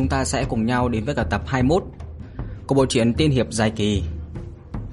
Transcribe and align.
chúng 0.00 0.08
ta 0.08 0.24
sẽ 0.24 0.44
cùng 0.44 0.66
nhau 0.66 0.88
đến 0.88 1.04
với 1.04 1.14
cả 1.14 1.24
tập 1.24 1.42
21 1.46 1.84
của 2.66 2.74
bộ 2.74 2.86
truyện 2.86 3.14
tiên 3.14 3.30
hiệp 3.30 3.52
dài 3.52 3.70
kỳ 3.70 4.02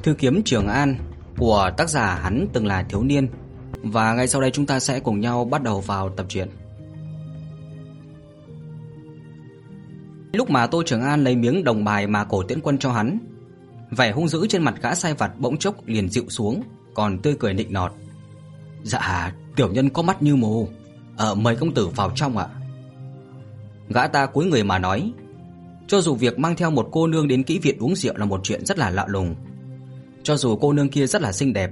Thư 0.03 0.13
kiếm 0.13 0.41
Trường 0.45 0.67
An 0.67 0.95
của 1.37 1.71
tác 1.77 1.89
giả 1.89 2.15
hắn 2.15 2.47
từng 2.53 2.65
là 2.65 2.83
thiếu 2.83 3.03
niên 3.03 3.29
và 3.83 4.13
ngay 4.13 4.27
sau 4.27 4.41
đây 4.41 4.51
chúng 4.51 4.65
ta 4.65 4.79
sẽ 4.79 4.99
cùng 4.99 5.19
nhau 5.19 5.45
bắt 5.45 5.63
đầu 5.63 5.81
vào 5.81 6.09
tập 6.09 6.25
truyện. 6.29 6.49
Lúc 10.33 10.49
mà 10.49 10.67
Tô 10.67 10.83
Trường 10.85 11.01
An 11.01 11.23
lấy 11.23 11.35
miếng 11.35 11.63
đồng 11.63 11.83
bài 11.83 12.07
mà 12.07 12.23
cổ 12.23 12.43
tiễn 12.43 12.61
quân 12.61 12.77
cho 12.77 12.91
hắn, 12.91 13.19
vẻ 13.91 14.11
hung 14.11 14.27
dữ 14.27 14.47
trên 14.47 14.63
mặt 14.63 14.75
gã 14.81 14.95
sai 14.95 15.13
vặt 15.13 15.31
bỗng 15.39 15.57
chốc 15.57 15.75
liền 15.85 16.09
dịu 16.09 16.25
xuống, 16.29 16.61
còn 16.93 17.19
tươi 17.19 17.35
cười 17.39 17.53
nịnh 17.53 17.73
nọt. 17.73 17.91
"Dạ, 18.83 19.33
tiểu 19.55 19.71
nhân 19.71 19.89
có 19.89 20.01
mắt 20.01 20.21
như 20.21 20.35
mù, 20.35 20.67
ờ 21.17 21.35
mời 21.35 21.55
công 21.55 21.73
tử 21.73 21.87
vào 21.87 22.11
trong 22.15 22.37
ạ." 22.37 22.47
Gã 23.89 24.07
ta 24.07 24.25
cúi 24.25 24.45
người 24.45 24.63
mà 24.63 24.79
nói, 24.79 25.13
cho 25.87 26.01
dù 26.01 26.15
việc 26.15 26.39
mang 26.39 26.55
theo 26.55 26.71
một 26.71 26.89
cô 26.91 27.07
nương 27.07 27.27
đến 27.27 27.43
kỹ 27.43 27.59
viện 27.59 27.77
uống 27.79 27.95
rượu 27.95 28.17
là 28.17 28.25
một 28.25 28.39
chuyện 28.43 28.65
rất 28.65 28.77
là 28.77 28.89
lạ 28.89 29.05
lùng, 29.07 29.35
cho 30.23 30.37
dù 30.37 30.55
cô 30.55 30.73
nương 30.73 30.89
kia 30.89 31.07
rất 31.07 31.21
là 31.21 31.31
xinh 31.31 31.53
đẹp, 31.53 31.71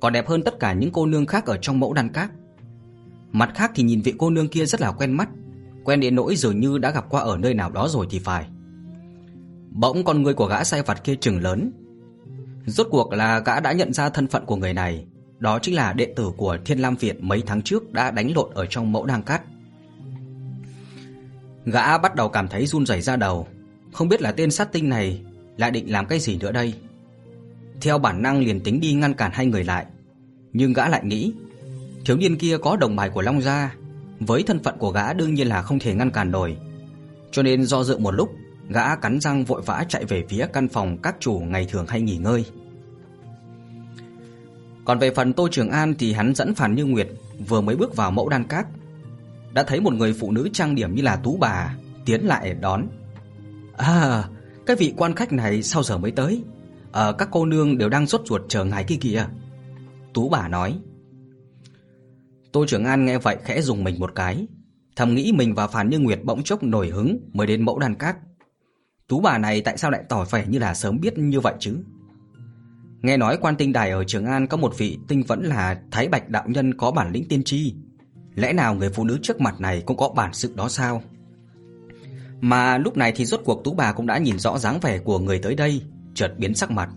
còn 0.00 0.12
đẹp 0.12 0.28
hơn 0.28 0.42
tất 0.42 0.60
cả 0.60 0.72
những 0.72 0.92
cô 0.92 1.06
nương 1.06 1.26
khác 1.26 1.46
ở 1.46 1.56
trong 1.56 1.80
mẫu 1.80 1.92
đan 1.92 2.08
các. 2.08 2.30
Mặt 3.32 3.50
khác 3.54 3.70
thì 3.74 3.82
nhìn 3.82 4.00
vị 4.00 4.14
cô 4.18 4.30
nương 4.30 4.48
kia 4.48 4.64
rất 4.64 4.80
là 4.80 4.92
quen 4.92 5.12
mắt, 5.12 5.28
quen 5.84 6.00
đến 6.00 6.14
nỗi 6.14 6.36
dường 6.36 6.60
như 6.60 6.78
đã 6.78 6.90
gặp 6.90 7.06
qua 7.10 7.22
ở 7.22 7.36
nơi 7.36 7.54
nào 7.54 7.70
đó 7.70 7.88
rồi 7.88 8.06
thì 8.10 8.18
phải. 8.18 8.46
Bỗng 9.70 10.04
con 10.04 10.22
người 10.22 10.34
của 10.34 10.46
gã 10.46 10.64
sai 10.64 10.82
vặt 10.82 11.04
kia 11.04 11.14
trừng 11.14 11.42
lớn. 11.42 11.72
Rốt 12.66 12.86
cuộc 12.90 13.12
là 13.12 13.38
gã 13.38 13.60
đã 13.60 13.72
nhận 13.72 13.92
ra 13.92 14.08
thân 14.08 14.28
phận 14.28 14.46
của 14.46 14.56
người 14.56 14.72
này, 14.72 15.06
đó 15.38 15.58
chính 15.58 15.74
là 15.74 15.92
đệ 15.92 16.12
tử 16.16 16.30
của 16.36 16.58
Thiên 16.64 16.78
Lam 16.78 16.96
Viện 16.96 17.28
mấy 17.28 17.42
tháng 17.46 17.62
trước 17.62 17.92
đã 17.92 18.10
đánh 18.10 18.32
lộn 18.36 18.50
ở 18.54 18.66
trong 18.66 18.92
mẫu 18.92 19.06
đan 19.06 19.22
cát. 19.22 19.42
Gã 21.66 21.98
bắt 21.98 22.14
đầu 22.14 22.28
cảm 22.28 22.48
thấy 22.48 22.66
run 22.66 22.86
rẩy 22.86 23.00
da 23.00 23.16
đầu, 23.16 23.48
không 23.92 24.08
biết 24.08 24.22
là 24.22 24.32
tên 24.32 24.50
sát 24.50 24.72
tinh 24.72 24.88
này 24.88 25.22
lại 25.56 25.70
định 25.70 25.92
làm 25.92 26.06
cái 26.06 26.18
gì 26.18 26.36
nữa 26.36 26.52
đây. 26.52 26.74
Theo 27.80 27.98
bản 27.98 28.22
năng 28.22 28.40
liền 28.40 28.60
tính 28.60 28.80
đi 28.80 28.92
ngăn 28.92 29.14
cản 29.14 29.30
hai 29.34 29.46
người 29.46 29.64
lại, 29.64 29.86
nhưng 30.52 30.72
gã 30.72 30.88
lại 30.88 31.04
nghĩ, 31.04 31.32
thiếu 32.04 32.16
niên 32.16 32.36
kia 32.36 32.58
có 32.58 32.76
đồng 32.76 32.96
bài 32.96 33.10
của 33.10 33.22
Long 33.22 33.42
gia, 33.42 33.74
với 34.20 34.42
thân 34.42 34.62
phận 34.62 34.78
của 34.78 34.90
gã 34.90 35.12
đương 35.12 35.34
nhiên 35.34 35.48
là 35.48 35.62
không 35.62 35.78
thể 35.78 35.94
ngăn 35.94 36.10
cản 36.10 36.30
nổi. 36.30 36.56
Cho 37.30 37.42
nên 37.42 37.64
do 37.64 37.84
dự 37.84 37.98
một 37.98 38.10
lúc, 38.10 38.34
gã 38.68 38.96
cắn 38.96 39.20
răng 39.20 39.44
vội 39.44 39.62
vã 39.62 39.84
chạy 39.88 40.04
về 40.04 40.24
phía 40.28 40.46
căn 40.52 40.68
phòng 40.68 40.98
các 41.02 41.16
chủ 41.20 41.38
ngày 41.38 41.66
thường 41.70 41.86
hay 41.88 42.00
nghỉ 42.00 42.16
ngơi. 42.16 42.44
Còn 44.84 44.98
về 44.98 45.10
phần 45.14 45.32
Tô 45.32 45.48
Trường 45.50 45.70
An 45.70 45.94
thì 45.98 46.12
hắn 46.12 46.34
dẫn 46.34 46.54
Phản 46.54 46.74
Như 46.74 46.84
Nguyệt 46.84 47.08
vừa 47.48 47.60
mới 47.60 47.76
bước 47.76 47.96
vào 47.96 48.10
mẫu 48.10 48.28
đan 48.28 48.44
các, 48.44 48.66
đã 49.54 49.62
thấy 49.62 49.80
một 49.80 49.94
người 49.94 50.12
phụ 50.12 50.32
nữ 50.32 50.48
trang 50.52 50.74
điểm 50.74 50.94
như 50.94 51.02
là 51.02 51.16
tú 51.16 51.36
bà 51.36 51.76
tiến 52.04 52.20
lại 52.26 52.54
đón. 52.54 52.86
"À, 53.76 54.24
cái 54.66 54.76
vị 54.76 54.94
quan 54.96 55.14
khách 55.14 55.32
này 55.32 55.62
sao 55.62 55.82
giờ 55.82 55.98
mới 55.98 56.10
tới? 56.10 56.42
Ờ 56.92 57.12
các 57.12 57.28
cô 57.32 57.46
nương 57.46 57.78
đều 57.78 57.88
đang 57.88 58.06
rốt 58.06 58.22
ruột 58.24 58.42
chờ 58.48 58.64
ngài 58.64 58.84
kia 58.84 58.98
kìa." 59.00 59.26
Tú 60.14 60.28
bà 60.28 60.48
nói. 60.48 60.78
Tô 62.52 62.64
Trường 62.68 62.84
An 62.84 63.04
nghe 63.04 63.18
vậy 63.18 63.36
khẽ 63.44 63.62
dùng 63.62 63.84
mình 63.84 64.00
một 64.00 64.12
cái, 64.14 64.46
thầm 64.96 65.14
nghĩ 65.14 65.32
mình 65.32 65.54
và 65.54 65.66
Phàn 65.66 65.90
Như 65.90 65.98
Nguyệt 65.98 66.20
bỗng 66.24 66.42
chốc 66.42 66.62
nổi 66.62 66.88
hứng 66.88 67.30
mới 67.32 67.46
đến 67.46 67.64
mẫu 67.64 67.78
đàn 67.78 67.94
các. 67.94 68.16
Tú 69.08 69.20
bà 69.20 69.38
này 69.38 69.60
tại 69.60 69.78
sao 69.78 69.90
lại 69.90 70.04
tỏ 70.08 70.24
vẻ 70.24 70.44
như 70.48 70.58
là 70.58 70.74
sớm 70.74 71.00
biết 71.00 71.18
như 71.18 71.40
vậy 71.40 71.54
chứ? 71.58 71.76
Nghe 73.02 73.16
nói 73.16 73.38
quan 73.40 73.56
tinh 73.56 73.72
đài 73.72 73.90
ở 73.90 74.04
Trường 74.04 74.26
An 74.26 74.46
có 74.46 74.56
một 74.56 74.78
vị 74.78 74.98
tinh 75.08 75.22
vẫn 75.22 75.42
là 75.42 75.80
Thái 75.90 76.08
Bạch 76.08 76.28
đạo 76.28 76.44
nhân 76.46 76.74
có 76.74 76.90
bản 76.90 77.12
lĩnh 77.12 77.28
tiên 77.28 77.42
tri, 77.44 77.74
lẽ 78.34 78.52
nào 78.52 78.74
người 78.74 78.90
phụ 78.90 79.04
nữ 79.04 79.18
trước 79.22 79.40
mặt 79.40 79.60
này 79.60 79.82
cũng 79.86 79.96
có 79.96 80.08
bản 80.08 80.32
sự 80.32 80.52
đó 80.56 80.68
sao? 80.68 81.02
Mà 82.40 82.78
lúc 82.78 82.96
này 82.96 83.12
thì 83.16 83.24
rốt 83.24 83.40
cuộc 83.44 83.64
Tú 83.64 83.74
bà 83.74 83.92
cũng 83.92 84.06
đã 84.06 84.18
nhìn 84.18 84.38
rõ 84.38 84.58
dáng 84.58 84.80
vẻ 84.80 84.98
của 84.98 85.18
người 85.18 85.38
tới 85.38 85.54
đây, 85.54 85.82
chợt 86.14 86.34
biến 86.38 86.54
sắc 86.54 86.70
mặt. 86.70 86.90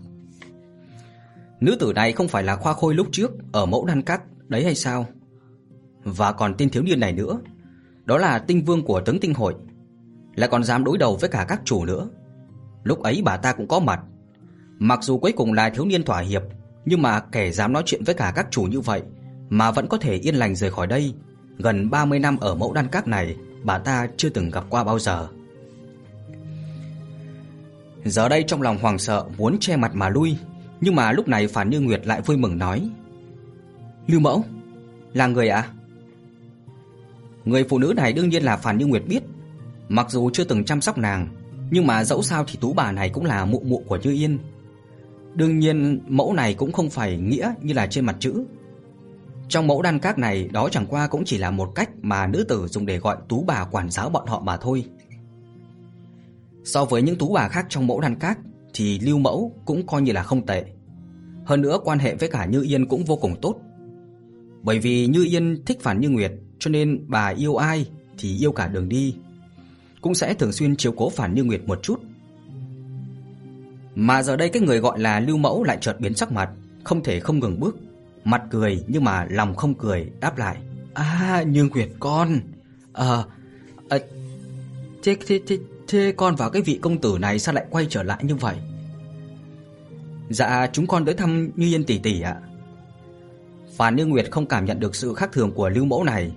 Nữ 1.60 1.76
tử 1.80 1.92
này 1.92 2.12
không 2.12 2.28
phải 2.28 2.42
là 2.42 2.56
Khoa 2.56 2.72
Khôi 2.72 2.94
lúc 2.94 3.06
trước 3.12 3.30
ở 3.52 3.66
mẫu 3.66 3.84
đan 3.84 4.02
cát 4.02 4.22
đấy 4.48 4.64
hay 4.64 4.74
sao? 4.74 5.06
Và 6.04 6.32
còn 6.32 6.54
tên 6.58 6.70
thiếu 6.70 6.82
niên 6.82 7.00
này 7.00 7.12
nữa, 7.12 7.40
đó 8.04 8.18
là 8.18 8.38
tinh 8.38 8.64
vương 8.64 8.82
của 8.82 9.00
Tấn 9.00 9.20
Tinh 9.20 9.34
hội, 9.34 9.54
lại 10.34 10.48
còn 10.52 10.64
dám 10.64 10.84
đối 10.84 10.98
đầu 10.98 11.16
với 11.16 11.30
cả 11.30 11.46
các 11.48 11.60
chủ 11.64 11.84
nữa. 11.84 12.08
Lúc 12.84 13.02
ấy 13.02 13.22
bà 13.24 13.36
ta 13.36 13.52
cũng 13.52 13.68
có 13.68 13.80
mặt. 13.80 14.00
Mặc 14.78 15.02
dù 15.02 15.18
cuối 15.18 15.32
cùng 15.32 15.52
là 15.52 15.70
thiếu 15.70 15.84
niên 15.84 16.02
thỏa 16.04 16.20
hiệp, 16.20 16.42
nhưng 16.84 17.02
mà 17.02 17.20
kẻ 17.20 17.50
dám 17.50 17.72
nói 17.72 17.82
chuyện 17.86 18.04
với 18.04 18.14
cả 18.14 18.32
các 18.36 18.46
chủ 18.50 18.62
như 18.62 18.80
vậy 18.80 19.02
mà 19.48 19.70
vẫn 19.70 19.88
có 19.88 19.98
thể 19.98 20.14
yên 20.14 20.34
lành 20.34 20.54
rời 20.54 20.70
khỏi 20.70 20.86
đây, 20.86 21.14
gần 21.58 21.90
30 21.90 22.18
năm 22.18 22.38
ở 22.40 22.54
mẫu 22.54 22.72
đan 22.72 22.88
các 22.88 23.08
này, 23.08 23.36
bà 23.62 23.78
ta 23.78 24.08
chưa 24.16 24.28
từng 24.28 24.50
gặp 24.50 24.64
qua 24.70 24.84
bao 24.84 24.98
giờ. 24.98 25.28
Giờ 28.04 28.28
đây 28.28 28.44
trong 28.46 28.62
lòng 28.62 28.78
hoàng 28.78 28.98
sợ 28.98 29.24
muốn 29.38 29.56
che 29.60 29.76
mặt 29.76 29.94
mà 29.94 30.08
lui, 30.08 30.36
nhưng 30.80 30.96
mà 30.96 31.12
lúc 31.12 31.28
này 31.28 31.48
Phản 31.48 31.70
Như 31.70 31.80
Nguyệt 31.80 32.06
lại 32.06 32.20
vui 32.20 32.36
mừng 32.36 32.58
nói: 32.58 32.90
"Lưu 34.06 34.20
Mẫu, 34.20 34.44
là 35.12 35.26
người 35.26 35.48
ạ?" 35.48 35.60
À? 35.60 35.72
Người 37.44 37.64
phụ 37.64 37.78
nữ 37.78 37.92
này 37.96 38.12
đương 38.12 38.28
nhiên 38.28 38.42
là 38.42 38.56
Phản 38.56 38.78
Như 38.78 38.86
Nguyệt 38.86 39.02
biết, 39.08 39.22
mặc 39.88 40.10
dù 40.10 40.30
chưa 40.30 40.44
từng 40.44 40.64
chăm 40.64 40.80
sóc 40.80 40.98
nàng, 40.98 41.28
nhưng 41.70 41.86
mà 41.86 42.04
dẫu 42.04 42.22
sao 42.22 42.44
thì 42.48 42.58
tú 42.60 42.72
bà 42.72 42.92
này 42.92 43.10
cũng 43.10 43.24
là 43.24 43.44
mụ 43.44 43.62
mụ 43.66 43.82
của 43.86 43.98
Như 44.02 44.12
Yên. 44.12 44.38
Đương 45.34 45.58
nhiên, 45.58 46.00
mẫu 46.08 46.32
này 46.32 46.54
cũng 46.54 46.72
không 46.72 46.90
phải 46.90 47.16
nghĩa 47.16 47.52
như 47.62 47.74
là 47.74 47.86
trên 47.86 48.06
mặt 48.06 48.16
chữ. 48.20 48.44
Trong 49.48 49.66
mẫu 49.66 49.82
đan 49.82 49.98
các 49.98 50.18
này, 50.18 50.48
đó 50.52 50.68
chẳng 50.68 50.86
qua 50.86 51.06
cũng 51.06 51.24
chỉ 51.24 51.38
là 51.38 51.50
một 51.50 51.72
cách 51.74 51.90
mà 52.02 52.26
nữ 52.26 52.44
tử 52.48 52.66
dùng 52.66 52.86
để 52.86 52.98
gọi 52.98 53.16
tú 53.28 53.44
bà 53.46 53.64
quản 53.64 53.90
giáo 53.90 54.10
bọn 54.10 54.26
họ 54.26 54.40
mà 54.40 54.56
thôi. 54.56 54.84
So 56.64 56.84
với 56.84 57.02
những 57.02 57.18
tú 57.18 57.32
bà 57.32 57.48
khác 57.48 57.66
trong 57.68 57.86
mẫu 57.86 58.00
đan 58.00 58.16
các 58.18 58.38
thì 58.74 58.98
Lưu 58.98 59.18
Mẫu 59.18 59.52
cũng 59.64 59.86
coi 59.86 60.02
như 60.02 60.12
là 60.12 60.22
không 60.22 60.46
tệ. 60.46 60.64
Hơn 61.44 61.62
nữa 61.62 61.78
quan 61.84 61.98
hệ 61.98 62.14
với 62.14 62.28
cả 62.28 62.44
Như 62.46 62.62
Yên 62.62 62.86
cũng 62.86 63.04
vô 63.04 63.16
cùng 63.16 63.40
tốt. 63.42 63.56
Bởi 64.62 64.78
vì 64.78 65.06
Như 65.06 65.24
Yên 65.24 65.64
thích 65.66 65.78
Phản 65.82 66.00
Như 66.00 66.08
Nguyệt, 66.08 66.32
cho 66.58 66.70
nên 66.70 67.04
bà 67.06 67.28
yêu 67.28 67.56
ai 67.56 67.88
thì 68.18 68.38
yêu 68.38 68.52
cả 68.52 68.68
đường 68.68 68.88
đi. 68.88 69.16
Cũng 70.00 70.14
sẽ 70.14 70.34
thường 70.34 70.52
xuyên 70.52 70.76
chiếu 70.76 70.92
cố 70.92 71.10
Phản 71.10 71.34
Như 71.34 71.44
Nguyệt 71.44 71.60
một 71.66 71.82
chút. 71.82 72.00
Mà 73.94 74.22
giờ 74.22 74.36
đây 74.36 74.48
cái 74.48 74.62
người 74.62 74.78
gọi 74.78 74.98
là 74.98 75.20
Lưu 75.20 75.36
Mẫu 75.36 75.64
lại 75.64 75.78
chợt 75.80 76.00
biến 76.00 76.14
sắc 76.14 76.32
mặt, 76.32 76.50
không 76.84 77.02
thể 77.02 77.20
không 77.20 77.38
ngừng 77.38 77.60
bước, 77.60 77.76
mặt 78.28 78.42
cười 78.50 78.84
nhưng 78.86 79.04
mà 79.04 79.26
lòng 79.30 79.54
không 79.54 79.74
cười, 79.74 80.10
đáp 80.20 80.38
lại: 80.38 80.56
"À, 80.94 81.44
nhương 81.46 81.68
Nguyệt 81.68 81.88
con, 82.00 82.40
ờ 82.92 83.24
à, 83.88 83.98
à, 83.98 84.04
thế 85.02 85.16
thế 85.26 85.40
thế 85.46 85.58
thế 85.88 86.14
con 86.16 86.36
và 86.36 86.50
cái 86.50 86.62
vị 86.62 86.78
công 86.82 86.98
tử 86.98 87.18
này 87.20 87.38
sao 87.38 87.54
lại 87.54 87.66
quay 87.70 87.86
trở 87.90 88.02
lại 88.02 88.18
như 88.22 88.34
vậy?" 88.34 88.56
"Dạ, 90.30 90.66
chúng 90.72 90.86
con 90.86 91.04
tới 91.04 91.14
thăm 91.14 91.50
Như 91.56 91.66
Yên 91.66 91.84
tỷ 91.84 91.98
tỷ 91.98 92.20
ạ." 92.20 92.36
Phan 93.76 93.96
Như 93.96 94.06
Nguyệt 94.06 94.30
không 94.30 94.46
cảm 94.46 94.64
nhận 94.64 94.80
được 94.80 94.94
sự 94.94 95.14
khác 95.14 95.32
thường 95.32 95.52
của 95.52 95.68
Lưu 95.68 95.84
Mẫu 95.84 96.04
này, 96.04 96.32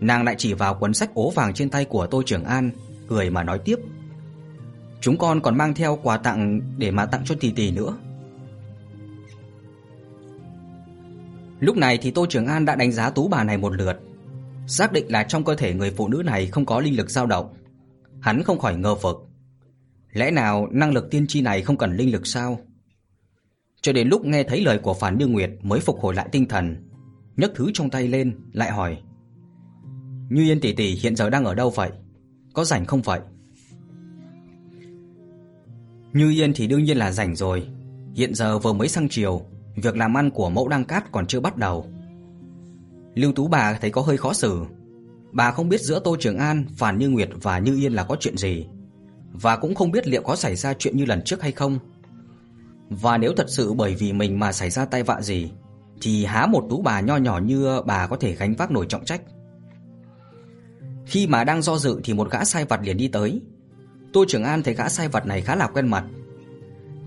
nàng 0.00 0.24
lại 0.24 0.34
chỉ 0.38 0.54
vào 0.54 0.74
cuốn 0.74 0.94
sách 0.94 1.14
ố 1.14 1.30
vàng 1.30 1.54
trên 1.54 1.70
tay 1.70 1.84
của 1.84 2.06
Tô 2.06 2.22
Trường 2.26 2.44
An, 2.44 2.70
cười 3.08 3.30
mà 3.30 3.42
nói 3.42 3.58
tiếp: 3.58 3.76
"Chúng 5.00 5.18
con 5.18 5.40
còn 5.40 5.58
mang 5.58 5.74
theo 5.74 5.98
quà 6.02 6.16
tặng 6.16 6.60
để 6.78 6.90
mà 6.90 7.06
tặng 7.06 7.22
cho 7.24 7.34
tỷ 7.40 7.50
tỷ 7.50 7.70
nữa." 7.70 7.96
Lúc 11.64 11.76
này 11.76 11.98
thì 11.98 12.10
Tô 12.10 12.26
Trường 12.28 12.46
An 12.46 12.64
đã 12.64 12.76
đánh 12.76 12.92
giá 12.92 13.10
tú 13.10 13.28
bà 13.28 13.44
này 13.44 13.58
một 13.58 13.74
lượt, 13.74 14.00
xác 14.66 14.92
định 14.92 15.06
là 15.08 15.22
trong 15.22 15.44
cơ 15.44 15.54
thể 15.54 15.74
người 15.74 15.90
phụ 15.90 16.08
nữ 16.08 16.22
này 16.24 16.46
không 16.46 16.66
có 16.66 16.80
linh 16.80 16.96
lực 16.96 17.10
dao 17.10 17.26
động. 17.26 17.54
Hắn 18.20 18.42
không 18.42 18.58
khỏi 18.58 18.76
ngờ 18.76 18.94
vực, 18.94 19.16
lẽ 20.12 20.30
nào 20.30 20.68
năng 20.70 20.92
lực 20.92 21.10
tiên 21.10 21.26
tri 21.26 21.40
này 21.40 21.62
không 21.62 21.76
cần 21.76 21.96
linh 21.96 22.12
lực 22.12 22.26
sao? 22.26 22.60
Cho 23.82 23.92
đến 23.92 24.08
lúc 24.08 24.24
nghe 24.24 24.42
thấy 24.42 24.60
lời 24.60 24.78
của 24.78 24.94
Phản 24.94 25.18
Như 25.18 25.26
Nguyệt 25.26 25.50
mới 25.62 25.80
phục 25.80 26.00
hồi 26.00 26.14
lại 26.14 26.28
tinh 26.32 26.48
thần, 26.48 26.88
nhấc 27.36 27.52
thứ 27.54 27.70
trong 27.74 27.90
tay 27.90 28.08
lên, 28.08 28.36
lại 28.52 28.70
hỏi: 28.70 28.98
"Như 30.30 30.42
Yên 30.42 30.60
tỷ 30.60 30.72
tỷ 30.72 30.94
hiện 30.94 31.16
giờ 31.16 31.30
đang 31.30 31.44
ở 31.44 31.54
đâu 31.54 31.70
vậy? 31.70 31.90
Có 32.52 32.64
rảnh 32.64 32.84
không 32.84 33.02
vậy?" 33.02 33.20
Như 36.12 36.30
Yên 36.30 36.52
thì 36.54 36.66
đương 36.66 36.84
nhiên 36.84 36.96
là 36.96 37.12
rảnh 37.12 37.36
rồi, 37.36 37.66
hiện 38.14 38.34
giờ 38.34 38.58
vừa 38.58 38.72
mới 38.72 38.88
sang 38.88 39.08
chiều, 39.08 39.42
việc 39.76 39.96
làm 39.96 40.16
ăn 40.16 40.30
của 40.30 40.50
Mẫu 40.50 40.68
Đăng 40.68 40.84
Cát 40.84 41.12
còn 41.12 41.26
chưa 41.26 41.40
bắt 41.40 41.56
đầu. 41.56 41.86
Lưu 43.14 43.32
Tú 43.32 43.48
bà 43.48 43.72
thấy 43.72 43.90
có 43.90 44.00
hơi 44.02 44.16
khó 44.16 44.32
xử, 44.32 44.64
bà 45.32 45.50
không 45.50 45.68
biết 45.68 45.80
giữa 45.80 46.00
Tô 46.00 46.16
Trường 46.20 46.38
An, 46.38 46.66
Phàn 46.76 46.98
Như 46.98 47.08
Nguyệt 47.08 47.28
và 47.42 47.58
Như 47.58 47.76
Yên 47.76 47.92
là 47.92 48.04
có 48.04 48.16
chuyện 48.20 48.36
gì, 48.36 48.66
và 49.32 49.56
cũng 49.56 49.74
không 49.74 49.90
biết 49.90 50.06
liệu 50.06 50.22
có 50.22 50.36
xảy 50.36 50.56
ra 50.56 50.74
chuyện 50.74 50.96
như 50.96 51.04
lần 51.04 51.22
trước 51.24 51.42
hay 51.42 51.52
không. 51.52 51.78
Và 52.90 53.18
nếu 53.18 53.32
thật 53.36 53.46
sự 53.48 53.72
bởi 53.72 53.94
vì 53.94 54.12
mình 54.12 54.38
mà 54.38 54.52
xảy 54.52 54.70
ra 54.70 54.84
tai 54.84 55.02
vạ 55.02 55.20
gì, 55.20 55.50
thì 56.00 56.24
há 56.24 56.46
một 56.46 56.66
tú 56.70 56.82
bà 56.82 57.00
nho 57.00 57.16
nhỏ 57.16 57.38
như 57.38 57.80
bà 57.86 58.06
có 58.06 58.16
thể 58.16 58.34
gánh 58.34 58.54
vác 58.54 58.70
nổi 58.70 58.86
trọng 58.88 59.04
trách. 59.04 59.20
Khi 61.06 61.26
mà 61.26 61.44
đang 61.44 61.62
do 61.62 61.78
dự 61.78 62.00
thì 62.04 62.14
một 62.14 62.30
gã 62.30 62.44
sai 62.44 62.64
vặt 62.64 62.80
liền 62.84 62.96
đi 62.96 63.08
tới. 63.08 63.40
Tô 64.12 64.24
Trường 64.28 64.44
An 64.44 64.62
thấy 64.62 64.74
gã 64.74 64.88
sai 64.88 65.08
vặt 65.08 65.26
này 65.26 65.40
khá 65.40 65.56
là 65.56 65.66
quen 65.66 65.88
mặt. 65.88 66.04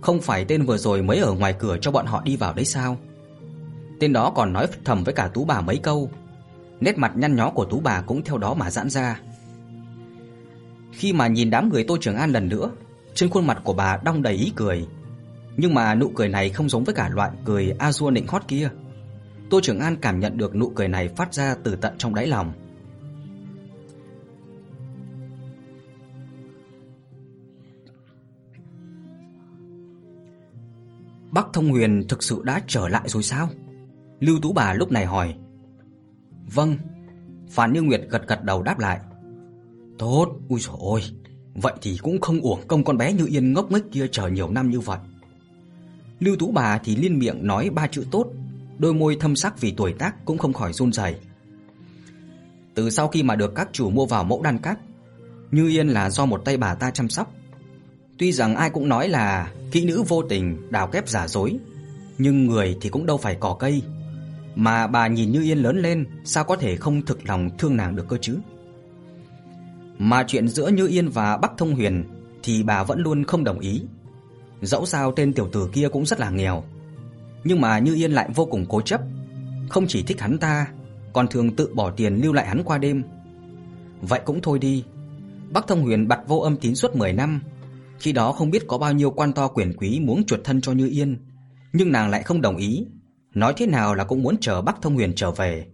Không 0.07 0.21
phải 0.21 0.45
tên 0.45 0.65
vừa 0.65 0.77
rồi 0.77 1.01
mới 1.01 1.17
ở 1.17 1.33
ngoài 1.33 1.55
cửa 1.59 1.77
cho 1.81 1.91
bọn 1.91 2.05
họ 2.05 2.21
đi 2.25 2.35
vào 2.35 2.53
đấy 2.53 2.65
sao? 2.65 2.97
Tên 3.99 4.13
đó 4.13 4.31
còn 4.35 4.53
nói 4.53 4.67
thầm 4.85 5.03
với 5.03 5.13
cả 5.13 5.27
tú 5.27 5.45
bà 5.45 5.61
mấy 5.61 5.77
câu. 5.77 6.11
Nét 6.79 6.97
mặt 6.97 7.11
nhăn 7.15 7.35
nhó 7.35 7.49
của 7.49 7.65
tú 7.65 7.79
bà 7.79 8.01
cũng 8.01 8.23
theo 8.23 8.37
đó 8.37 8.53
mà 8.53 8.71
giãn 8.71 8.89
ra. 8.89 9.19
Khi 10.91 11.13
mà 11.13 11.27
nhìn 11.27 11.49
đám 11.49 11.69
người 11.69 11.83
Tô 11.83 11.97
Trường 12.01 12.15
An 12.15 12.31
lần 12.31 12.49
nữa, 12.49 12.71
trên 13.15 13.29
khuôn 13.29 13.47
mặt 13.47 13.61
của 13.63 13.73
bà 13.73 13.99
đong 14.03 14.21
đầy 14.21 14.33
ý 14.33 14.51
cười. 14.55 14.87
Nhưng 15.57 15.73
mà 15.73 15.95
nụ 15.95 16.11
cười 16.15 16.29
này 16.29 16.49
không 16.49 16.69
giống 16.69 16.83
với 16.83 16.95
cả 16.95 17.09
loại 17.09 17.31
cười 17.45 17.73
a 17.79 17.91
dua 17.91 18.11
nịnh 18.11 18.27
hót 18.27 18.47
kia. 18.47 18.69
Tô 19.49 19.59
Trường 19.63 19.79
An 19.79 19.95
cảm 19.95 20.19
nhận 20.19 20.37
được 20.37 20.55
nụ 20.55 20.69
cười 20.75 20.87
này 20.87 21.07
phát 21.07 21.33
ra 21.33 21.55
từ 21.63 21.75
tận 21.75 21.93
trong 21.97 22.15
đáy 22.15 22.27
lòng. 22.27 22.53
Bắc 31.31 31.47
Thông 31.53 31.69
Huyền 31.69 32.03
thực 32.09 32.23
sự 32.23 32.41
đã 32.43 32.61
trở 32.67 32.87
lại 32.87 33.09
rồi 33.09 33.23
sao? 33.23 33.49
Lưu 34.19 34.39
Tú 34.41 34.53
bà 34.53 34.73
lúc 34.73 34.91
này 34.91 35.05
hỏi. 35.05 35.35
Vâng. 36.53 36.77
Phản 37.49 37.73
Như 37.73 37.81
Nguyệt 37.81 38.01
gật 38.09 38.27
gật 38.27 38.43
đầu 38.43 38.63
đáp 38.63 38.79
lại. 38.79 38.99
Tốt, 39.97 40.39
ui 40.49 40.59
dồi 40.59 40.75
ôi, 40.79 41.01
vậy 41.53 41.73
thì 41.81 41.97
cũng 42.01 42.21
không 42.21 42.41
uổng 42.41 42.67
công 42.67 42.83
con 42.83 42.97
bé 42.97 43.13
Như 43.13 43.25
Yên 43.25 43.53
ngốc 43.53 43.71
nghếch 43.71 43.91
kia 43.91 44.07
chờ 44.11 44.27
nhiều 44.27 44.49
năm 44.49 44.69
như 44.69 44.79
vậy. 44.79 44.99
Lưu 46.19 46.35
Tú 46.35 46.51
bà 46.51 46.77
thì 46.77 46.95
liên 46.95 47.19
miệng 47.19 47.47
nói 47.47 47.69
ba 47.69 47.87
chữ 47.87 48.05
tốt, 48.11 48.27
đôi 48.77 48.93
môi 48.93 49.17
thâm 49.19 49.35
sắc 49.35 49.61
vì 49.61 49.73
tuổi 49.77 49.93
tác 49.93 50.25
cũng 50.25 50.37
không 50.37 50.53
khỏi 50.53 50.73
run 50.73 50.93
rẩy. 50.93 51.15
Từ 52.75 52.89
sau 52.89 53.07
khi 53.07 53.23
mà 53.23 53.35
được 53.35 53.55
các 53.55 53.69
chủ 53.71 53.89
mua 53.89 54.05
vào 54.05 54.23
mẫu 54.23 54.41
đan 54.41 54.57
cát, 54.57 54.79
Như 55.51 55.67
Yên 55.67 55.87
là 55.87 56.09
do 56.09 56.25
một 56.25 56.41
tay 56.45 56.57
bà 56.57 56.75
ta 56.75 56.91
chăm 56.91 57.09
sóc. 57.09 57.33
Tuy 58.17 58.31
rằng 58.31 58.55
ai 58.55 58.69
cũng 58.69 58.89
nói 58.89 59.09
là 59.09 59.51
kỹ 59.71 59.85
nữ 59.85 60.03
vô 60.07 60.23
tình 60.29 60.71
đào 60.71 60.87
kép 60.87 61.09
giả 61.09 61.27
dối, 61.27 61.57
nhưng 62.17 62.45
người 62.45 62.77
thì 62.81 62.89
cũng 62.89 63.05
đâu 63.05 63.17
phải 63.17 63.37
cỏ 63.39 63.55
cây. 63.59 63.81
Mà 64.55 64.87
bà 64.87 65.07
nhìn 65.07 65.31
Như 65.31 65.43
Yên 65.43 65.57
lớn 65.57 65.81
lên, 65.81 66.05
sao 66.23 66.43
có 66.43 66.55
thể 66.55 66.75
không 66.75 67.05
thực 67.05 67.29
lòng 67.29 67.49
thương 67.57 67.77
nàng 67.77 67.95
được 67.95 68.07
cơ 68.07 68.17
chứ? 68.21 68.37
Mà 69.97 70.23
chuyện 70.27 70.47
giữa 70.47 70.67
Như 70.67 70.87
Yên 70.87 71.09
và 71.09 71.37
Bắc 71.37 71.51
Thông 71.57 71.75
Huyền 71.75 72.03
thì 72.43 72.63
bà 72.63 72.83
vẫn 72.83 72.99
luôn 72.99 73.23
không 73.23 73.43
đồng 73.43 73.59
ý. 73.59 73.81
Dẫu 74.61 74.85
sao 74.85 75.11
tên 75.11 75.33
tiểu 75.33 75.49
tử 75.51 75.69
kia 75.73 75.87
cũng 75.91 76.05
rất 76.05 76.19
là 76.19 76.29
nghèo, 76.29 76.63
nhưng 77.43 77.61
mà 77.61 77.79
Như 77.79 77.95
Yên 77.95 78.11
lại 78.11 78.29
vô 78.35 78.45
cùng 78.45 78.65
cố 78.69 78.81
chấp, 78.81 79.01
không 79.69 79.87
chỉ 79.87 80.03
thích 80.03 80.21
hắn 80.21 80.37
ta, 80.37 80.67
còn 81.13 81.27
thường 81.27 81.55
tự 81.55 81.73
bỏ 81.73 81.91
tiền 81.91 82.15
lưu 82.15 82.33
lại 82.33 82.47
hắn 82.47 82.63
qua 82.63 82.77
đêm. 82.77 83.03
Vậy 84.01 84.21
cũng 84.25 84.41
thôi 84.41 84.59
đi. 84.59 84.83
Bắc 85.53 85.67
Thông 85.67 85.81
Huyền 85.81 86.07
bặt 86.07 86.19
vô 86.27 86.39
âm 86.39 86.57
tín 86.57 86.75
suốt 86.75 86.95
10 86.95 87.13
năm, 87.13 87.41
khi 87.99 88.11
đó 88.11 88.31
không 88.31 88.51
biết 88.51 88.63
có 88.67 88.77
bao 88.77 88.93
nhiêu 88.93 89.11
quan 89.11 89.33
to 89.33 89.47
quyền 89.47 89.73
quý 89.77 89.99
muốn 89.99 90.23
chuột 90.25 90.39
thân 90.43 90.61
cho 90.61 90.71
Như 90.71 90.87
Yên, 90.87 91.17
nhưng 91.73 91.91
nàng 91.91 92.09
lại 92.09 92.23
không 92.23 92.41
đồng 92.41 92.57
ý, 92.57 92.85
nói 93.33 93.53
thế 93.57 93.65
nào 93.65 93.95
là 93.95 94.03
cũng 94.03 94.23
muốn 94.23 94.37
chờ 94.37 94.61
Bắc 94.61 94.81
Thông 94.81 94.95
Huyền 94.95 95.13
trở 95.15 95.31
về. 95.31 95.65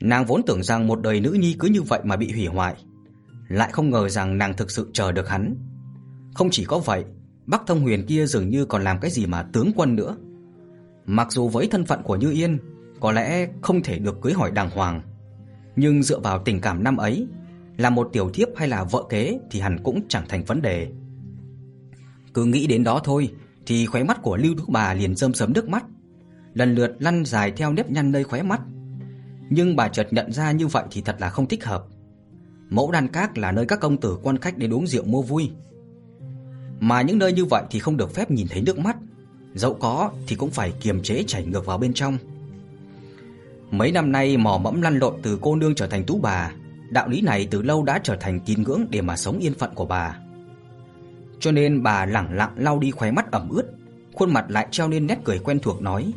Nàng 0.00 0.26
vốn 0.26 0.42
tưởng 0.46 0.62
rằng 0.62 0.86
một 0.86 1.00
đời 1.02 1.20
nữ 1.20 1.32
nhi 1.32 1.56
cứ 1.58 1.68
như 1.68 1.82
vậy 1.82 2.00
mà 2.04 2.16
bị 2.16 2.32
hủy 2.32 2.46
hoại, 2.46 2.74
lại 3.48 3.70
không 3.72 3.90
ngờ 3.90 4.08
rằng 4.08 4.38
nàng 4.38 4.56
thực 4.56 4.70
sự 4.70 4.90
chờ 4.92 5.12
được 5.12 5.28
hắn. 5.28 5.54
Không 6.34 6.48
chỉ 6.50 6.64
có 6.64 6.78
vậy, 6.78 7.04
Bắc 7.46 7.62
Thông 7.66 7.80
Huyền 7.80 8.06
kia 8.06 8.26
dường 8.26 8.50
như 8.50 8.64
còn 8.64 8.84
làm 8.84 8.98
cái 9.00 9.10
gì 9.10 9.26
mà 9.26 9.42
tướng 9.42 9.72
quân 9.76 9.96
nữa. 9.96 10.16
Mặc 11.06 11.32
dù 11.32 11.48
với 11.48 11.68
thân 11.70 11.86
phận 11.86 12.02
của 12.02 12.16
Như 12.16 12.32
Yên, 12.32 12.58
có 13.00 13.12
lẽ 13.12 13.48
không 13.62 13.82
thể 13.82 13.98
được 13.98 14.20
cưới 14.22 14.32
hỏi 14.32 14.50
đàng 14.50 14.70
hoàng, 14.70 15.02
nhưng 15.76 16.02
dựa 16.02 16.18
vào 16.18 16.42
tình 16.44 16.60
cảm 16.60 16.84
năm 16.84 16.96
ấy, 16.96 17.26
là 17.78 17.90
một 17.90 18.10
tiểu 18.12 18.30
thiếp 18.34 18.48
hay 18.56 18.68
là 18.68 18.84
vợ 18.84 19.04
kế 19.08 19.38
thì 19.50 19.60
hẳn 19.60 19.78
cũng 19.82 20.00
chẳng 20.08 20.24
thành 20.28 20.44
vấn 20.44 20.62
đề. 20.62 20.88
Cứ 22.34 22.44
nghĩ 22.44 22.66
đến 22.66 22.84
đó 22.84 23.00
thôi 23.04 23.30
thì 23.66 23.86
khóe 23.86 24.02
mắt 24.02 24.22
của 24.22 24.36
Lưu 24.36 24.54
Thúc 24.58 24.68
bà 24.68 24.94
liền 24.94 25.16
rơm 25.16 25.34
rớm 25.34 25.52
nước 25.52 25.68
mắt, 25.68 25.84
lần 26.54 26.74
lượt 26.74 26.96
lăn 26.98 27.24
dài 27.24 27.52
theo 27.56 27.72
nếp 27.72 27.90
nhăn 27.90 28.12
nơi 28.12 28.24
khóe 28.24 28.42
mắt. 28.42 28.60
Nhưng 29.50 29.76
bà 29.76 29.88
chợt 29.88 30.08
nhận 30.10 30.32
ra 30.32 30.52
như 30.52 30.66
vậy 30.66 30.84
thì 30.90 31.00
thật 31.00 31.16
là 31.18 31.30
không 31.30 31.48
thích 31.48 31.64
hợp. 31.64 31.84
Mẫu 32.70 32.90
đàn 32.90 33.08
các 33.08 33.38
là 33.38 33.52
nơi 33.52 33.66
các 33.66 33.80
công 33.80 33.96
tử 33.96 34.18
quan 34.22 34.38
khách 34.38 34.58
đến 34.58 34.74
uống 34.74 34.86
rượu 34.86 35.04
mua 35.04 35.22
vui. 35.22 35.50
Mà 36.80 37.02
những 37.02 37.18
nơi 37.18 37.32
như 37.32 37.44
vậy 37.44 37.62
thì 37.70 37.78
không 37.78 37.96
được 37.96 38.14
phép 38.14 38.30
nhìn 38.30 38.46
thấy 38.50 38.62
nước 38.62 38.78
mắt, 38.78 38.96
dẫu 39.54 39.74
có 39.74 40.10
thì 40.26 40.36
cũng 40.36 40.50
phải 40.50 40.72
kiềm 40.80 41.02
chế 41.02 41.22
chảy 41.26 41.44
ngược 41.44 41.66
vào 41.66 41.78
bên 41.78 41.92
trong. 41.94 42.18
Mấy 43.70 43.92
năm 43.92 44.12
nay 44.12 44.36
mò 44.36 44.58
mẫm 44.58 44.82
lăn 44.82 44.98
lộn 44.98 45.14
từ 45.22 45.38
cô 45.42 45.56
nương 45.56 45.74
trở 45.74 45.86
thành 45.86 46.04
tú 46.04 46.18
bà, 46.18 46.52
đạo 46.90 47.08
lý 47.08 47.20
này 47.20 47.48
từ 47.50 47.62
lâu 47.62 47.84
đã 47.84 48.00
trở 48.02 48.16
thành 48.16 48.40
tín 48.40 48.62
ngưỡng 48.62 48.86
để 48.90 49.00
mà 49.00 49.16
sống 49.16 49.38
yên 49.38 49.54
phận 49.54 49.74
của 49.74 49.86
bà. 49.86 50.18
Cho 51.40 51.52
nên 51.52 51.82
bà 51.82 52.06
lẳng 52.06 52.34
lặng 52.34 52.52
lau 52.56 52.78
đi 52.78 52.90
khóe 52.90 53.10
mắt 53.10 53.30
ẩm 53.30 53.48
ướt, 53.48 53.64
khuôn 54.12 54.32
mặt 54.32 54.44
lại 54.48 54.68
treo 54.70 54.88
lên 54.88 55.06
nét 55.06 55.18
cười 55.24 55.38
quen 55.38 55.58
thuộc 55.62 55.82
nói: 55.82 56.12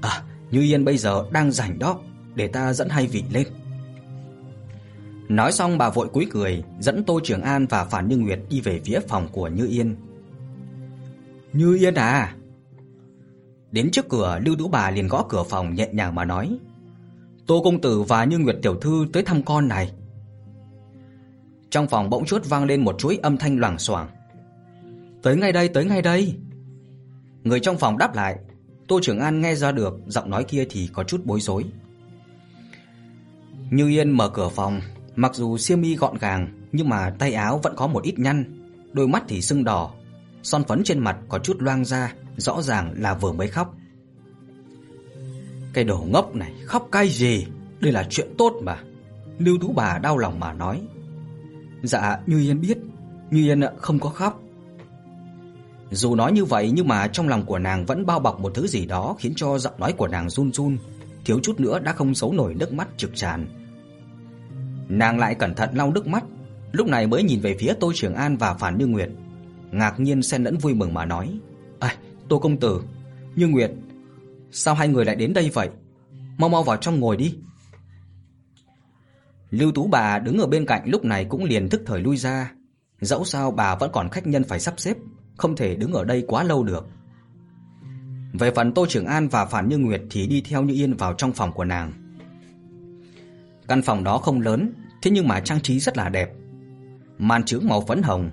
"À, 0.00 0.22
Như 0.50 0.60
Yên 0.60 0.84
bây 0.84 0.96
giờ 0.98 1.24
đang 1.32 1.52
rảnh 1.52 1.78
đó, 1.78 2.00
để 2.34 2.48
ta 2.48 2.72
dẫn 2.72 2.88
hai 2.88 3.06
vị 3.06 3.24
lên." 3.32 3.46
Nói 5.28 5.52
xong 5.52 5.78
bà 5.78 5.90
vội 5.90 6.08
cúi 6.08 6.26
cười, 6.30 6.64
dẫn 6.80 7.04
Tô 7.04 7.20
Trường 7.24 7.42
An 7.42 7.66
và 7.66 7.84
Phản 7.84 8.08
Như 8.08 8.16
Nguyệt 8.16 8.40
đi 8.50 8.60
về 8.60 8.80
phía 8.84 9.00
phòng 9.08 9.28
của 9.32 9.48
Như 9.48 9.66
Yên. 9.66 9.96
"Như 11.52 11.76
Yên 11.76 11.94
à?" 11.94 12.34
Đến 13.70 13.90
trước 13.90 14.08
cửa, 14.08 14.40
Lưu 14.44 14.56
Tú 14.56 14.68
bà 14.68 14.90
liền 14.90 15.08
gõ 15.08 15.26
cửa 15.28 15.42
phòng 15.42 15.74
nhẹ 15.74 15.88
nhàng 15.92 16.14
mà 16.14 16.24
nói: 16.24 16.58
"Tô 17.46 17.60
công 17.64 17.80
tử 17.80 18.02
và 18.02 18.24
Như 18.24 18.38
Nguyệt 18.38 18.56
tiểu 18.62 18.74
thư 18.74 19.06
tới 19.12 19.22
thăm 19.22 19.42
con 19.42 19.68
này." 19.68 19.92
Trong 21.70 21.88
phòng 21.88 22.10
bỗng 22.10 22.24
chốt 22.24 22.42
vang 22.48 22.64
lên 22.64 22.84
một 22.84 22.98
chuỗi 22.98 23.18
âm 23.22 23.36
thanh 23.36 23.58
loảng 23.58 23.78
xoảng. 23.78 24.08
"Tới 25.22 25.36
ngay 25.36 25.52
đây, 25.52 25.68
tới 25.68 25.84
ngay 25.84 26.02
đây." 26.02 26.34
Người 27.44 27.60
trong 27.60 27.78
phòng 27.78 27.98
đáp 27.98 28.14
lại, 28.14 28.36
Tô 28.88 29.00
Trường 29.02 29.20
An 29.20 29.40
nghe 29.40 29.54
ra 29.54 29.72
được 29.72 29.94
giọng 30.06 30.30
nói 30.30 30.44
kia 30.44 30.66
thì 30.70 30.88
có 30.92 31.04
chút 31.04 31.20
bối 31.24 31.40
rối. 31.40 31.64
Như 33.70 33.88
Yên 33.88 34.10
mở 34.10 34.28
cửa 34.28 34.48
phòng, 34.48 34.80
mặc 35.16 35.34
dù 35.34 35.58
xiêm 35.58 35.82
y 35.82 35.96
gọn 35.96 36.18
gàng 36.18 36.68
nhưng 36.72 36.88
mà 36.88 37.10
tay 37.18 37.32
áo 37.32 37.60
vẫn 37.62 37.76
có 37.76 37.86
một 37.86 38.02
ít 38.02 38.18
nhăn, 38.18 38.44
đôi 38.92 39.08
mắt 39.08 39.22
thì 39.28 39.42
sưng 39.42 39.64
đỏ, 39.64 39.94
son 40.42 40.64
phấn 40.64 40.82
trên 40.84 40.98
mặt 40.98 41.18
có 41.28 41.38
chút 41.38 41.56
loang 41.60 41.84
ra, 41.84 42.14
rõ 42.36 42.62
ràng 42.62 42.94
là 42.96 43.14
vừa 43.14 43.32
mới 43.32 43.48
khóc. 43.48 43.74
Cái 45.72 45.84
đồ 45.84 46.06
ngốc 46.08 46.34
này, 46.34 46.52
khóc 46.64 46.88
cái 46.92 47.08
gì? 47.08 47.46
Đây 47.80 47.92
là 47.92 48.06
chuyện 48.10 48.34
tốt 48.38 48.52
mà. 48.62 48.78
Lưu 49.38 49.58
Tú 49.60 49.72
bà 49.72 49.98
đau 49.98 50.18
lòng 50.18 50.40
mà 50.40 50.52
nói. 50.52 50.80
Dạ, 51.82 52.18
Như 52.26 52.40
Yên 52.40 52.60
biết, 52.60 52.78
Như 53.30 53.42
Yên 53.42 53.60
không 53.76 53.98
có 53.98 54.08
khóc. 54.08 54.42
Dù 55.90 56.14
nói 56.14 56.32
như 56.32 56.44
vậy 56.44 56.70
nhưng 56.74 56.88
mà 56.88 57.06
trong 57.06 57.28
lòng 57.28 57.44
của 57.46 57.58
nàng 57.58 57.84
vẫn 57.86 58.06
bao 58.06 58.20
bọc 58.20 58.40
một 58.40 58.52
thứ 58.54 58.66
gì 58.66 58.86
đó 58.86 59.16
khiến 59.18 59.32
cho 59.36 59.58
giọng 59.58 59.74
nói 59.78 59.92
của 59.92 60.08
nàng 60.08 60.30
run 60.30 60.52
run, 60.52 60.76
thiếu 61.24 61.40
chút 61.42 61.60
nữa 61.60 61.78
đã 61.78 61.92
không 61.92 62.14
giấu 62.14 62.32
nổi 62.32 62.54
nước 62.54 62.72
mắt 62.72 62.88
trực 62.96 63.10
tràn. 63.14 63.46
Nàng 64.88 65.18
lại 65.18 65.34
cẩn 65.34 65.54
thận 65.54 65.70
lau 65.72 65.92
nước 65.92 66.06
mắt, 66.06 66.24
lúc 66.72 66.86
này 66.86 67.06
mới 67.06 67.22
nhìn 67.22 67.40
về 67.40 67.56
phía 67.60 67.72
Tô 67.80 67.92
Trường 67.94 68.14
An 68.14 68.36
và 68.36 68.54
Phản 68.54 68.78
Như 68.78 68.86
Nguyệt, 68.86 69.10
ngạc 69.70 70.00
nhiên 70.00 70.22
xen 70.22 70.44
lẫn 70.44 70.58
vui 70.58 70.74
mừng 70.74 70.94
mà 70.94 71.04
nói: 71.04 71.38
"À, 71.78 71.96
Tô 72.28 72.38
công 72.38 72.56
tử, 72.56 72.82
Như 73.36 73.48
Nguyệt, 73.48 73.70
sao 74.52 74.74
hai 74.74 74.88
người 74.88 75.04
lại 75.04 75.16
đến 75.16 75.32
đây 75.32 75.50
vậy? 75.50 75.68
Mau 76.38 76.48
mau 76.48 76.62
vào 76.62 76.76
trong 76.76 77.00
ngồi 77.00 77.16
đi." 77.16 77.34
Lưu 79.50 79.72
Tú 79.72 79.86
bà 79.86 80.18
đứng 80.18 80.38
ở 80.38 80.46
bên 80.46 80.66
cạnh 80.66 80.82
lúc 80.86 81.04
này 81.04 81.24
cũng 81.24 81.44
liền 81.44 81.68
thức 81.68 81.82
thời 81.86 82.00
lui 82.00 82.16
ra, 82.16 82.52
dẫu 83.00 83.24
sao 83.24 83.50
bà 83.50 83.76
vẫn 83.76 83.90
còn 83.92 84.08
khách 84.08 84.26
nhân 84.26 84.44
phải 84.44 84.60
sắp 84.60 84.74
xếp, 84.76 84.96
không 85.36 85.56
thể 85.56 85.76
đứng 85.76 85.92
ở 85.92 86.04
đây 86.04 86.24
quá 86.28 86.42
lâu 86.42 86.64
được. 86.64 86.88
Về 88.32 88.50
phần 88.56 88.74
Tô 88.74 88.86
Trường 88.88 89.06
An 89.06 89.28
và 89.28 89.46
Phản 89.46 89.68
Như 89.68 89.78
Nguyệt 89.78 90.02
thì 90.10 90.26
đi 90.26 90.40
theo 90.40 90.62
Như 90.62 90.74
Yên 90.74 90.94
vào 90.94 91.14
trong 91.14 91.32
phòng 91.32 91.52
của 91.52 91.64
nàng. 91.64 91.92
Căn 93.68 93.82
phòng 93.82 94.04
đó 94.04 94.18
không 94.18 94.40
lớn, 94.40 94.72
thế 95.02 95.10
nhưng 95.10 95.28
mà 95.28 95.40
trang 95.40 95.60
trí 95.60 95.80
rất 95.80 95.96
là 95.96 96.08
đẹp. 96.08 96.32
Màn 97.18 97.44
trướng 97.44 97.66
màu 97.68 97.80
phấn 97.80 98.02
hồng, 98.02 98.30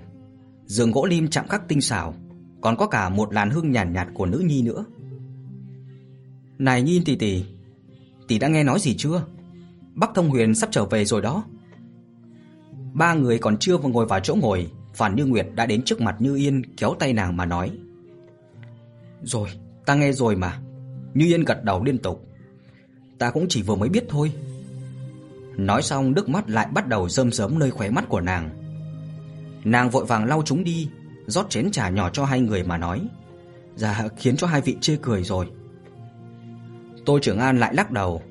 giường 0.66 0.92
gỗ 0.92 1.06
lim 1.06 1.28
chạm 1.28 1.48
khắc 1.48 1.68
tinh 1.68 1.80
xảo, 1.80 2.14
còn 2.60 2.76
có 2.76 2.86
cả 2.86 3.08
một 3.08 3.34
làn 3.34 3.50
hương 3.50 3.70
nhàn 3.70 3.92
nhạt, 3.92 4.06
nhạt 4.06 4.14
của 4.14 4.26
nữ 4.26 4.42
nhi 4.46 4.62
nữa. 4.62 4.84
"Này 6.60 6.82
nhiên 6.82 7.04
tỷ 7.04 7.16
tỷ, 7.16 7.44
tỷ 8.28 8.38
đã 8.38 8.48
nghe 8.48 8.64
nói 8.64 8.80
gì 8.80 8.94
chưa? 8.98 9.22
Bắc 9.94 10.10
Thông 10.14 10.28
Huyền 10.28 10.54
sắp 10.54 10.68
trở 10.72 10.84
về 10.84 11.04
rồi 11.04 11.22
đó." 11.22 11.44
Ba 12.92 13.14
người 13.14 13.38
còn 13.38 13.56
chưa 13.58 13.76
vừa 13.76 13.88
ngồi 13.88 14.06
vào 14.06 14.20
chỗ 14.20 14.34
ngồi, 14.34 14.70
Phản 14.94 15.16
Như 15.16 15.26
Nguyệt 15.26 15.46
đã 15.54 15.66
đến 15.66 15.82
trước 15.82 16.00
mặt 16.00 16.16
Như 16.18 16.36
Yên 16.36 16.62
kéo 16.76 16.94
tay 16.98 17.12
nàng 17.12 17.36
mà 17.36 17.44
nói: 17.46 17.70
"Rồi, 19.22 19.48
ta 19.86 19.94
nghe 19.94 20.12
rồi 20.12 20.36
mà." 20.36 20.60
Như 21.14 21.26
Yên 21.26 21.44
gật 21.44 21.64
đầu 21.64 21.84
liên 21.84 21.98
tục. 21.98 22.26
"Ta 23.18 23.30
cũng 23.30 23.46
chỉ 23.48 23.62
vừa 23.62 23.76
mới 23.76 23.88
biết 23.88 24.04
thôi." 24.08 24.32
Nói 25.56 25.82
xong 25.82 26.12
nước 26.12 26.28
mắt 26.28 26.50
lại 26.50 26.68
bắt 26.72 26.88
đầu 26.88 27.08
rơm 27.08 27.32
rớm 27.32 27.58
nơi 27.58 27.70
khóe 27.70 27.90
mắt 27.90 28.08
của 28.08 28.20
nàng. 28.20 28.50
Nàng 29.64 29.90
vội 29.90 30.04
vàng 30.04 30.24
lau 30.24 30.42
chúng 30.44 30.64
đi, 30.64 30.88
rót 31.26 31.50
chén 31.50 31.70
trà 31.70 31.88
nhỏ 31.88 32.10
cho 32.10 32.24
hai 32.24 32.40
người 32.40 32.62
mà 32.62 32.78
nói: 32.78 33.00
"Dạ, 33.76 34.08
khiến 34.16 34.36
cho 34.36 34.46
hai 34.46 34.60
vị 34.60 34.76
chê 34.80 34.96
cười 35.02 35.24
rồi." 35.24 35.46
Tô 37.04 37.18
Trường 37.22 37.38
An 37.38 37.58
lại 37.58 37.74
lắc 37.74 37.90
đầu. 37.90 38.22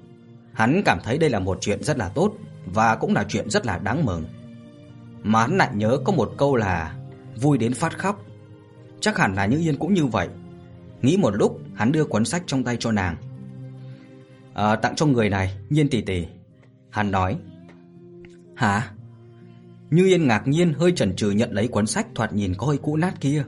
Hắn 0.54 0.82
cảm 0.86 1.00
thấy 1.04 1.18
đây 1.18 1.30
là 1.30 1.40
một 1.40 1.58
chuyện 1.62 1.84
rất 1.84 1.98
là 1.98 2.10
tốt 2.10 2.34
và 2.66 2.96
cũng 2.96 3.14
là 3.14 3.26
chuyện 3.30 3.50
rất 3.50 3.66
là 3.66 3.78
đáng 3.78 4.06
mừng. 4.06 4.26
Mà 5.24 5.42
hắn 5.42 5.58
lại 5.58 5.70
nhớ 5.74 5.98
có 6.06 6.14
một 6.14 6.34
câu 6.38 6.56
là 6.56 6.96
vui 7.42 7.58
đến 7.58 7.74
phát 7.74 7.98
khóc. 7.98 8.26
Chắc 9.00 9.18
hẳn 9.18 9.36
là 9.36 9.46
Như 9.46 9.58
Yên 9.58 9.78
cũng 9.78 9.94
như 9.94 10.06
vậy. 10.06 10.28
Nghĩ 11.02 11.18
một 11.18 11.36
lúc, 11.36 11.60
hắn 11.74 11.92
đưa 11.92 12.06
cuốn 12.06 12.26
sách 12.26 12.44
trong 12.46 12.64
tay 12.64 12.78
cho 12.80 12.92
nàng. 12.92 13.16
"À, 14.54 14.76
tặng 14.76 14.96
cho 14.96 15.06
người 15.06 15.30
này, 15.30 15.58
Nhiên 15.70 15.90
tỷ 15.90 16.02
tỷ." 16.02 16.26
Hắn 16.90 17.12
nói. 17.12 17.38
"Hả?" 18.56 18.92
Như 19.90 20.06
Yên 20.06 20.28
ngạc 20.28 20.48
nhiên 20.48 20.74
hơi 20.74 20.92
chần 20.92 21.16
chừ 21.16 21.32
nhận 21.32 21.52
lấy 21.52 21.68
cuốn 21.68 21.88
sách 21.88 22.08
thoạt 22.16 22.34
nhìn 22.34 22.54
có 22.58 22.68
hơi 22.68 22.78
cũ 22.78 22.96
nát 22.98 23.22
kia. 23.22 23.44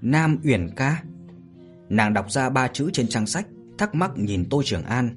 Nam 0.00 0.38
Uyển 0.44 0.70
ca. 0.76 1.02
Nàng 1.88 2.14
đọc 2.14 2.30
ra 2.30 2.50
ba 2.50 2.68
chữ 2.68 2.90
trên 2.92 3.08
trang 3.08 3.26
sách, 3.26 3.46
thắc 3.78 3.94
mắc 3.94 4.10
nhìn 4.16 4.48
Tô 4.48 4.62
Trường 4.64 4.82
An. 4.82 5.14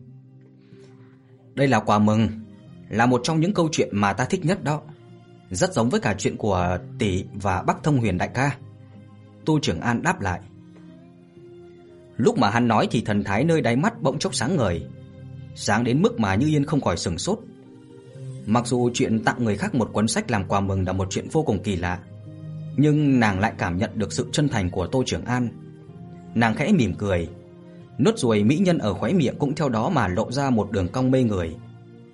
Đây 1.55 1.67
là 1.67 1.79
quà 1.79 1.99
mừng, 1.99 2.29
là 2.89 3.05
một 3.05 3.21
trong 3.23 3.39
những 3.39 3.53
câu 3.53 3.69
chuyện 3.71 3.89
mà 3.91 4.13
ta 4.13 4.25
thích 4.25 4.45
nhất 4.45 4.63
đó. 4.63 4.81
Rất 5.51 5.73
giống 5.73 5.89
với 5.89 5.99
cả 5.99 6.15
chuyện 6.17 6.37
của 6.37 6.77
tỷ 6.99 7.25
và 7.33 7.61
Bắc 7.61 7.83
Thông 7.83 7.97
Huyền 7.97 8.17
đại 8.17 8.29
ca. 8.33 8.57
Tô 9.45 9.59
Trường 9.61 9.81
An 9.81 10.01
đáp 10.01 10.21
lại. 10.21 10.39
Lúc 12.17 12.37
mà 12.37 12.49
hắn 12.49 12.67
nói 12.67 12.87
thì 12.91 13.01
thần 13.01 13.23
thái 13.23 13.43
nơi 13.43 13.61
đáy 13.61 13.75
mắt 13.75 14.01
bỗng 14.01 14.19
chốc 14.19 14.35
sáng 14.35 14.55
ngời, 14.55 14.85
sáng 15.55 15.83
đến 15.83 16.01
mức 16.01 16.19
mà 16.19 16.35
Như 16.35 16.47
Yên 16.47 16.65
không 16.65 16.81
khỏi 16.81 16.97
sừng 16.97 17.17
sốt. 17.17 17.39
Mặc 18.45 18.67
dù 18.67 18.89
chuyện 18.93 19.23
tặng 19.23 19.43
người 19.43 19.57
khác 19.57 19.75
một 19.75 19.89
cuốn 19.93 20.07
sách 20.07 20.31
làm 20.31 20.47
quà 20.47 20.59
mừng 20.59 20.85
là 20.85 20.93
một 20.93 21.07
chuyện 21.09 21.27
vô 21.31 21.43
cùng 21.43 21.63
kỳ 21.63 21.75
lạ, 21.75 21.99
nhưng 22.77 23.19
nàng 23.19 23.39
lại 23.39 23.53
cảm 23.57 23.77
nhận 23.77 23.89
được 23.95 24.13
sự 24.13 24.29
chân 24.31 24.49
thành 24.49 24.69
của 24.69 24.87
Tô 24.87 25.03
Trường 25.05 25.25
An. 25.25 25.49
Nàng 26.35 26.55
khẽ 26.55 26.71
mỉm 26.71 26.93
cười, 26.93 27.27
nốt 27.97 28.17
ruồi 28.17 28.43
mỹ 28.43 28.57
nhân 28.57 28.77
ở 28.77 28.93
khóe 28.93 29.13
miệng 29.13 29.35
cũng 29.39 29.55
theo 29.55 29.69
đó 29.69 29.89
mà 29.89 30.07
lộ 30.07 30.31
ra 30.31 30.49
một 30.49 30.71
đường 30.71 30.87
cong 30.87 31.11
mê 31.11 31.23
người. 31.23 31.55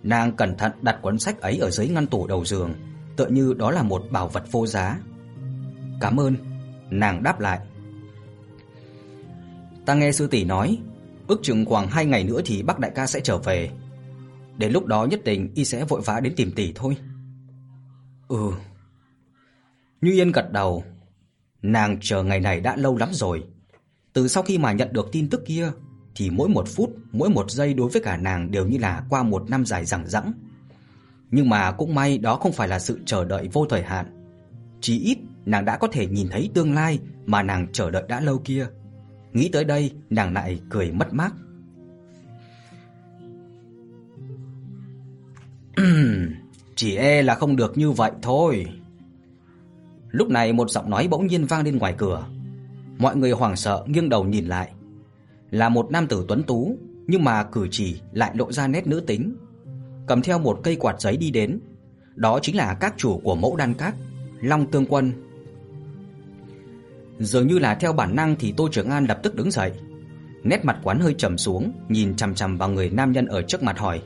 Nàng 0.04 0.36
cẩn 0.36 0.58
thận 0.58 0.72
đặt 0.82 1.00
cuốn 1.02 1.20
sách 1.20 1.42
ấy 1.42 1.58
ở 1.58 1.70
dưới 1.70 1.88
ngăn 1.88 2.08
tủ 2.08 2.28
đầu 2.28 2.46
giường, 2.46 2.74
tựa 3.16 3.28
như 3.28 3.54
đó 3.54 3.72
là 3.72 3.84
một 3.84 4.04
bảo 4.12 4.28
vật 4.28 4.44
vô 4.52 4.68
giá. 4.68 5.00
"Cảm 6.02 6.20
ơn." 6.20 6.36
Nàng 6.90 7.24
đáp 7.24 7.40
lại. 7.40 7.60
"Ta 9.86 9.94
nghe 9.94 10.12
sư 10.12 10.28
tỷ 10.28 10.44
nói, 10.44 10.78
ước 11.28 11.40
chừng 11.44 11.66
khoảng 11.66 11.88
2 11.88 12.06
ngày 12.06 12.24
nữa 12.24 12.42
thì 12.46 12.64
Bắc 12.64 12.80
đại 12.80 12.92
ca 12.96 13.08
sẽ 13.08 13.20
trở 13.20 13.38
về. 13.38 13.72
Đến 14.58 14.72
lúc 14.72 14.86
đó 14.86 15.06
nhất 15.06 15.24
định 15.24 15.52
y 15.56 15.66
sẽ 15.66 15.86
vội 15.86 16.02
vã 16.06 16.20
đến 16.20 16.34
tìm 16.36 16.52
tỷ 16.52 16.72
thôi." 16.76 16.98
"Ừ." 18.28 18.52
Như 20.02 20.12
Yên 20.12 20.32
gật 20.32 20.52
đầu. 20.52 20.84
Nàng 21.62 21.98
chờ 22.02 22.24
ngày 22.24 22.40
này 22.40 22.62
đã 22.62 22.76
lâu 22.76 22.98
lắm 22.98 23.10
rồi. 23.12 23.44
Từ 24.14 24.28
sau 24.28 24.44
khi 24.44 24.58
mà 24.58 24.72
nhận 24.72 24.94
được 24.94 25.10
tin 25.12 25.30
tức 25.30 25.46
kia 25.46 25.72
thì 26.16 26.30
mỗi 26.30 26.50
một 26.50 26.68
phút, 26.68 26.96
mỗi 27.12 27.30
một 27.30 27.52
giây 27.52 27.74
đối 27.74 27.90
với 27.90 28.02
cả 28.02 28.18
nàng 28.18 28.52
đều 28.52 28.66
như 28.66 28.78
là 28.78 29.04
qua 29.10 29.24
một 29.24 29.50
năm 29.50 29.66
dài 29.66 29.86
dằng 29.86 30.08
dẵng. 30.08 30.34
Nhưng 31.32 31.50
mà 31.50 31.72
cũng 31.72 31.96
may 31.96 32.18
đó 32.18 32.36
không 32.36 32.52
phải 32.52 32.68
là 32.68 32.80
sự 32.80 33.00
chờ 33.06 33.26
đợi 33.26 33.50
vô 33.54 33.66
thời 33.70 33.84
hạn. 33.84 34.06
Chỉ 34.82 35.00
ít 35.00 35.18
nàng 35.46 35.66
đã 35.66 35.78
có 35.78 35.88
thể 35.88 36.08
nhìn 36.08 36.28
thấy 36.32 36.50
tương 36.54 36.74
lai 36.74 37.00
mà 37.26 37.44
nàng 37.44 37.68
chờ 37.72 37.92
đợi 37.92 38.04
đã 38.08 38.20
lâu 38.20 38.42
kia. 38.46 38.68
Nghĩ 39.34 39.50
tới 39.50 39.64
đây, 39.64 39.92
nàng 40.10 40.34
lại 40.34 40.62
cười 40.70 40.92
mất 40.92 41.14
mát. 41.14 41.34
Chỉ 46.76 46.96
e 46.96 47.22
là 47.22 47.36
không 47.36 47.56
được 47.56 47.78
như 47.78 47.92
vậy 47.92 48.12
thôi. 48.22 48.66
Lúc 50.10 50.30
này 50.30 50.54
một 50.54 50.70
giọng 50.70 50.90
nói 50.90 51.08
bỗng 51.08 51.28
nhiên 51.28 51.46
vang 51.46 51.64
lên 51.64 51.78
ngoài 51.78 51.96
cửa. 51.98 52.26
Mọi 52.98 53.16
người 53.16 53.32
hoảng 53.32 53.56
sợ 53.56 53.84
nghiêng 53.88 54.10
đầu 54.10 54.24
nhìn 54.24 54.46
lại. 54.46 54.72
Là 55.52 55.70
một 55.70 55.92
nam 55.92 56.08
tử 56.08 56.26
tuấn 56.28 56.44
tú, 56.44 56.78
nhưng 57.08 57.24
mà 57.24 57.44
cử 57.44 57.68
chỉ 57.72 58.02
lại 58.12 58.32
lộ 58.34 58.52
ra 58.52 58.68
nét 58.68 58.88
nữ 58.88 59.00
tính. 59.00 59.36
Cầm 60.08 60.22
theo 60.22 60.40
một 60.40 60.60
cây 60.64 60.76
quạt 60.76 61.02
giấy 61.02 61.18
đi 61.18 61.32
đến, 61.32 61.60
đó 62.16 62.40
chính 62.42 62.56
là 62.56 62.74
các 62.74 62.94
chủ 62.98 63.22
của 63.24 63.36
Mẫu 63.36 63.56
Đan 63.56 63.74
Các, 63.74 63.96
Long 64.42 64.72
Tương 64.72 64.86
Quân. 64.86 65.12
Dường 67.20 67.48
như 67.48 67.60
là 67.60 67.76
theo 67.76 67.94
bản 67.94 68.16
năng 68.16 68.36
thì 68.36 68.54
Tô 68.58 68.68
Trường 68.72 68.90
An 68.90 69.06
lập 69.06 69.20
tức 69.24 69.36
đứng 69.36 69.52
dậy. 69.52 69.72
Nét 70.44 70.66
mặt 70.66 70.80
quán 70.84 71.00
hơi 71.00 71.16
trầm 71.18 71.38
xuống, 71.38 71.72
nhìn 71.90 72.16
chằm 72.16 72.36
chằm 72.36 72.58
vào 72.58 72.70
người 72.70 72.90
nam 72.90 73.12
nhân 73.12 73.26
ở 73.26 73.42
trước 73.42 73.64
mặt 73.64 73.80
hỏi: 73.80 74.02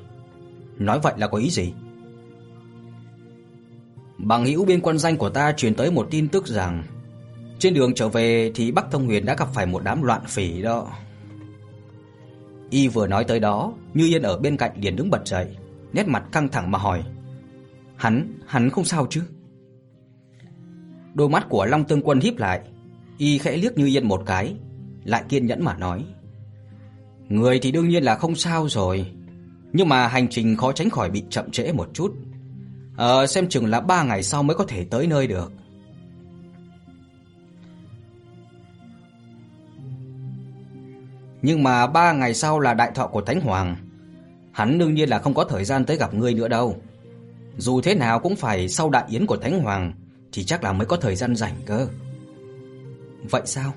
"Nói 0.78 1.00
vậy 1.04 1.14
là 1.18 1.28
có 1.28 1.38
ý 1.38 1.50
gì?" 1.50 1.74
Bằng 4.18 4.46
hữu 4.46 4.66
bên 4.66 4.82
quân 4.82 4.98
danh 4.98 5.18
của 5.18 5.30
ta 5.30 5.52
truyền 5.52 5.76
tới 5.76 5.92
một 5.92 6.08
tin 6.12 6.28
tức 6.28 6.48
rằng 6.48 6.84
trên 7.60 7.74
đường 7.74 7.94
trở 7.96 8.10
về 8.10 8.52
thì 8.56 8.72
Bắc 8.72 8.92
Thông 8.92 9.06
Huyền 9.06 9.26
đã 9.26 9.36
gặp 9.36 9.48
phải 9.54 9.66
một 9.66 9.84
đám 9.84 10.02
loạn 10.02 10.22
phỉ 10.28 10.62
đó. 10.62 10.88
Y 12.70 12.88
vừa 12.88 13.08
nói 13.08 13.24
tới 13.24 13.40
đó, 13.40 13.74
Như 13.94 14.08
Yên 14.08 14.22
ở 14.22 14.38
bên 14.38 14.58
cạnh 14.58 14.72
liền 14.82 14.96
đứng 14.96 15.10
bật 15.10 15.28
dậy, 15.28 15.48
nét 15.94 16.08
mặt 16.08 16.24
căng 16.32 16.50
thẳng 16.50 16.72
mà 16.72 16.80
hỏi: 16.80 17.04
"Hắn, 17.96 18.34
hắn 18.46 18.70
không 18.70 18.86
sao 18.86 19.08
chứ?" 19.10 19.24
Đôi 21.14 21.30
mắt 21.30 21.46
của 21.50 21.66
Long 21.66 21.84
Tương 21.84 22.02
Quân 22.02 22.20
híp 22.20 22.38
lại, 22.38 22.62
y 23.18 23.38
khẽ 23.38 23.58
liếc 23.58 23.78
Như 23.78 23.86
Yên 23.86 24.08
một 24.08 24.24
cái, 24.26 24.56
lại 25.04 25.24
kiên 25.30 25.46
nhẫn 25.46 25.64
mà 25.64 25.78
nói: 25.78 26.06
"Người 27.30 27.60
thì 27.60 27.72
đương 27.72 27.90
nhiên 27.90 28.04
là 28.04 28.16
không 28.16 28.36
sao 28.36 28.70
rồi, 28.70 29.12
nhưng 29.74 29.90
mà 29.90 30.08
hành 30.08 30.28
trình 30.28 30.58
khó 30.58 30.72
tránh 30.72 30.90
khỏi 30.90 31.10
bị 31.10 31.24
chậm 31.30 31.52
trễ 31.52 31.72
một 31.72 31.90
chút. 31.94 32.16
Ờ 32.98 33.28
xem 33.28 33.50
chừng 33.50 33.66
là 33.66 33.82
3 33.82 34.04
ngày 34.04 34.24
sau 34.24 34.44
mới 34.44 34.56
có 34.56 34.66
thể 34.68 34.86
tới 34.86 35.08
nơi 35.08 35.28
được." 35.28 35.52
Nhưng 41.48 41.64
mà 41.64 41.88
ba 41.88 42.14
ngày 42.14 42.34
sau 42.34 42.60
là 42.60 42.74
đại 42.74 42.92
thọ 42.96 43.08
của 43.08 43.22
Thánh 43.22 43.42
Hoàng. 43.42 43.76
Hắn 44.52 44.78
đương 44.78 44.94
nhiên 44.94 45.10
là 45.10 45.20
không 45.20 45.34
có 45.34 45.44
thời 45.44 45.66
gian 45.66 45.86
tới 45.86 45.98
gặp 45.98 46.14
ngươi 46.14 46.34
nữa 46.34 46.48
đâu. 46.48 46.76
Dù 47.58 47.82
thế 47.82 47.96
nào 47.96 48.20
cũng 48.20 48.36
phải 48.36 48.70
sau 48.70 48.90
đại 48.90 49.04
yến 49.08 49.26
của 49.26 49.38
Thánh 49.38 49.60
Hoàng 49.62 49.94
thì 50.32 50.44
chắc 50.44 50.64
là 50.64 50.74
mới 50.74 50.86
có 50.86 50.98
thời 50.98 51.16
gian 51.16 51.36
rảnh 51.36 51.54
cơ. 51.66 51.88
Vậy 53.30 53.42
sao? 53.46 53.74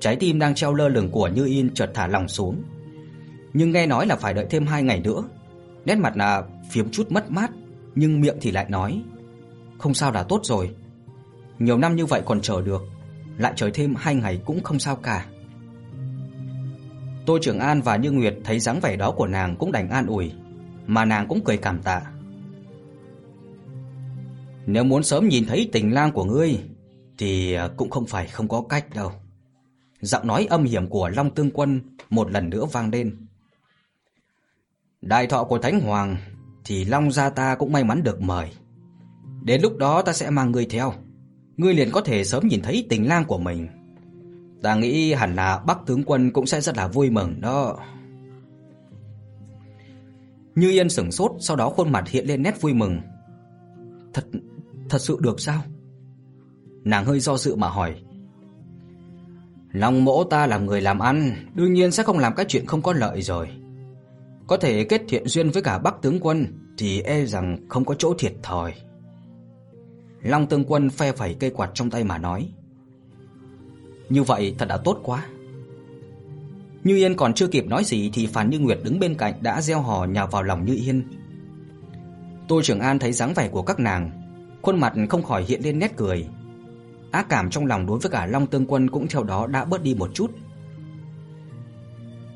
Trái 0.00 0.16
tim 0.16 0.38
đang 0.38 0.54
treo 0.54 0.74
lơ 0.74 0.88
lửng 0.88 1.10
của 1.10 1.28
Như 1.28 1.46
Yên 1.46 1.74
chợt 1.74 1.90
thả 1.94 2.06
lỏng 2.06 2.28
xuống. 2.28 2.62
Nhưng 3.52 3.72
nghe 3.72 3.86
nói 3.86 4.06
là 4.06 4.16
phải 4.16 4.34
đợi 4.34 4.46
thêm 4.50 4.66
hai 4.66 4.82
ngày 4.82 5.00
nữa. 5.00 5.24
Nét 5.84 5.94
mặt 5.94 6.16
là 6.16 6.42
phiếm 6.70 6.90
chút 6.90 7.12
mất 7.12 7.30
mát, 7.30 7.50
nhưng 7.94 8.20
miệng 8.20 8.36
thì 8.40 8.50
lại 8.50 8.66
nói: 8.68 9.02
"Không 9.78 9.94
sao 9.94 10.10
đã 10.10 10.22
tốt 10.22 10.40
rồi. 10.42 10.70
Nhiều 11.58 11.78
năm 11.78 11.96
như 11.96 12.06
vậy 12.06 12.22
còn 12.24 12.40
chờ 12.40 12.62
được, 12.62 12.82
lại 13.38 13.52
chờ 13.56 13.70
thêm 13.74 13.94
hai 13.98 14.14
ngày 14.14 14.40
cũng 14.44 14.62
không 14.62 14.78
sao 14.78 14.96
cả." 14.96 15.26
Tô 17.26 17.38
Trường 17.42 17.58
An 17.58 17.82
và 17.82 17.96
Như 17.96 18.10
Nguyệt 18.10 18.34
thấy 18.44 18.60
dáng 18.60 18.80
vẻ 18.80 18.96
đó 18.96 19.10
của 19.10 19.26
nàng 19.26 19.56
cũng 19.56 19.72
đành 19.72 19.88
an 19.88 20.06
ủi, 20.06 20.32
mà 20.86 21.04
nàng 21.04 21.28
cũng 21.28 21.44
cười 21.44 21.56
cảm 21.56 21.82
tạ. 21.82 22.02
Nếu 24.66 24.84
muốn 24.84 25.02
sớm 25.02 25.28
nhìn 25.28 25.46
thấy 25.46 25.68
tình 25.72 25.94
lang 25.94 26.12
của 26.12 26.24
ngươi 26.24 26.58
thì 27.18 27.54
à, 27.54 27.68
cũng 27.76 27.90
không 27.90 28.06
phải 28.06 28.26
không 28.26 28.48
có 28.48 28.62
cách 28.68 28.86
đâu. 28.94 29.12
Giọng 30.00 30.26
nói 30.26 30.46
âm 30.50 30.64
hiểm 30.64 30.88
của 30.88 31.08
Long 31.08 31.34
Tương 31.34 31.50
Quân 31.50 31.80
một 32.10 32.30
lần 32.30 32.50
nữa 32.50 32.64
vang 32.72 32.90
lên. 32.90 33.26
Đại 35.00 35.26
thọ 35.26 35.44
của 35.44 35.58
Thánh 35.58 35.80
Hoàng 35.80 36.16
thì 36.64 36.84
Long 36.84 37.12
gia 37.12 37.30
ta 37.30 37.54
cũng 37.54 37.72
may 37.72 37.84
mắn 37.84 38.02
được 38.02 38.20
mời. 38.20 38.50
Đến 39.42 39.62
lúc 39.62 39.76
đó 39.76 40.02
ta 40.02 40.12
sẽ 40.12 40.30
mang 40.30 40.52
ngươi 40.52 40.66
theo, 40.66 40.92
ngươi 41.56 41.74
liền 41.74 41.90
có 41.92 42.00
thể 42.00 42.24
sớm 42.24 42.48
nhìn 42.48 42.62
thấy 42.62 42.86
tình 42.88 43.08
lang 43.08 43.24
của 43.24 43.38
mình. 43.38 43.68
Ta 44.64 44.74
nghĩ 44.74 45.12
hẳn 45.12 45.34
là 45.34 45.58
Bắc 45.66 45.78
tướng 45.86 46.04
quân 46.04 46.30
cũng 46.30 46.46
sẽ 46.46 46.60
rất 46.60 46.76
là 46.76 46.88
vui 46.88 47.10
mừng 47.10 47.40
đó. 47.40 47.76
Như 50.54 50.70
Yên 50.70 50.88
sững 50.88 51.12
sốt, 51.12 51.32
sau 51.40 51.56
đó 51.56 51.70
khuôn 51.70 51.92
mặt 51.92 52.08
hiện 52.08 52.26
lên 52.26 52.42
nét 52.42 52.60
vui 52.60 52.74
mừng. 52.74 53.00
Thật 54.14 54.24
thật 54.88 54.98
sự 54.98 55.16
được 55.20 55.40
sao? 55.40 55.62
Nàng 56.84 57.04
hơi 57.04 57.20
do 57.20 57.36
dự 57.36 57.56
mà 57.56 57.68
hỏi. 57.68 57.94
Long 59.72 60.04
mỗ 60.04 60.24
ta 60.24 60.46
là 60.46 60.58
người 60.58 60.80
làm 60.80 60.98
ăn, 60.98 61.46
đương 61.54 61.72
nhiên 61.72 61.90
sẽ 61.90 62.02
không 62.02 62.18
làm 62.18 62.34
cái 62.34 62.46
chuyện 62.48 62.66
không 62.66 62.82
có 62.82 62.92
lợi 62.92 63.22
rồi. 63.22 63.48
Có 64.46 64.56
thể 64.56 64.84
kết 64.84 65.02
thiện 65.08 65.28
duyên 65.28 65.50
với 65.50 65.62
cả 65.62 65.78
Bắc 65.78 66.02
tướng 66.02 66.20
quân 66.20 66.46
thì 66.78 67.00
e 67.00 67.24
rằng 67.24 67.58
không 67.68 67.84
có 67.84 67.94
chỗ 67.94 68.14
thiệt 68.18 68.32
thòi. 68.42 68.74
Long 70.22 70.46
tướng 70.46 70.64
quân 70.64 70.90
phe 70.90 71.12
phẩy 71.12 71.36
cây 71.40 71.50
quạt 71.50 71.70
trong 71.74 71.90
tay 71.90 72.04
mà 72.04 72.18
nói. 72.18 72.52
Như 74.08 74.22
vậy 74.22 74.54
thật 74.58 74.68
đã 74.68 74.76
tốt 74.76 75.00
quá. 75.02 75.26
Như 76.84 76.96
Yên 76.96 77.16
còn 77.16 77.34
chưa 77.34 77.46
kịp 77.46 77.66
nói 77.66 77.84
gì 77.84 78.10
thì 78.12 78.26
Phan 78.26 78.50
Như 78.50 78.58
Nguyệt 78.58 78.78
đứng 78.84 78.98
bên 78.98 79.14
cạnh 79.14 79.34
đã 79.40 79.60
reo 79.60 79.80
hò 79.80 80.04
nhào 80.04 80.26
vào 80.26 80.42
lòng 80.42 80.64
Như 80.64 80.74
Yên. 80.74 81.02
Tô 82.48 82.62
Trường 82.62 82.80
An 82.80 82.98
thấy 82.98 83.12
dáng 83.12 83.34
vẻ 83.34 83.48
của 83.48 83.62
các 83.62 83.80
nàng, 83.80 84.10
khuôn 84.62 84.80
mặt 84.80 84.92
không 85.08 85.22
khỏi 85.22 85.44
hiện 85.44 85.60
lên 85.64 85.78
nét 85.78 85.92
cười. 85.96 86.26
Ác 87.10 87.28
cảm 87.28 87.50
trong 87.50 87.66
lòng 87.66 87.86
đối 87.86 87.98
với 87.98 88.10
cả 88.10 88.26
Long 88.26 88.46
Tương 88.46 88.66
Quân 88.66 88.90
cũng 88.90 89.08
theo 89.08 89.22
đó 89.22 89.46
đã 89.46 89.64
bớt 89.64 89.82
đi 89.82 89.94
một 89.94 90.10
chút. 90.14 90.30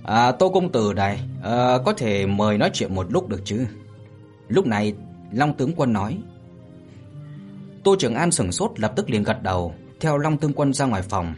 À, 0.02 0.32
Tô 0.32 0.48
công 0.48 0.72
tử 0.72 0.92
này 0.96 1.20
à, 1.42 1.78
có 1.84 1.92
thể 1.92 2.26
mời 2.26 2.58
nói 2.58 2.70
chuyện 2.72 2.94
một 2.94 3.12
lúc 3.12 3.28
được 3.28 3.40
chứ? 3.44 3.66
Lúc 4.48 4.66
này, 4.66 4.94
Long 5.32 5.56
tướng 5.56 5.72
quân 5.76 5.92
nói. 5.92 6.18
Tô 7.84 7.96
Trường 7.98 8.14
An 8.14 8.30
sững 8.30 8.52
sốt 8.52 8.80
lập 8.80 8.92
tức 8.96 9.10
liền 9.10 9.22
gật 9.22 9.42
đầu, 9.42 9.74
theo 10.00 10.18
Long 10.18 10.36
tương 10.36 10.52
quân 10.52 10.72
ra 10.72 10.86
ngoài 10.86 11.02
phòng. 11.02 11.34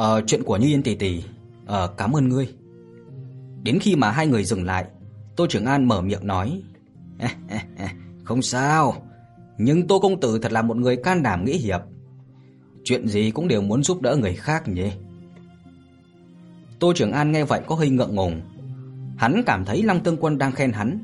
Ờ 0.00 0.22
chuyện 0.26 0.42
của 0.42 0.56
Như 0.56 0.66
Yên 0.66 0.82
tỷ 0.82 0.94
tỷ, 0.94 1.22
ờ 1.66 1.94
cảm 1.96 2.16
ơn 2.16 2.28
ngươi. 2.28 2.48
Đến 3.62 3.78
khi 3.80 3.96
mà 3.96 4.10
hai 4.10 4.26
người 4.26 4.44
dừng 4.44 4.64
lại, 4.64 4.84
Tô 5.36 5.46
Trường 5.48 5.64
An 5.64 5.84
mở 5.84 6.00
miệng 6.00 6.26
nói: 6.26 6.62
"Không 8.24 8.42
sao, 8.42 8.94
nhưng 9.58 9.86
Tô 9.86 9.98
công 9.98 10.20
tử 10.20 10.38
thật 10.38 10.52
là 10.52 10.62
một 10.62 10.76
người 10.76 10.96
can 10.96 11.22
đảm 11.22 11.44
nghĩa 11.44 11.56
hiệp. 11.56 11.80
Chuyện 12.84 13.08
gì 13.08 13.30
cũng 13.30 13.48
đều 13.48 13.62
muốn 13.62 13.82
giúp 13.82 14.02
đỡ 14.02 14.16
người 14.16 14.34
khác 14.34 14.68
nhỉ?" 14.68 14.90
Tô 16.78 16.92
Trường 16.96 17.12
An 17.12 17.32
nghe 17.32 17.44
vậy 17.44 17.60
có 17.66 17.74
hơi 17.74 17.90
ngượng 17.90 18.14
ngùng. 18.14 18.40
Hắn 19.16 19.42
cảm 19.46 19.64
thấy 19.64 19.82
Lăng 19.82 20.00
Tương 20.00 20.16
Quân 20.16 20.38
đang 20.38 20.52
khen 20.52 20.72
hắn. 20.72 20.98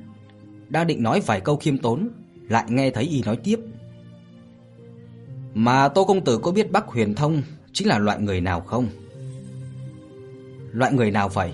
đang 0.68 0.86
định 0.86 1.02
nói 1.02 1.20
vài 1.26 1.40
câu 1.40 1.56
khiêm 1.56 1.78
tốn, 1.78 2.08
lại 2.48 2.64
nghe 2.68 2.90
thấy 2.90 3.04
y 3.04 3.22
nói 3.22 3.36
tiếp. 3.36 3.60
Mà 5.54 5.88
Tô 5.88 6.04
công 6.04 6.24
tử 6.24 6.38
có 6.38 6.52
biết 6.52 6.72
Bắc 6.72 6.86
Huyền 6.86 7.14
Thông 7.14 7.42
chính 7.76 7.88
là 7.88 7.98
loại 7.98 8.18
người 8.20 8.40
nào 8.40 8.60
không? 8.60 8.88
Loại 10.72 10.92
người 10.92 11.10
nào 11.10 11.28
vậy? 11.28 11.52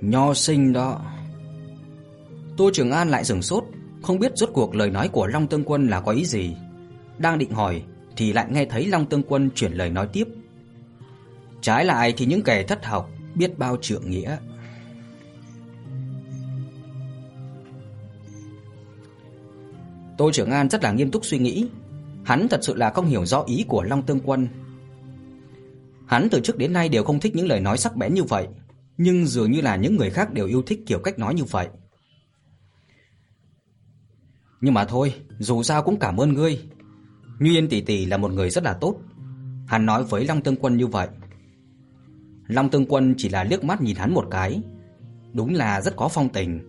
Nho 0.00 0.34
sinh 0.34 0.72
đó. 0.72 1.00
Tô 2.56 2.70
Trường 2.72 2.90
An 2.90 3.08
lại 3.08 3.24
dừng 3.24 3.42
sốt, 3.42 3.64
không 4.02 4.18
biết 4.18 4.32
rốt 4.34 4.50
cuộc 4.52 4.74
lời 4.74 4.90
nói 4.90 5.08
của 5.08 5.26
Long 5.26 5.46
Tương 5.46 5.64
Quân 5.64 5.86
là 5.86 6.00
có 6.00 6.12
ý 6.12 6.24
gì. 6.24 6.56
Đang 7.18 7.38
định 7.38 7.52
hỏi 7.52 7.82
thì 8.16 8.32
lại 8.32 8.46
nghe 8.50 8.64
thấy 8.64 8.86
Long 8.86 9.06
Tương 9.06 9.22
Quân 9.22 9.50
chuyển 9.54 9.72
lời 9.72 9.90
nói 9.90 10.08
tiếp. 10.12 10.28
Trái 11.60 11.84
lại 11.84 12.14
thì 12.16 12.26
những 12.26 12.42
kẻ 12.42 12.62
thất 12.62 12.84
học 12.84 13.10
biết 13.34 13.58
bao 13.58 13.76
trượng 13.80 14.10
nghĩa. 14.10 14.36
Tô 20.18 20.30
Trường 20.32 20.50
An 20.50 20.68
rất 20.68 20.84
là 20.84 20.92
nghiêm 20.92 21.10
túc 21.10 21.24
suy 21.24 21.38
nghĩ, 21.38 21.68
hắn 22.24 22.48
thật 22.48 22.60
sự 22.62 22.74
là 22.74 22.90
không 22.90 23.06
hiểu 23.06 23.26
rõ 23.26 23.44
ý 23.46 23.64
của 23.68 23.82
Long 23.82 24.02
Tương 24.02 24.20
Quân. 24.20 24.48
Hắn 26.12 26.28
từ 26.30 26.40
trước 26.40 26.58
đến 26.58 26.72
nay 26.72 26.88
đều 26.88 27.04
không 27.04 27.20
thích 27.20 27.36
những 27.36 27.48
lời 27.48 27.60
nói 27.60 27.78
sắc 27.78 27.96
bén 27.96 28.14
như 28.14 28.22
vậy, 28.22 28.48
nhưng 28.96 29.26
dường 29.26 29.50
như 29.50 29.60
là 29.60 29.76
những 29.76 29.96
người 29.96 30.10
khác 30.10 30.32
đều 30.32 30.46
yêu 30.46 30.62
thích 30.62 30.80
kiểu 30.86 30.98
cách 30.98 31.18
nói 31.18 31.34
như 31.34 31.44
vậy. 31.44 31.68
Nhưng 34.60 34.74
mà 34.74 34.84
thôi, 34.84 35.14
dù 35.38 35.62
sao 35.62 35.82
cũng 35.82 35.98
cảm 35.98 36.16
ơn 36.20 36.32
ngươi. 36.32 36.58
Như 37.38 37.50
Yên 37.50 37.68
tỷ 37.68 37.80
tỷ 37.80 38.06
là 38.06 38.16
một 38.16 38.32
người 38.32 38.50
rất 38.50 38.64
là 38.64 38.72
tốt. 38.72 38.96
Hắn 39.66 39.86
nói 39.86 40.04
với 40.04 40.24
Long 40.24 40.42
Tương 40.42 40.56
Quân 40.56 40.76
như 40.76 40.86
vậy. 40.86 41.08
Long 42.46 42.70
Tương 42.70 42.86
Quân 42.86 43.14
chỉ 43.18 43.28
là 43.28 43.44
liếc 43.44 43.64
mắt 43.64 43.80
nhìn 43.80 43.96
hắn 43.96 44.14
một 44.14 44.26
cái, 44.30 44.62
đúng 45.32 45.54
là 45.54 45.80
rất 45.80 45.96
có 45.96 46.08
phong 46.08 46.28
tình. 46.28 46.60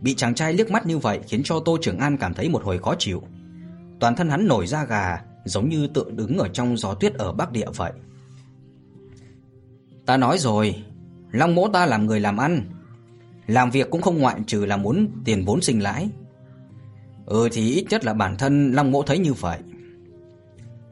Bị 0.00 0.14
chàng 0.14 0.34
trai 0.34 0.52
liếc 0.52 0.70
mắt 0.70 0.86
như 0.86 0.98
vậy 0.98 1.20
khiến 1.28 1.42
cho 1.44 1.60
Tô 1.60 1.78
Trường 1.80 1.98
An 1.98 2.16
cảm 2.16 2.34
thấy 2.34 2.48
một 2.48 2.64
hồi 2.64 2.78
khó 2.78 2.94
chịu. 2.98 3.22
Toàn 4.00 4.16
thân 4.16 4.28
hắn 4.28 4.46
nổi 4.46 4.66
da 4.66 4.84
gà, 4.84 5.22
giống 5.44 5.68
như 5.68 5.86
tự 5.86 6.10
đứng 6.10 6.38
ở 6.38 6.48
trong 6.48 6.76
gió 6.76 6.94
tuyết 6.94 7.14
ở 7.14 7.32
Bắc 7.32 7.52
Địa 7.52 7.66
vậy. 7.76 7.92
Ta 10.08 10.16
nói 10.16 10.38
rồi, 10.38 10.84
Long 11.30 11.54
Mỗ 11.54 11.68
ta 11.68 11.86
làm 11.86 12.06
người 12.06 12.20
làm 12.20 12.36
ăn, 12.36 12.62
làm 13.46 13.70
việc 13.70 13.90
cũng 13.90 14.02
không 14.02 14.18
ngoại 14.18 14.36
trừ 14.46 14.64
là 14.64 14.76
muốn 14.76 15.08
tiền 15.24 15.44
vốn 15.44 15.60
sinh 15.60 15.82
lãi. 15.82 16.08
Ừ 17.26 17.48
thì 17.52 17.70
ít 17.70 17.84
nhất 17.90 18.04
là 18.04 18.14
bản 18.14 18.36
thân 18.36 18.72
Long 18.72 18.90
Mỗ 18.90 19.02
thấy 19.02 19.18
như 19.18 19.32
vậy. 19.32 19.58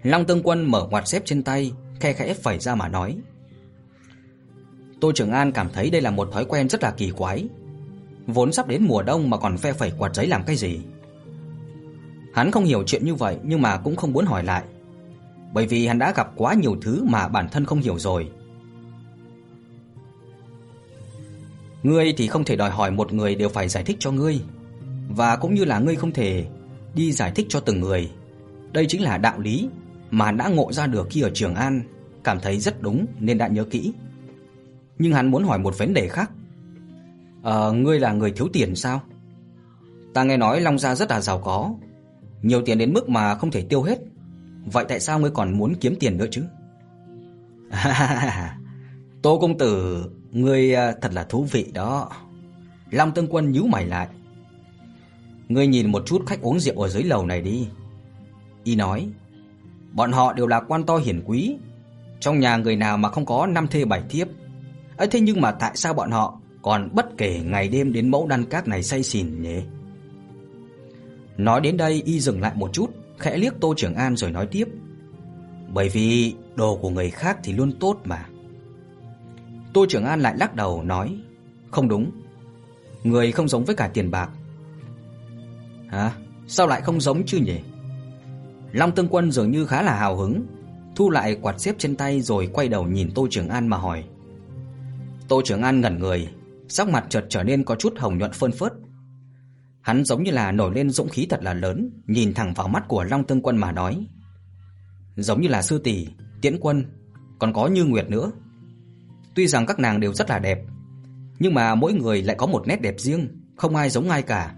Long 0.03 0.25
Tương 0.25 0.43
Quân 0.43 0.71
mở 0.71 0.87
quạt 0.91 1.09
xếp 1.09 1.23
trên 1.25 1.43
tay, 1.43 1.73
khe 2.01 2.13
khẽ 2.13 2.35
phẩy 2.35 2.59
ra 2.59 2.75
mà 2.75 2.89
nói. 2.89 3.17
Tô 5.01 5.13
Trường 5.15 5.31
An 5.31 5.53
cảm 5.53 5.69
thấy 5.73 5.91
đây 5.91 6.01
là 6.01 6.11
một 6.11 6.29
thói 6.33 6.45
quen 6.45 6.69
rất 6.69 6.83
là 6.83 6.91
kỳ 6.91 7.11
quái. 7.11 7.49
Vốn 8.27 8.53
sắp 8.53 8.69
đến 8.69 8.85
mùa 8.85 9.03
đông 9.03 9.31
mà 9.31 9.37
còn 9.37 9.57
phe 9.57 9.73
phẩy 9.73 9.93
quạt 9.99 10.15
giấy 10.15 10.27
làm 10.27 10.45
cái 10.45 10.57
gì? 10.57 10.81
Hắn 12.35 12.51
không 12.51 12.65
hiểu 12.65 12.83
chuyện 12.87 13.05
như 13.05 13.15
vậy 13.15 13.39
nhưng 13.43 13.63
mà 13.63 13.77
cũng 13.77 13.97
không 13.97 14.13
muốn 14.13 14.27
hỏi 14.27 14.45
lại. 14.45 14.63
Bởi 15.53 15.67
vì 15.67 15.87
hắn 15.87 15.99
đã 15.99 16.13
gặp 16.13 16.33
quá 16.37 16.55
nhiều 16.55 16.77
thứ 16.83 17.05
mà 17.05 17.29
bản 17.29 17.49
thân 17.49 17.65
không 17.65 17.81
hiểu 17.81 17.99
rồi. 17.99 18.31
Ngươi 21.87 22.15
thì 22.17 22.27
không 22.27 22.45
thể 22.45 22.57
đòi 22.57 22.71
hỏi 22.71 22.91
một 22.91 23.13
người 23.13 23.35
đều 23.35 23.49
phải 23.49 23.69
giải 23.69 23.85
thích 23.85 23.97
cho 23.99 24.11
ngươi, 24.11 24.41
và 25.09 25.37
cũng 25.37 25.55
như 25.55 25.65
là 25.65 25.79
ngươi 25.79 25.97
không 25.97 26.13
thể 26.13 26.47
đi 26.95 27.13
giải 27.13 27.33
thích 27.35 27.47
cho 27.49 27.61
từng 27.61 27.81
người. 27.81 28.11
Đây 28.73 28.87
chính 28.87 29.03
là 29.03 29.19
đạo 29.19 29.41
lý 29.41 29.69
mà 30.11 30.33
đã 30.33 30.49
ngộ 30.49 30.73
ra 30.73 30.87
được 30.87 31.07
khi 31.11 31.21
ở 31.21 31.31
Trường 31.35 31.55
An, 31.55 31.83
cảm 32.25 32.41
thấy 32.41 32.59
rất 32.59 32.83
đúng 32.83 33.07
nên 33.21 33.39
đã 33.39 33.49
nhớ 33.49 33.65
kỹ. 33.65 33.93
Nhưng 34.99 35.13
hắn 35.13 35.31
muốn 35.31 35.45
hỏi 35.45 35.59
một 35.59 35.79
vấn 35.79 35.95
đề 35.95 36.09
khác. 36.09 36.31
Ờ, 37.43 37.73
ngươi 37.73 38.01
là 38.01 38.13
người 38.13 38.31
thiếu 38.31 38.49
tiền 38.53 38.77
sao? 38.77 39.01
Ta 40.15 40.23
nghe 40.23 40.37
nói 40.37 40.61
Long 40.61 40.79
gia 40.79 40.95
rất 40.95 41.11
là 41.11 41.21
giàu 41.21 41.39
có, 41.45 41.75
nhiều 42.43 42.63
tiền 42.65 42.79
đến 42.79 42.93
mức 42.93 43.09
mà 43.09 43.35
không 43.35 43.51
thể 43.51 43.63
tiêu 43.63 43.83
hết. 43.83 43.99
Vậy 44.65 44.85
tại 44.89 45.01
sao 45.01 45.19
ngươi 45.19 45.31
còn 45.31 45.59
muốn 45.59 45.75
kiếm 45.81 45.97
tiền 46.01 46.19
nữa 46.19 46.27
chứ? 46.31 46.45
Tô 49.23 49.39
công 49.41 49.59
tử, 49.59 50.05
ngươi 50.37 50.75
à, 50.75 50.93
thật 51.01 51.13
là 51.15 51.25
thú 51.25 51.47
vị 51.51 51.71
đó. 51.75 52.11
Long 52.91 53.13
Tương 53.13 53.27
Quân 53.29 53.53
nhíu 53.53 53.67
mày 53.67 53.87
lại. 53.87 54.09
Ngươi 55.49 55.67
nhìn 55.67 55.93
một 55.93 56.03
chút 56.07 56.23
khách 56.27 56.41
uống 56.41 56.61
rượu 56.61 56.83
ở 56.83 56.89
dưới 56.89 57.03
lầu 57.03 57.27
này 57.27 57.41
đi. 57.41 57.69
Y 58.65 58.77
nói, 58.77 59.09
bọn 59.93 60.13
họ 60.13 60.33
đều 60.33 60.47
là 60.47 60.61
quan 60.61 60.87
to 60.87 60.97
hiển 60.97 61.23
quý, 61.27 61.57
trong 62.21 62.41
nhà 62.41 62.57
người 62.57 62.77
nào 62.77 62.97
mà 62.97 63.09
không 63.09 63.27
có 63.27 63.47
năm 63.47 63.67
thê 63.69 63.85
bảy 63.85 64.03
thiếp. 64.09 64.29
Ấy 64.97 65.09
thế 65.09 65.21
nhưng 65.21 65.41
mà 65.41 65.53
tại 65.53 65.71
sao 65.75 65.95
bọn 65.95 66.11
họ 66.11 66.41
còn 66.63 66.89
bất 66.93 67.07
kể 67.19 67.41
ngày 67.45 67.69
đêm 67.69 67.93
đến 67.93 68.11
mẫu 68.11 68.27
đan 68.27 68.45
các 68.45 68.69
này 68.69 68.83
say 68.83 69.03
xỉn 69.03 69.43
nhỉ? 69.43 69.63
Nói 71.37 71.61
đến 71.61 71.77
đây 71.77 72.03
y 72.05 72.21
dừng 72.21 72.41
lại 72.41 72.53
một 72.55 72.71
chút, 72.73 72.91
khẽ 73.19 73.37
liếc 73.37 73.61
Tô 73.61 73.75
Trường 73.77 73.95
An 73.95 74.17
rồi 74.17 74.31
nói 74.31 74.47
tiếp. 74.47 74.69
Bởi 75.73 75.89
vì 75.89 76.35
đồ 76.55 76.77
của 76.77 76.91
người 76.91 77.11
khác 77.11 77.39
thì 77.45 77.53
luôn 77.53 77.73
tốt 77.81 77.97
mà. 78.05 78.27
Tô 79.77 79.87
Trường 79.89 80.05
An 80.05 80.21
lại 80.21 80.35
lắc 80.39 80.55
đầu 80.55 80.83
nói, 80.83 81.19
không 81.71 81.89
đúng. 81.89 82.11
Người 83.05 83.33
không 83.33 83.49
giống 83.49 83.65
với 83.65 83.77
cả 83.77 83.91
tiền 83.95 84.11
bạc. 84.11 84.31
Hả? 85.89 86.13
Sao 86.47 86.67
lại 86.67 86.81
không 86.81 87.01
giống 87.01 87.27
chứ 87.27 87.39
nhỉ? 87.39 87.61
Long 88.73 88.93
Tương 88.93 89.09
Quân 89.09 89.31
dường 89.31 89.51
như 89.51 89.67
khá 89.67 89.83
là 89.83 89.97
hào 89.97 90.17
hứng, 90.17 90.47
thu 90.95 91.11
lại 91.11 91.39
quạt 91.43 91.61
xếp 91.61 91.75
trên 91.79 91.97
tay 91.97 92.21
rồi 92.21 92.51
quay 92.53 92.69
đầu 92.69 92.87
nhìn 92.87 93.11
Tô 93.15 93.27
Trường 93.31 93.49
An 93.49 93.69
mà 93.69 93.77
hỏi. 93.77 94.05
Tô 95.29 95.43
Trường 95.45 95.63
An 95.63 95.81
ngẩn 95.81 95.99
người, 95.99 96.29
sắc 96.69 96.89
mặt 96.89 97.07
chợt 97.09 97.27
trở 97.29 97.43
nên 97.43 97.65
có 97.65 97.75
chút 97.75 97.95
hồng 97.99 98.19
nhuận 98.19 98.33
phơn 98.33 98.53
phớt. 98.53 98.73
Hắn 99.81 100.05
giống 100.05 100.23
như 100.23 100.31
là 100.31 100.53
nổi 100.53 100.75
lên 100.75 100.91
dũng 100.91 101.09
khí 101.09 101.27
thật 101.31 101.43
là 101.43 101.55
lớn, 101.55 101.91
nhìn 102.07 102.35
thẳng 102.35 102.55
vào 102.55 102.69
mắt 102.69 102.85
của 102.89 103.05
Long 103.05 103.25
Tương 103.25 103.43
Quân 103.43 103.57
mà 103.57 103.73
nói. 103.73 104.07
Giống 105.17 105.41
như 105.41 105.49
là 105.49 105.63
sư 105.63 105.79
tỷ, 105.79 106.09
Tiễn 106.43 106.59
Quân, 106.61 106.85
còn 107.39 107.53
có 107.53 107.67
Như 107.67 107.85
Nguyệt 107.85 108.11
nữa. 108.11 108.33
Tuy 109.37 109.47
rằng 109.47 109.67
các 109.67 109.79
nàng 109.79 110.01
đều 110.01 110.15
rất 110.15 110.31
là 110.31 110.39
đẹp, 110.39 110.59
nhưng 111.39 111.55
mà 111.55 111.75
mỗi 111.75 111.93
người 111.93 112.23
lại 112.23 112.37
có 112.39 112.47
một 112.47 112.67
nét 112.67 112.83
đẹp 112.83 112.95
riêng, 112.99 113.29
không 113.57 113.77
ai 113.77 113.91
giống 113.91 114.11
ai 114.11 114.23
cả. 114.23 114.55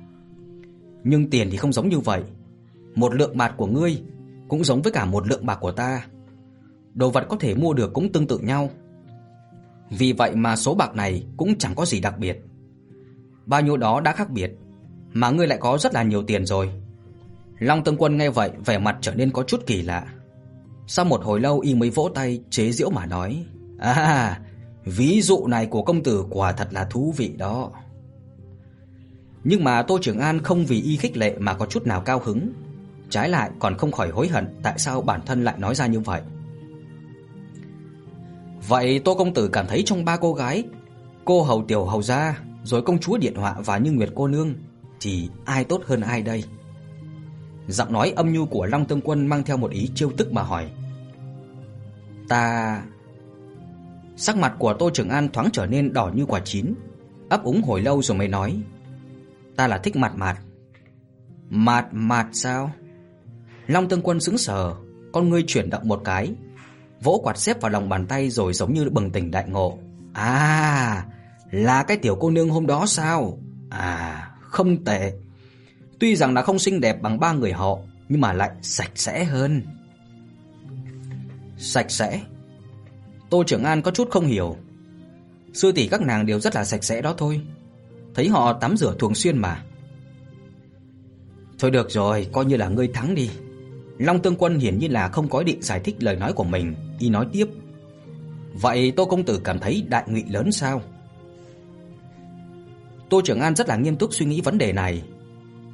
Nhưng 1.05 1.31
tiền 1.31 1.49
thì 1.51 1.57
không 1.57 1.73
giống 1.73 1.89
như 1.89 1.99
vậy. 1.99 2.23
Một 2.95 3.15
lượng 3.15 3.37
bạc 3.37 3.55
của 3.57 3.67
ngươi 3.67 4.03
cũng 4.49 4.65
giống 4.65 4.83
với 4.83 4.93
cả 4.93 5.05
một 5.05 5.27
lượng 5.27 5.47
bạc 5.47 5.59
của 5.61 5.73
ta. 5.73 6.07
Đồ 6.95 7.11
vật 7.11 7.27
có 7.29 7.37
thể 7.41 7.55
mua 7.55 7.73
được 7.73 7.93
cũng 7.93 8.13
tương 8.13 8.27
tự 8.27 8.39
nhau. 8.39 8.71
Vì 9.91 10.13
vậy 10.13 10.35
mà 10.35 10.57
số 10.57 10.75
bạc 10.75 10.95
này 10.95 11.27
cũng 11.37 11.59
chẳng 11.59 11.75
có 11.75 11.85
gì 11.85 12.01
đặc 12.01 12.19
biệt. 12.19 12.39
Bao 13.47 13.61
nhiêu 13.61 13.77
đó 13.77 14.01
đã 14.01 14.13
khác 14.13 14.31
biệt, 14.31 14.51
mà 15.13 15.31
ngươi 15.31 15.47
lại 15.47 15.59
có 15.59 15.79
rất 15.79 15.95
là 15.95 16.03
nhiều 16.03 16.23
tiền 16.23 16.47
rồi. 16.47 16.71
Long 17.59 17.85
Tương 17.85 17.97
Quân 17.97 18.17
nghe 18.17 18.31
vậy, 18.31 18.51
vẻ 18.65 18.79
mặt 18.79 18.97
trở 19.01 19.15
nên 19.15 19.31
có 19.31 19.43
chút 19.43 19.67
kỳ 19.67 19.83
lạ. 19.83 20.07
Sau 20.87 21.05
một 21.05 21.25
hồi 21.25 21.41
lâu 21.41 21.61
y 21.61 21.75
mới 21.75 21.91
vỗ 21.91 22.11
tay 22.15 22.41
chế 22.51 22.73
giễu 22.73 22.91
mà 22.91 23.07
nói: 23.07 23.45
"À, 23.79 24.41
ví 24.97 25.23
dụ 25.23 25.47
này 25.47 25.67
của 25.67 25.83
công 25.83 26.03
tử 26.03 26.25
quả 26.31 26.53
thật 26.53 26.69
là 26.71 26.85
thú 26.85 27.15
vị 27.17 27.35
đó." 27.37 27.71
Nhưng 29.45 29.65
mà 29.65 29.83
Tô 29.83 29.99
Trường 30.03 30.19
An 30.19 30.43
không 30.43 30.67
vì 30.67 30.83
y 30.83 30.97
khích 30.97 31.17
lệ 31.17 31.37
mà 31.39 31.55
có 31.55 31.67
chút 31.67 31.87
nào 31.87 32.01
cao 32.01 32.21
hứng, 32.25 32.53
trái 33.11 33.29
lại 33.29 33.51
còn 33.59 33.77
không 33.79 33.93
khỏi 33.93 34.11
hối 34.11 34.29
hận 34.29 34.47
tại 34.63 34.79
sao 34.79 35.01
bản 35.01 35.21
thân 35.27 35.45
lại 35.45 35.55
nói 35.59 35.75
ra 35.75 35.87
như 35.87 36.01
vậy. 36.01 36.21
Vậy 38.69 38.99
Tô 38.99 39.15
công 39.15 39.35
tử 39.35 39.49
cảm 39.49 39.67
thấy 39.67 39.83
trong 39.87 40.05
ba 40.05 40.17
cô 40.17 40.35
gái, 40.35 40.65
cô 41.25 41.43
hầu 41.43 41.65
tiểu 41.69 41.85
hầu 41.85 42.03
gia, 42.03 42.41
rồi 42.65 42.83
công 42.83 42.99
chúa 42.99 43.19
điện 43.19 43.35
họa 43.35 43.57
và 43.65 43.79
Như 43.79 43.93
Nguyệt 43.93 44.11
cô 44.15 44.29
nương 44.29 44.55
thì 45.01 45.29
ai 45.45 45.65
tốt 45.65 45.83
hơn 45.87 46.01
ai 46.01 46.23
đây? 46.23 46.45
Giọng 47.69 47.93
nói 47.93 48.13
âm 48.17 48.33
nhu 48.33 48.47
của 48.47 48.67
Long 48.67 48.85
Tương 48.85 49.01
Quân 49.01 49.27
mang 49.27 49.43
theo 49.43 49.57
một 49.57 49.71
ý 49.71 49.91
trêu 49.95 50.11
tức 50.17 50.33
mà 50.33 50.43
hỏi. 50.43 50.71
Ta 52.29 52.83
Sắc 54.21 54.37
mặt 54.37 54.55
của 54.59 54.75
Tô 54.75 54.91
Trường 54.95 55.09
An 55.09 55.29
thoáng 55.33 55.49
trở 55.53 55.67
nên 55.67 55.93
đỏ 55.93 56.11
như 56.15 56.25
quả 56.27 56.41
chín, 56.45 56.75
ấp 57.29 57.43
úng 57.43 57.63
hồi 57.63 57.81
lâu 57.81 58.03
rồi 58.03 58.19
mới 58.19 58.29
nói: 58.29 58.61
"Ta 59.57 59.67
là 59.67 59.79
thích 59.79 59.97
mặt 59.97 60.13
mạt." 60.17 60.39
"Mạt 61.51 61.87
mạt 61.93 62.27
sao?" 62.33 62.73
Long 63.67 63.89
Tương 63.89 64.03
Quân 64.03 64.21
sững 64.21 64.39
sờ, 64.39 64.75
con 65.13 65.29
ngươi 65.29 65.45
chuyển 65.47 65.71
động 65.71 65.89
một 65.89 66.01
cái, 66.05 66.35
vỗ 67.03 67.21
quạt 67.25 67.39
xếp 67.39 67.61
vào 67.61 67.71
lòng 67.71 67.89
bàn 67.89 68.07
tay 68.07 68.31
rồi 68.31 68.53
giống 68.53 68.75
như 68.75 68.91
bừng 68.91 69.11
tỉnh 69.11 69.31
đại 69.31 69.49
ngộ. 69.49 69.79
"À, 70.13 71.07
là 71.51 71.83
cái 71.83 71.97
tiểu 71.97 72.17
cô 72.21 72.31
nương 72.31 72.51
hôm 72.51 72.67
đó 72.67 72.87
sao? 72.87 73.39
À, 73.71 74.31
không 74.41 74.85
tệ. 74.85 75.13
Tuy 76.01 76.17
rằng 76.17 76.35
là 76.35 76.43
không 76.43 76.59
xinh 76.59 76.81
đẹp 76.81 77.03
bằng 77.03 77.21
ba 77.21 77.33
người 77.33 77.53
họ, 77.53 77.79
nhưng 78.09 78.21
mà 78.21 78.33
lại 78.33 78.51
sạch 78.63 78.93
sẽ 78.95 79.25
hơn." 79.25 79.63
Sạch 81.59 81.91
sẽ? 81.91 82.21
Tô 83.31 83.45
Trưởng 83.45 83.65
An 83.65 83.83
có 83.83 83.91
chút 83.91 84.11
không 84.11 84.27
hiểu. 84.27 84.57
Sư 85.53 85.73
tỷ 85.73 85.89
các 85.89 86.01
nàng 86.01 86.27
đều 86.27 86.41
rất 86.41 86.55
là 86.55 86.65
sạch 86.65 86.85
sẽ 86.85 87.03
đó 87.03 87.15
thôi. 87.19 87.41
Thấy 88.15 88.29
họ 88.29 88.53
tắm 88.53 88.77
rửa 88.77 88.95
thường 88.99 89.15
xuyên 89.15 89.39
mà. 89.39 89.63
Thôi 91.59 91.71
được 91.71 91.91
rồi, 91.91 92.29
coi 92.33 92.45
như 92.45 92.57
là 92.57 92.69
ngươi 92.69 92.89
thắng 92.89 93.15
đi. 93.15 93.31
Long 93.99 94.23
Tương 94.23 94.37
Quân 94.37 94.59
hiển 94.59 94.79
nhiên 94.79 94.93
là 94.93 95.09
không 95.09 95.29
có 95.29 95.39
ý 95.39 95.45
định 95.45 95.63
giải 95.63 95.81
thích 95.81 95.97
lời 95.99 96.17
nói 96.17 96.33
của 96.33 96.45
mình, 96.45 96.75
y 96.99 97.09
nói 97.09 97.27
tiếp. 97.33 97.47
Vậy 98.53 98.93
Tô 98.97 99.05
công 99.05 99.25
tử 99.25 99.41
cảm 99.45 99.59
thấy 99.59 99.85
đại 99.89 100.05
nghị 100.07 100.25
lớn 100.25 100.53
sao? 100.53 100.83
Tô 103.09 103.21
Trường 103.25 103.41
An 103.41 103.57
rất 103.57 103.69
là 103.69 103.77
nghiêm 103.77 103.97
túc 103.97 104.15
suy 104.15 104.27
nghĩ 104.27 104.41
vấn 104.41 104.59
đề 104.59 104.73
này. 104.73 105.03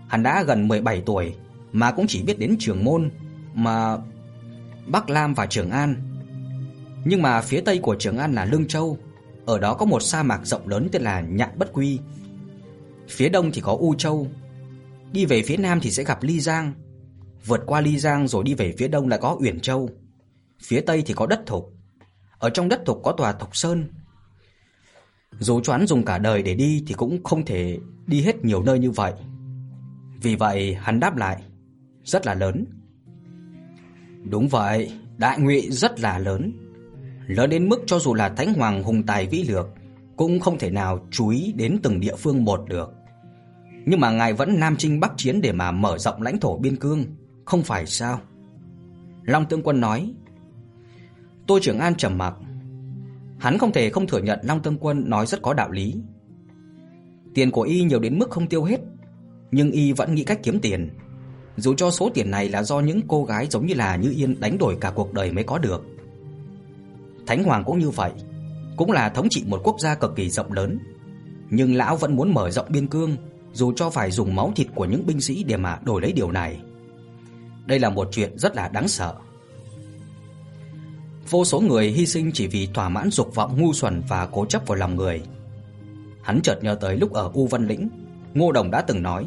Hắn 0.09 0.23
đã 0.23 0.43
gần 0.43 0.69
17 0.69 1.03
tuổi 1.07 1.35
mà 1.73 1.91
cũng 1.91 2.07
chỉ 2.07 2.23
biết 2.23 2.39
đến 2.39 2.57
Trường 2.59 2.85
Môn 2.85 3.11
mà 3.55 3.97
Bắc 4.87 5.11
Lam 5.11 5.35
và 5.35 5.47
Trường 5.47 5.71
An. 5.71 6.14
Nhưng 7.05 7.23
mà 7.23 7.41
phía 7.41 7.61
tây 7.61 7.79
của 7.79 7.97
Trường 7.99 8.19
An 8.19 8.35
là 8.35 8.45
Lương 8.45 8.69
Châu, 8.69 8.99
ở 9.47 9.59
đó 9.59 9.75
có 9.75 9.87
một 9.87 10.01
sa 10.01 10.23
mạc 10.23 10.47
rộng 10.47 10.69
lớn 10.69 10.89
tên 10.93 11.03
là 11.03 11.21
Nhạn 11.21 11.51
Bất 11.59 11.73
Quy. 11.73 11.99
Phía 13.09 13.29
đông 13.29 13.51
thì 13.53 13.61
có 13.61 13.77
U 13.81 13.95
Châu. 13.95 14.29
Đi 15.13 15.25
về 15.25 15.43
phía 15.43 15.57
nam 15.57 15.81
thì 15.81 15.91
sẽ 15.91 16.05
gặp 16.05 16.23
Ly 16.23 16.41
Giang. 16.41 16.73
Vượt 17.47 17.61
qua 17.67 17.81
Ly 17.81 17.99
Giang 17.99 18.29
rồi 18.29 18.45
đi 18.45 18.55
về 18.55 18.75
phía 18.79 18.89
đông 18.89 19.09
là 19.09 19.17
có 19.17 19.37
Uyển 19.41 19.61
Châu. 19.61 19.91
Phía 20.63 20.81
tây 20.81 21.03
thì 21.07 21.15
có 21.15 21.27
đất 21.27 21.41
Thục. 21.47 21.73
Ở 22.39 22.51
trong 22.51 22.69
đất 22.69 22.83
Thục 22.87 23.01
có 23.03 23.13
tòa 23.13 23.33
Thục 23.33 23.57
Sơn. 23.57 23.89
Dù 25.39 25.61
choán 25.61 25.87
dùng 25.87 26.05
cả 26.05 26.19
đời 26.19 26.43
để 26.43 26.55
đi 26.55 26.85
thì 26.87 26.95
cũng 26.95 27.25
không 27.25 27.45
thể 27.45 27.79
đi 28.07 28.21
hết 28.21 28.45
nhiều 28.45 28.63
nơi 28.63 28.79
như 28.79 28.91
vậy. 28.91 29.13
Vì 30.23 30.37
vậy 30.37 30.75
hắn 30.75 31.01
đáp 31.01 31.17
lại, 31.17 31.43
rất 32.05 32.27
là 32.27 32.35
lớn. 32.35 32.65
Đúng 34.31 34.49
vậy, 34.49 34.93
đại 35.17 35.39
ngụy 35.39 35.71
rất 35.71 36.01
là 36.01 36.19
lớn. 36.19 36.64
Lớn 37.27 37.51
đến 37.51 37.69
mức 37.69 37.81
cho 37.87 37.99
dù 37.99 38.15
là 38.15 38.29
Thánh 38.29 38.55
Hoàng 38.55 38.83
hùng 38.83 39.03
tài 39.03 39.27
vĩ 39.27 39.43
lược 39.43 39.67
cũng 40.17 40.41
không 40.41 40.59
thể 40.59 40.71
nào 40.71 41.07
chú 41.11 41.29
ý 41.29 41.53
đến 41.57 41.79
từng 41.83 42.01
địa 42.01 42.17
phương 42.17 42.45
một 42.45 42.65
được. 42.69 42.93
Nhưng 43.87 44.01
mà 44.01 44.11
ngài 44.11 44.33
vẫn 44.33 44.61
nam 44.61 44.77
chinh 44.77 45.01
bắc 45.01 45.13
chiến 45.17 45.41
để 45.41 45.53
mà 45.53 45.71
mở 45.71 45.99
rộng 45.99 46.23
lãnh 46.23 46.41
thổ 46.41 46.59
biên 46.59 46.77
cương, 46.77 47.05
không 47.45 47.63
phải 47.63 47.87
sao? 47.87 48.21
Long 49.23 49.47
Tương 49.47 49.63
Quân 49.63 49.81
nói. 49.81 50.15
Tô 51.47 51.59
Trưởng 51.63 51.79
An 51.79 51.95
trầm 51.95 52.19
mặc. 52.19 52.35
Hắn 53.39 53.59
không 53.59 53.73
thể 53.73 53.91
không 53.91 54.07
thừa 54.07 54.21
nhận 54.21 54.39
Long 54.43 54.63
Tương 54.63 54.79
Quân 54.79 55.11
nói 55.11 55.27
rất 55.27 55.43
có 55.43 55.55
đạo 55.55 55.71
lý. 55.71 55.95
Tiền 57.35 57.51
của 57.51 57.63
y 57.63 57.83
nhiều 57.83 58.01
đến 58.01 58.19
mức 58.19 58.31
không 58.31 58.47
tiêu 58.47 58.65
hết, 58.65 58.81
nhưng 59.51 59.71
y 59.71 59.93
vẫn 59.93 60.15
nghĩ 60.15 60.25
cách 60.25 60.41
kiếm 60.43 60.59
tiền. 60.61 60.91
Dù 61.57 61.75
cho 61.75 61.91
số 61.91 62.11
tiền 62.15 62.31
này 62.31 62.49
là 62.49 62.63
do 62.63 62.81
những 62.81 63.01
cô 63.09 63.25
gái 63.25 63.47
giống 63.51 63.67
như 63.67 63.75
là 63.75 63.97
Như 63.97 64.15
Yên 64.17 64.41
đánh 64.41 64.59
đổi 64.59 64.77
cả 64.81 64.93
cuộc 64.95 65.13
đời 65.13 65.33
mới 65.33 65.45
có 65.45 65.59
được. 65.59 65.85
Thánh 67.27 67.45
Hoàng 67.45 67.65
cũng 67.65 67.79
như 67.79 67.91
vậy, 67.91 68.13
cũng 68.77 68.93
là 68.93 69.09
thống 69.09 69.29
trị 69.31 69.45
một 69.47 69.61
quốc 69.65 69.81
gia 69.81 69.95
cực 69.95 70.17
kỳ 70.17 70.31
rộng 70.31 70.53
lớn, 70.53 70.79
nhưng 71.51 71.75
lão 71.75 71.97
vẫn 71.97 72.17
muốn 72.17 72.35
mở 72.35 72.51
rộng 72.51 72.67
biên 72.69 72.87
cương, 72.87 73.17
dù 73.53 73.73
cho 73.77 73.91
phải 73.91 74.11
dùng 74.11 74.35
máu 74.35 74.53
thịt 74.57 74.67
của 74.75 74.85
những 74.85 75.07
binh 75.07 75.21
sĩ 75.21 75.45
để 75.45 75.57
mà 75.57 75.79
đổi 75.83 76.03
lấy 76.03 76.13
điều 76.13 76.31
này. 76.31 76.61
Đây 77.67 77.79
là 77.79 77.91
một 77.91 78.09
chuyện 78.13 78.39
rất 78.39 78.57
là 78.57 78.69
đáng 78.69 78.89
sợ. 78.89 79.15
Vô 81.31 81.45
số 81.45 81.61
người 81.61 81.91
hy 81.91 82.07
sinh 82.07 82.31
chỉ 82.35 82.47
vì 82.47 82.69
thỏa 82.75 82.89
mãn 82.89 83.11
dục 83.11 83.35
vọng 83.35 83.61
ngu 83.61 83.73
xuẩn 83.73 84.03
và 84.09 84.27
cố 84.27 84.45
chấp 84.45 84.67
vào 84.67 84.79
lòng 84.79 84.97
người. 84.97 85.23
Hắn 86.23 86.41
chợt 86.43 86.59
nhớ 86.63 86.75
tới 86.75 86.97
lúc 86.97 87.13
ở 87.13 87.31
U 87.35 87.47
Văn 87.47 87.67
Lĩnh, 87.67 87.89
Ngô 88.35 88.53
Đồng 88.53 88.71
đã 88.71 88.81
từng 88.81 89.03
nói: 89.03 89.27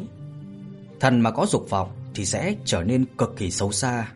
"Thần 1.00 1.20
mà 1.20 1.30
có 1.30 1.46
dục 1.46 1.70
vọng 1.70 1.88
thì 2.14 2.24
sẽ 2.24 2.54
trở 2.64 2.82
nên 2.82 3.04
cực 3.18 3.36
kỳ 3.36 3.50
xấu 3.50 3.72
xa." 3.72 4.12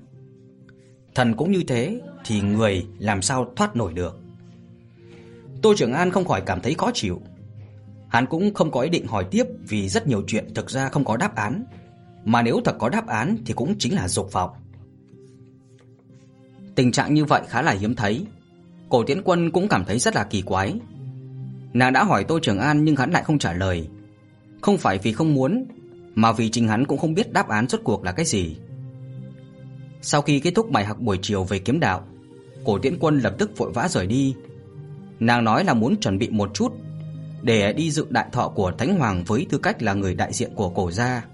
Thần 1.14 1.36
cũng 1.36 1.52
như 1.52 1.62
thế 1.68 2.00
thì 2.24 2.40
người 2.40 2.86
làm 2.98 3.22
sao 3.22 3.52
thoát 3.56 3.76
nổi 3.76 3.92
được. 3.92 4.18
Tô 5.62 5.74
Trường 5.76 5.92
An 5.92 6.10
không 6.10 6.24
khỏi 6.24 6.42
cảm 6.46 6.60
thấy 6.60 6.74
khó 6.74 6.90
chịu. 6.94 7.20
Hắn 8.08 8.26
cũng 8.26 8.54
không 8.54 8.70
có 8.70 8.80
ý 8.80 8.90
định 8.90 9.06
hỏi 9.06 9.26
tiếp 9.30 9.44
vì 9.68 9.88
rất 9.88 10.06
nhiều 10.06 10.22
chuyện 10.26 10.54
thực 10.54 10.70
ra 10.70 10.88
không 10.88 11.04
có 11.04 11.16
đáp 11.16 11.36
án, 11.36 11.64
mà 12.24 12.42
nếu 12.42 12.60
thật 12.64 12.76
có 12.78 12.88
đáp 12.88 13.06
án 13.06 13.36
thì 13.46 13.54
cũng 13.54 13.74
chính 13.78 13.94
là 13.94 14.08
dục 14.08 14.32
vọng. 14.32 14.50
Tình 16.74 16.92
trạng 16.92 17.14
như 17.14 17.24
vậy 17.24 17.42
khá 17.48 17.62
là 17.62 17.72
hiếm 17.72 17.94
thấy. 17.94 18.26
Cổ 18.88 19.04
Tiễn 19.04 19.22
Quân 19.22 19.50
cũng 19.50 19.68
cảm 19.68 19.84
thấy 19.84 19.98
rất 19.98 20.14
là 20.14 20.24
kỳ 20.24 20.42
quái. 20.42 20.74
Nàng 21.72 21.92
đã 21.92 22.04
hỏi 22.04 22.24
Tô 22.24 22.38
Trường 22.42 22.58
An 22.58 22.84
nhưng 22.84 22.96
hắn 22.96 23.10
lại 23.10 23.22
không 23.22 23.38
trả 23.38 23.52
lời. 23.52 23.88
Không 24.60 24.78
phải 24.78 24.98
vì 24.98 25.12
không 25.12 25.34
muốn, 25.34 25.64
mà 26.14 26.32
vì 26.32 26.50
chính 26.50 26.68
hắn 26.68 26.86
cũng 26.86 26.98
không 26.98 27.14
biết 27.14 27.32
đáp 27.32 27.48
án 27.48 27.68
rốt 27.68 27.80
cuộc 27.84 28.04
là 28.04 28.12
cái 28.12 28.26
gì. 28.26 28.56
Sau 30.02 30.22
khi 30.22 30.40
kết 30.40 30.50
thúc 30.54 30.70
bài 30.70 30.84
học 30.84 31.00
buổi 31.00 31.18
chiều 31.22 31.44
về 31.44 31.58
kiếm 31.58 31.80
đạo, 31.80 32.06
Cổ 32.64 32.78
Tiễn 32.78 32.98
Quân 32.98 33.18
lập 33.18 33.34
tức 33.38 33.58
vội 33.58 33.72
vã 33.72 33.88
rời 33.88 34.06
đi. 34.06 34.34
Nàng 35.20 35.44
nói 35.44 35.64
là 35.64 35.74
muốn 35.74 35.96
chuẩn 36.00 36.18
bị 36.18 36.30
một 36.30 36.50
chút 36.54 36.72
để 37.42 37.72
đi 37.72 37.90
dự 37.90 38.06
đại 38.10 38.26
thọ 38.32 38.48
của 38.48 38.72
Thánh 38.78 38.98
Hoàng 38.98 39.24
với 39.26 39.46
tư 39.50 39.58
cách 39.58 39.82
là 39.82 39.94
người 39.94 40.14
đại 40.14 40.32
diện 40.32 40.54
của 40.54 40.68
cổ 40.68 40.90
gia. 40.90 41.24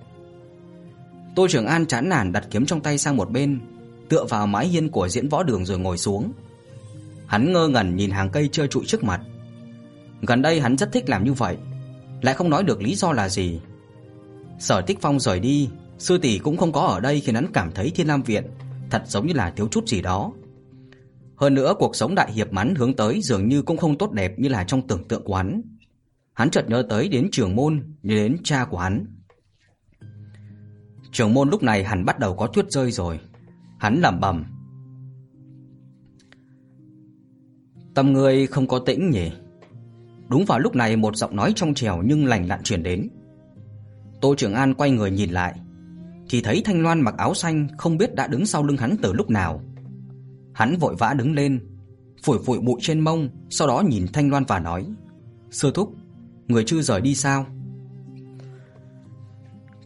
Tô 1.35 1.47
Trường 1.49 1.67
An 1.67 1.87
chán 1.87 2.09
nản 2.09 2.33
đặt 2.33 2.47
kiếm 2.51 2.67
trong 2.67 2.81
tay 2.81 2.99
sang 2.99 3.17
một 3.17 3.31
bên, 3.31 3.61
tựa 4.09 4.25
vào 4.25 4.47
mái 4.47 4.67
hiên 4.67 4.91
của 4.91 5.09
diễn 5.09 5.29
võ 5.29 5.43
đường 5.43 5.65
rồi 5.65 5.79
ngồi 5.79 5.99
xuống. 5.99 6.33
Hắn 7.27 7.53
ngơ 7.53 7.69
ngẩn 7.69 7.97
nhìn 7.97 8.11
hàng 8.11 8.31
cây 8.31 8.49
trơ 8.53 8.67
trụi 8.67 8.85
trước 8.87 9.05
mặt. 9.05 9.21
Gần 10.23 10.43
đây 10.43 10.61
hắn 10.61 10.79
rất 10.79 10.93
thích 10.93 11.09
làm 11.09 11.25
như 11.25 11.33
vậy, 11.33 11.57
lại 12.23 12.35
không 12.35 12.51
nói 12.51 12.65
được 12.65 12.83
lý 12.83 12.95
do 12.95 13.13
là 13.13 13.29
gì. 13.29 13.61
Sở 14.59 14.81
Tích 14.81 14.99
Phong 15.01 15.21
rời 15.21 15.41
đi, 15.41 15.69
sư 15.99 16.19
tỷ 16.19 16.39
cũng 16.39 16.57
không 16.57 16.73
có 16.73 16.81
ở 16.81 17.01
đây 17.01 17.21
khiến 17.21 17.35
hắn 17.35 17.47
cảm 17.53 17.71
thấy 17.73 17.91
Thiên 17.91 18.09
Lam 18.09 18.23
viện 18.23 18.45
thật 18.91 19.03
giống 19.07 19.27
như 19.27 19.33
là 19.33 19.51
thiếu 19.51 19.69
chút 19.69 19.89
gì 19.89 20.03
đó. 20.03 20.33
Hơn 21.37 21.55
nữa 21.55 21.75
cuộc 21.79 21.97
sống 21.97 22.15
đại 22.15 22.33
hiệp 22.33 22.53
mắn 22.53 22.75
hướng 22.75 22.97
tới 22.97 23.21
dường 23.23 23.49
như 23.49 23.63
cũng 23.63 23.77
không 23.77 23.99
tốt 23.99 24.13
đẹp 24.13 24.39
như 24.39 24.49
là 24.49 24.65
trong 24.65 24.87
tưởng 24.87 25.09
tượng 25.09 25.25
của 25.25 25.35
hắn. 25.35 25.63
Hắn 26.33 26.51
chợt 26.51 26.65
nhớ 26.69 26.87
tới 26.89 27.09
đến 27.09 27.29
Trường 27.33 27.57
Môn, 27.57 27.83
nhớ 28.03 28.15
đến 28.15 28.37
cha 28.45 28.65
của 28.65 28.79
hắn. 28.79 29.07
Trường 31.13 31.35
Môn 31.35 31.49
lúc 31.49 31.63
này 31.63 31.85
hẳn 31.85 32.05
bắt 32.05 32.19
đầu 32.19 32.37
có 32.37 32.47
tuyết 32.47 32.71
rơi 32.71 32.91
rồi. 32.91 33.21
Hắn 33.79 34.01
lẩm 34.01 34.21
bẩm. 34.21 34.45
Tâm 37.95 38.13
ngươi 38.13 38.47
không 38.47 38.67
có 38.67 38.79
tĩnh 38.79 39.11
nhỉ? 39.11 39.31
Đúng 40.29 40.45
vào 40.45 40.59
lúc 40.59 40.77
này 40.77 40.97
một 40.97 41.17
giọng 41.17 41.37
nói 41.37 41.53
trong 41.57 41.75
trẻo 41.75 42.03
nhưng 42.05 42.27
lành 42.27 42.49
lặn 42.49 42.63
truyền 42.63 42.83
đến. 42.83 43.09
Tô 44.21 44.35
Trường 44.35 44.55
An 44.55 44.75
quay 44.75 44.91
người 44.91 45.11
nhìn 45.11 45.31
lại, 45.31 45.61
thì 46.29 46.41
thấy 46.41 46.63
Thanh 46.65 46.83
Loan 46.83 47.01
mặc 47.01 47.15
áo 47.19 47.35
xanh 47.35 47.69
không 47.79 47.99
biết 47.99 48.15
đã 48.15 48.27
đứng 48.27 48.47
sau 48.47 48.63
lưng 48.63 48.77
hắn 48.77 48.97
từ 49.03 49.13
lúc 49.13 49.31
nào. 49.31 49.61
Hắn 50.55 50.77
vội 50.77 50.95
vã 50.99 51.15
đứng 51.15 51.33
lên, 51.33 51.61
phủi 52.23 52.39
phủi 52.39 52.59
bụi 52.59 52.81
trên 52.83 53.01
mông, 53.01 53.29
sau 53.51 53.69
đó 53.69 53.83
nhìn 53.89 54.07
Thanh 54.13 54.31
Loan 54.31 54.45
và 54.45 54.59
nói: 54.59 54.87
"Sư 55.51 55.71
thúc, 55.75 55.95
người 56.49 56.65
chưa 56.67 56.83
rời 56.83 57.01
đi 57.01 57.15
sao?" 57.15 57.47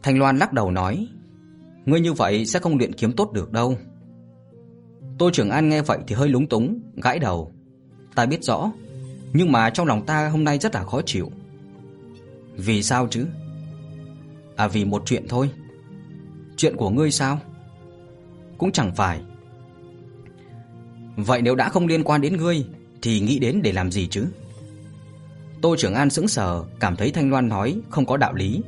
Thanh 0.03 0.19
Loan 0.19 0.37
lắc 0.37 0.53
đầu 0.53 0.71
nói: 0.71 1.07
"Ngươi 1.85 1.99
như 1.99 2.13
vậy 2.13 2.45
sẽ 2.45 2.59
không 2.59 2.77
luyện 2.77 2.93
kiếm 2.93 3.11
tốt 3.11 3.31
được 3.33 3.51
đâu." 3.51 3.77
Tô 5.17 5.29
Trường 5.33 5.49
An 5.49 5.69
nghe 5.69 5.81
vậy 5.81 5.99
thì 6.07 6.15
hơi 6.15 6.29
lúng 6.29 6.47
túng, 6.49 6.79
gãi 7.03 7.19
đầu. 7.19 7.53
"Ta 8.15 8.25
biết 8.25 8.43
rõ, 8.43 8.71
nhưng 9.33 9.51
mà 9.51 9.69
trong 9.69 9.87
lòng 9.87 10.05
ta 10.05 10.29
hôm 10.29 10.43
nay 10.43 10.57
rất 10.57 10.75
là 10.75 10.83
khó 10.83 11.01
chịu." 11.05 11.31
"Vì 12.55 12.83
sao 12.83 13.07
chứ?" 13.07 13.27
"À 14.55 14.67
vì 14.67 14.85
một 14.85 15.03
chuyện 15.05 15.25
thôi." 15.29 15.49
"Chuyện 16.57 16.75
của 16.75 16.89
ngươi 16.89 17.11
sao?" 17.11 17.39
"Cũng 18.57 18.71
chẳng 18.71 18.95
phải." 18.95 19.21
Vậy 21.15 21.41
nếu 21.41 21.55
đã 21.55 21.69
không 21.69 21.87
liên 21.87 22.03
quan 22.03 22.21
đến 22.21 22.37
ngươi 22.37 22.65
thì 23.01 23.19
nghĩ 23.19 23.39
đến 23.39 23.61
để 23.63 23.71
làm 23.71 23.91
gì 23.91 24.07
chứ? 24.07 24.25
Tô 25.61 25.75
Trường 25.77 25.93
An 25.93 26.09
sững 26.09 26.27
sờ, 26.27 26.63
cảm 26.79 26.95
thấy 26.95 27.11
Thanh 27.11 27.29
Loan 27.29 27.49
nói 27.49 27.81
không 27.89 28.05
có 28.05 28.17
đạo 28.17 28.33
lý. 28.33 28.61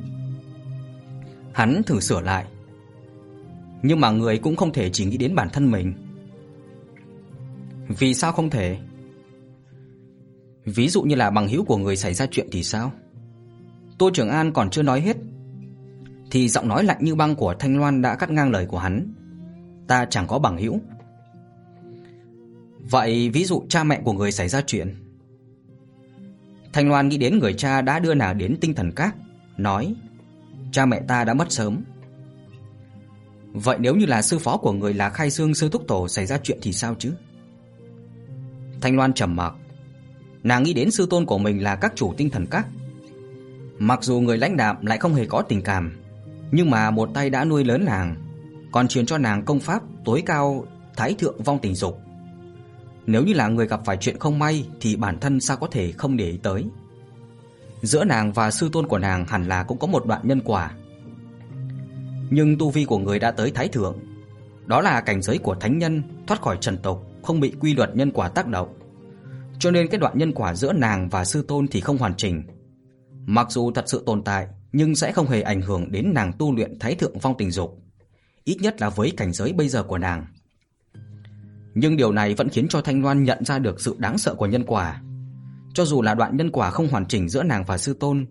Hắn 1.52 1.82
thử 1.82 2.00
sửa 2.00 2.20
lại. 2.20 2.44
Nhưng 3.82 4.00
mà 4.00 4.10
người 4.10 4.38
cũng 4.38 4.56
không 4.56 4.72
thể 4.72 4.90
chỉ 4.90 5.04
nghĩ 5.04 5.16
đến 5.16 5.34
bản 5.34 5.48
thân 5.52 5.70
mình. 5.70 5.94
Vì 7.88 8.14
sao 8.14 8.32
không 8.32 8.50
thể? 8.50 8.78
Ví 10.64 10.88
dụ 10.88 11.02
như 11.02 11.14
là 11.14 11.30
bằng 11.30 11.48
hữu 11.48 11.64
của 11.64 11.76
người 11.76 11.96
xảy 11.96 12.14
ra 12.14 12.26
chuyện 12.30 12.48
thì 12.52 12.62
sao? 12.62 12.92
Tô 13.98 14.10
Trường 14.14 14.30
An 14.30 14.52
còn 14.52 14.70
chưa 14.70 14.82
nói 14.82 15.00
hết 15.00 15.16
thì 16.30 16.48
giọng 16.48 16.68
nói 16.68 16.84
lạnh 16.84 16.98
như 17.00 17.14
băng 17.14 17.36
của 17.36 17.54
Thanh 17.58 17.78
Loan 17.78 18.02
đã 18.02 18.14
cắt 18.14 18.30
ngang 18.30 18.50
lời 18.50 18.66
của 18.66 18.78
hắn. 18.78 19.12
Ta 19.86 20.04
chẳng 20.04 20.26
có 20.26 20.38
bằng 20.38 20.58
hữu. 20.58 20.80
Vậy 22.90 23.30
ví 23.30 23.44
dụ 23.44 23.62
cha 23.68 23.84
mẹ 23.84 24.00
của 24.04 24.12
người 24.12 24.32
xảy 24.32 24.48
ra 24.48 24.60
chuyện. 24.66 24.94
Thanh 26.72 26.88
Loan 26.88 27.08
nghĩ 27.08 27.16
đến 27.16 27.38
người 27.38 27.54
cha 27.54 27.82
đã 27.82 27.98
đưa 27.98 28.14
nàng 28.14 28.38
đến 28.38 28.56
tinh 28.60 28.74
thần 28.74 28.92
các, 28.96 29.16
nói: 29.56 29.94
"Cha 30.72 30.86
mẹ 30.86 31.00
ta 31.08 31.24
đã 31.24 31.34
mất 31.34 31.52
sớm." 31.52 31.84
Vậy 33.52 33.76
nếu 33.80 33.96
như 33.96 34.06
là 34.06 34.22
sư 34.22 34.38
phó 34.38 34.56
của 34.56 34.72
người 34.72 34.94
là 34.94 35.10
Khai 35.10 35.30
Dương 35.30 35.54
sư 35.54 35.68
thúc 35.68 35.84
tổ 35.88 36.08
xảy 36.08 36.26
ra 36.26 36.38
chuyện 36.42 36.58
thì 36.62 36.72
sao 36.72 36.94
chứ? 36.98 37.12
Thanh 38.80 38.96
Loan 38.96 39.12
trầm 39.12 39.36
mặc. 39.36 39.54
Nàng 40.42 40.62
nghĩ 40.62 40.74
đến 40.74 40.90
sư 40.90 41.06
tôn 41.10 41.26
của 41.26 41.38
mình 41.38 41.62
là 41.62 41.76
các 41.76 41.92
chủ 41.96 42.14
tinh 42.16 42.30
thần 42.30 42.46
các. 42.46 42.66
Mặc 43.78 44.02
dù 44.02 44.20
người 44.20 44.38
lãnh 44.38 44.56
đạm 44.56 44.86
lại 44.86 44.98
không 44.98 45.14
hề 45.14 45.26
có 45.26 45.42
tình 45.42 45.62
cảm, 45.62 45.96
nhưng 46.50 46.70
mà 46.70 46.90
một 46.90 47.10
tay 47.14 47.30
đã 47.30 47.44
nuôi 47.44 47.64
lớn 47.64 47.84
nàng, 47.84 48.16
còn 48.72 48.88
truyền 48.88 49.06
cho 49.06 49.18
nàng 49.18 49.44
công 49.44 49.60
pháp 49.60 49.82
tối 50.04 50.22
cao 50.26 50.66
Thái 50.96 51.14
thượng 51.14 51.42
vong 51.42 51.58
tình 51.58 51.74
dục. 51.74 52.00
Nếu 53.06 53.24
như 53.24 53.32
là 53.32 53.48
người 53.48 53.66
gặp 53.66 53.80
phải 53.84 53.96
chuyện 53.96 54.18
không 54.18 54.38
may 54.38 54.68
thì 54.80 54.96
bản 54.96 55.18
thân 55.20 55.40
sao 55.40 55.56
có 55.56 55.68
thể 55.70 55.92
không 55.92 56.16
để 56.16 56.30
ý 56.30 56.38
tới. 56.42 56.64
Giữa 57.82 58.04
nàng 58.04 58.32
và 58.32 58.50
sư 58.50 58.68
tôn 58.72 58.86
của 58.86 58.98
nàng 58.98 59.24
hẳn 59.26 59.48
là 59.48 59.62
cũng 59.62 59.78
có 59.78 59.86
một 59.86 60.06
đoạn 60.06 60.20
nhân 60.24 60.40
quả. 60.44 60.70
Nhưng 62.30 62.58
tu 62.58 62.70
vi 62.70 62.84
của 62.84 62.98
người 62.98 63.18
đã 63.18 63.30
tới 63.30 63.50
thái 63.50 63.68
thượng, 63.68 63.98
đó 64.66 64.80
là 64.80 65.00
cảnh 65.00 65.22
giới 65.22 65.38
của 65.38 65.54
thánh 65.54 65.78
nhân, 65.78 66.02
thoát 66.26 66.42
khỏi 66.42 66.58
trần 66.60 66.78
tục, 66.78 67.06
không 67.22 67.40
bị 67.40 67.52
quy 67.60 67.74
luật 67.74 67.96
nhân 67.96 68.10
quả 68.10 68.28
tác 68.28 68.46
động. 68.46 68.68
Cho 69.58 69.70
nên 69.70 69.88
cái 69.88 70.00
đoạn 70.00 70.18
nhân 70.18 70.32
quả 70.32 70.54
giữa 70.54 70.72
nàng 70.72 71.08
và 71.08 71.24
sư 71.24 71.44
tôn 71.48 71.68
thì 71.68 71.80
không 71.80 71.98
hoàn 71.98 72.14
chỉnh. 72.14 72.42
Mặc 73.26 73.46
dù 73.50 73.72
thật 73.72 73.84
sự 73.86 74.02
tồn 74.06 74.22
tại, 74.22 74.46
nhưng 74.76 74.94
sẽ 74.94 75.12
không 75.12 75.26
hề 75.26 75.42
ảnh 75.42 75.60
hưởng 75.60 75.92
đến 75.92 76.14
nàng 76.14 76.32
tu 76.38 76.54
luyện 76.54 76.78
thái 76.78 76.94
thượng 76.94 77.18
phong 77.18 77.36
tình 77.38 77.50
dục, 77.50 77.82
ít 78.44 78.56
nhất 78.60 78.80
là 78.80 78.90
với 78.90 79.12
cảnh 79.16 79.32
giới 79.32 79.52
bây 79.52 79.68
giờ 79.68 79.82
của 79.82 79.98
nàng. 79.98 80.26
Nhưng 81.74 81.96
điều 81.96 82.12
này 82.12 82.34
vẫn 82.34 82.48
khiến 82.48 82.68
cho 82.68 82.80
Thanh 82.80 83.02
Loan 83.02 83.24
nhận 83.24 83.44
ra 83.44 83.58
được 83.58 83.80
sự 83.80 83.96
đáng 83.98 84.18
sợ 84.18 84.34
của 84.34 84.46
nhân 84.46 84.64
quả. 84.66 85.02
Cho 85.74 85.84
dù 85.84 86.02
là 86.02 86.14
đoạn 86.14 86.36
nhân 86.36 86.50
quả 86.50 86.70
không 86.70 86.88
hoàn 86.88 87.06
chỉnh 87.06 87.28
giữa 87.28 87.42
nàng 87.42 87.64
và 87.64 87.78
sư 87.78 87.96
tôn, 88.00 88.26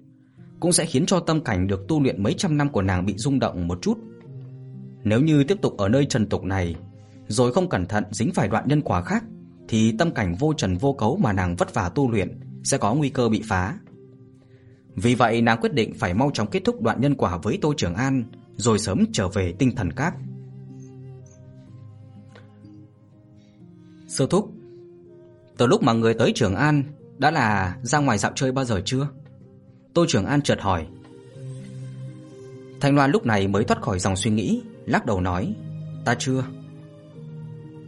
cũng 0.59 0.73
sẽ 0.73 0.85
khiến 0.85 1.05
cho 1.05 1.19
tâm 1.19 1.43
cảnh 1.43 1.67
được 1.67 1.87
tu 1.87 2.03
luyện 2.03 2.23
mấy 2.23 2.33
trăm 2.33 2.57
năm 2.57 2.69
của 2.69 2.81
nàng 2.81 3.05
bị 3.05 3.13
rung 3.17 3.39
động 3.39 3.67
một 3.67 3.79
chút. 3.81 3.97
Nếu 5.03 5.21
như 5.21 5.43
tiếp 5.43 5.57
tục 5.61 5.77
ở 5.77 5.89
nơi 5.89 6.05
trần 6.05 6.29
tục 6.29 6.43
này, 6.43 6.75
rồi 7.27 7.53
không 7.53 7.69
cẩn 7.69 7.85
thận 7.85 8.03
dính 8.11 8.31
phải 8.33 8.47
đoạn 8.47 8.67
nhân 8.67 8.81
quả 8.81 9.01
khác, 9.01 9.23
thì 9.67 9.91
tâm 9.97 10.11
cảnh 10.11 10.35
vô 10.39 10.53
trần 10.53 10.77
vô 10.77 10.93
cấu 10.93 11.17
mà 11.17 11.33
nàng 11.33 11.55
vất 11.55 11.73
vả 11.73 11.89
tu 11.95 12.11
luyện 12.11 12.39
sẽ 12.63 12.77
có 12.77 12.93
nguy 12.93 13.09
cơ 13.09 13.29
bị 13.29 13.41
phá. 13.45 13.77
Vì 14.95 15.15
vậy 15.15 15.41
nàng 15.41 15.57
quyết 15.61 15.73
định 15.73 15.93
phải 15.93 16.13
mau 16.13 16.31
chóng 16.33 16.47
kết 16.47 16.61
thúc 16.65 16.81
đoạn 16.81 17.01
nhân 17.01 17.15
quả 17.15 17.37
với 17.37 17.59
Tô 17.61 17.73
Trường 17.77 17.95
An, 17.95 18.23
rồi 18.55 18.79
sớm 18.79 19.05
trở 19.13 19.27
về 19.27 19.53
tinh 19.59 19.75
thần 19.75 19.91
các. 19.91 20.15
Sư 24.07 24.27
thúc, 24.29 24.51
từ 25.57 25.67
lúc 25.67 25.83
mà 25.83 25.93
người 25.93 26.13
tới 26.13 26.31
Trường 26.35 26.55
An 26.55 26.83
đã 27.17 27.31
là 27.31 27.77
ra 27.81 27.99
ngoài 27.99 28.17
dạo 28.17 28.31
chơi 28.35 28.51
bao 28.51 28.65
giờ 28.65 28.81
chưa? 28.85 29.07
Tô 29.93 30.05
Trường 30.07 30.25
An 30.25 30.41
chợt 30.41 30.61
hỏi. 30.61 30.87
Thanh 32.81 32.95
Loan 32.95 33.11
lúc 33.11 33.25
này 33.25 33.47
mới 33.47 33.63
thoát 33.63 33.81
khỏi 33.81 33.99
dòng 33.99 34.15
suy 34.15 34.31
nghĩ, 34.31 34.61
lắc 34.85 35.05
đầu 35.05 35.21
nói, 35.21 35.55
"Ta 36.05 36.15
chưa." 36.19 36.43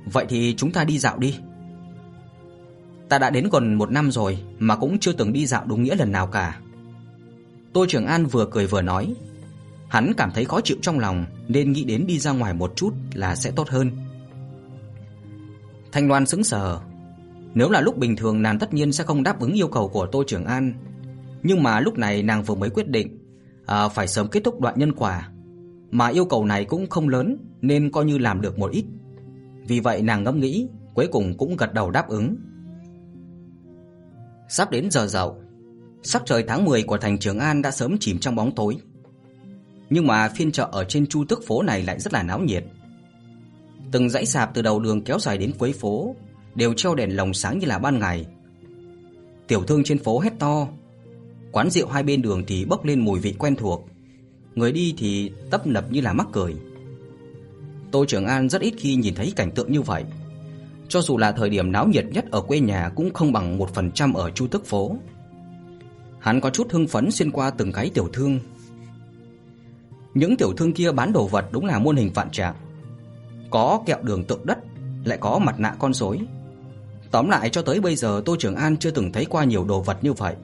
"Vậy 0.05 0.25
thì 0.29 0.55
chúng 0.57 0.71
ta 0.71 0.83
đi 0.83 0.99
dạo 0.99 1.17
đi." 1.17 1.35
"Ta 3.09 3.17
đã 3.17 3.29
đến 3.29 3.49
gần 3.51 3.73
một 3.73 3.91
năm 3.91 4.11
rồi 4.11 4.39
mà 4.59 4.75
cũng 4.75 4.99
chưa 4.99 5.13
từng 5.13 5.33
đi 5.33 5.45
dạo 5.45 5.65
đúng 5.65 5.83
nghĩa 5.83 5.95
lần 5.95 6.11
nào 6.11 6.27
cả." 6.27 6.59
Tô 7.77 7.85
Trường 7.85 8.05
An 8.05 8.25
vừa 8.25 8.47
cười 8.51 8.67
vừa 8.67 8.81
nói, 8.81 9.15
hắn 9.89 10.11
cảm 10.17 10.31
thấy 10.31 10.45
khó 10.45 10.61
chịu 10.61 10.77
trong 10.81 10.99
lòng 10.99 11.25
nên 11.47 11.71
nghĩ 11.71 11.83
đến 11.83 12.07
đi 12.07 12.19
ra 12.19 12.31
ngoài 12.31 12.53
một 12.53 12.73
chút 12.75 12.93
là 13.13 13.35
sẽ 13.35 13.51
tốt 13.51 13.69
hơn. 13.69 13.91
Thanh 15.91 16.07
Loan 16.07 16.25
sững 16.25 16.43
sờ. 16.43 16.79
Nếu 17.53 17.69
là 17.69 17.81
lúc 17.81 17.97
bình 17.97 18.15
thường 18.15 18.41
nàng 18.41 18.59
tất 18.59 18.73
nhiên 18.73 18.91
sẽ 18.91 19.03
không 19.03 19.23
đáp 19.23 19.39
ứng 19.39 19.53
yêu 19.53 19.67
cầu 19.67 19.87
của 19.87 20.05
Tô 20.05 20.23
Trường 20.27 20.45
An, 20.45 20.73
nhưng 21.43 21.63
mà 21.63 21.79
lúc 21.79 21.97
này 21.97 22.23
nàng 22.23 22.43
vừa 22.43 22.55
mới 22.55 22.69
quyết 22.69 22.87
định 22.87 23.17
à, 23.65 23.87
phải 23.87 24.07
sớm 24.07 24.27
kết 24.27 24.43
thúc 24.43 24.61
đoạn 24.61 24.75
nhân 24.77 24.93
quả, 24.93 25.29
mà 25.91 26.07
yêu 26.07 26.25
cầu 26.25 26.45
này 26.45 26.65
cũng 26.65 26.89
không 26.89 27.09
lớn 27.09 27.37
nên 27.61 27.91
coi 27.91 28.05
như 28.05 28.17
làm 28.17 28.41
được 28.41 28.59
một 28.59 28.71
ít. 28.71 28.85
Vì 29.67 29.79
vậy 29.79 30.01
nàng 30.01 30.23
ngẫm 30.23 30.39
nghĩ, 30.39 30.69
cuối 30.93 31.07
cùng 31.11 31.37
cũng 31.37 31.57
gật 31.57 31.73
đầu 31.73 31.91
đáp 31.91 32.09
ứng. 32.09 32.35
Sắp 34.49 34.71
đến 34.71 34.91
giờ 34.91 35.07
dậu, 35.07 35.41
sắc 36.07 36.23
trời 36.25 36.43
tháng 36.47 36.65
10 36.65 36.83
của 36.83 36.97
thành 36.97 37.17
Trường 37.17 37.39
An 37.39 37.61
đã 37.61 37.71
sớm 37.71 37.97
chìm 37.99 38.19
trong 38.19 38.35
bóng 38.35 38.55
tối. 38.55 38.77
Nhưng 39.89 40.07
mà 40.07 40.29
phiên 40.29 40.51
chợ 40.51 40.69
ở 40.71 40.83
trên 40.83 41.07
Chu 41.07 41.25
Tước 41.25 41.47
phố 41.47 41.61
này 41.61 41.83
lại 41.83 41.99
rất 41.99 42.13
là 42.13 42.23
náo 42.23 42.39
nhiệt. 42.39 42.63
Từng 43.91 44.09
dãy 44.09 44.25
sạp 44.25 44.53
từ 44.53 44.61
đầu 44.61 44.79
đường 44.79 45.01
kéo 45.01 45.19
dài 45.19 45.37
đến 45.37 45.51
cuối 45.57 45.73
phố 45.73 46.15
đều 46.55 46.73
treo 46.73 46.95
đèn 46.95 47.15
lồng 47.15 47.33
sáng 47.33 47.59
như 47.59 47.67
là 47.67 47.79
ban 47.79 47.99
ngày. 47.99 48.25
Tiểu 49.47 49.63
thương 49.63 49.83
trên 49.83 49.99
phố 49.99 50.19
hét 50.19 50.33
to, 50.39 50.67
quán 51.51 51.69
rượu 51.69 51.87
hai 51.87 52.03
bên 52.03 52.21
đường 52.21 52.43
thì 52.47 52.65
bốc 52.65 52.85
lên 52.85 52.99
mùi 52.99 53.19
vị 53.19 53.35
quen 53.39 53.55
thuộc, 53.55 53.87
người 54.55 54.71
đi 54.71 54.93
thì 54.97 55.31
tấp 55.51 55.67
nập 55.67 55.91
như 55.91 56.01
là 56.01 56.13
mắc 56.13 56.27
cười. 56.33 56.55
Tô 57.91 58.05
Trường 58.05 58.25
An 58.25 58.49
rất 58.49 58.61
ít 58.61 58.73
khi 58.77 58.95
nhìn 58.95 59.15
thấy 59.15 59.33
cảnh 59.35 59.51
tượng 59.51 59.71
như 59.71 59.81
vậy. 59.81 60.03
Cho 60.89 61.01
dù 61.01 61.17
là 61.17 61.31
thời 61.31 61.49
điểm 61.49 61.71
náo 61.71 61.87
nhiệt 61.87 62.05
nhất 62.05 62.25
ở 62.31 62.41
quê 62.41 62.59
nhà 62.59 62.91
cũng 62.95 63.13
không 63.13 63.33
bằng 63.33 63.59
1% 63.59 64.13
ở 64.13 64.31
Chu 64.31 64.47
Tước 64.47 64.65
phố. 64.65 64.97
Hắn 66.27 66.41
có 66.41 66.49
chút 66.49 66.71
hưng 66.71 66.87
phấn 66.87 67.11
xuyên 67.11 67.31
qua 67.31 67.49
từng 67.49 67.71
cái 67.71 67.89
tiểu 67.93 68.09
thương. 68.13 68.39
Những 70.13 70.37
tiểu 70.37 70.53
thương 70.57 70.73
kia 70.73 70.91
bán 70.91 71.13
đồ 71.13 71.27
vật 71.27 71.45
đúng 71.51 71.65
là 71.65 71.79
muôn 71.79 71.95
hình 71.95 72.11
vạn 72.13 72.31
trạng. 72.31 72.55
Có 73.49 73.83
kẹo 73.85 73.97
đường 74.01 74.23
tượng 74.23 74.45
đất, 74.45 74.57
lại 75.03 75.17
có 75.21 75.39
mặt 75.39 75.59
nạ 75.59 75.75
con 75.79 75.93
rối. 75.93 76.19
Tóm 77.11 77.29
lại 77.29 77.49
cho 77.49 77.61
tới 77.61 77.79
bây 77.79 77.95
giờ 77.95 78.21
Tô 78.25 78.35
Trường 78.39 78.55
An 78.55 78.77
chưa 78.77 78.91
từng 78.91 79.11
thấy 79.11 79.25
qua 79.25 79.43
nhiều 79.43 79.65
đồ 79.65 79.81
vật 79.81 79.97
như 80.01 80.13
vậy. 80.13 80.35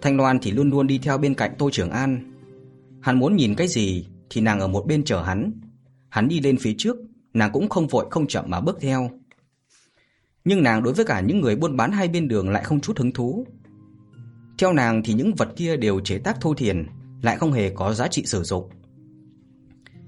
Thanh 0.00 0.16
Loan 0.16 0.38
thì 0.38 0.50
luôn 0.50 0.70
luôn 0.70 0.86
đi 0.86 0.98
theo 0.98 1.18
bên 1.18 1.34
cạnh 1.34 1.54
Tô 1.58 1.70
Trường 1.72 1.90
An. 1.90 2.32
Hắn 3.00 3.18
muốn 3.18 3.36
nhìn 3.36 3.54
cái 3.54 3.68
gì 3.68 4.06
thì 4.30 4.40
nàng 4.40 4.60
ở 4.60 4.68
một 4.68 4.86
bên 4.86 5.04
chờ 5.04 5.22
hắn. 5.22 5.52
Hắn 6.08 6.28
đi 6.28 6.40
lên 6.40 6.56
phía 6.60 6.74
trước, 6.78 6.96
nàng 7.34 7.52
cũng 7.52 7.68
không 7.68 7.86
vội 7.86 8.06
không 8.10 8.26
chậm 8.26 8.44
mà 8.48 8.60
bước 8.60 8.78
theo. 8.80 9.10
Nhưng 10.44 10.62
nàng 10.62 10.82
đối 10.82 10.94
với 10.94 11.04
cả 11.04 11.20
những 11.20 11.40
người 11.40 11.56
buôn 11.56 11.76
bán 11.76 11.92
hai 11.92 12.08
bên 12.08 12.28
đường 12.28 12.50
lại 12.50 12.64
không 12.64 12.80
chút 12.80 12.98
hứng 12.98 13.12
thú. 13.12 13.46
Theo 14.58 14.72
nàng 14.72 15.02
thì 15.02 15.14
những 15.14 15.34
vật 15.34 15.48
kia 15.56 15.76
đều 15.76 16.00
chế 16.00 16.18
tác 16.18 16.40
thô 16.40 16.54
thiền, 16.54 16.86
lại 17.22 17.36
không 17.36 17.52
hề 17.52 17.70
có 17.70 17.92
giá 17.92 18.08
trị 18.08 18.22
sử 18.26 18.42
dụng. 18.42 18.70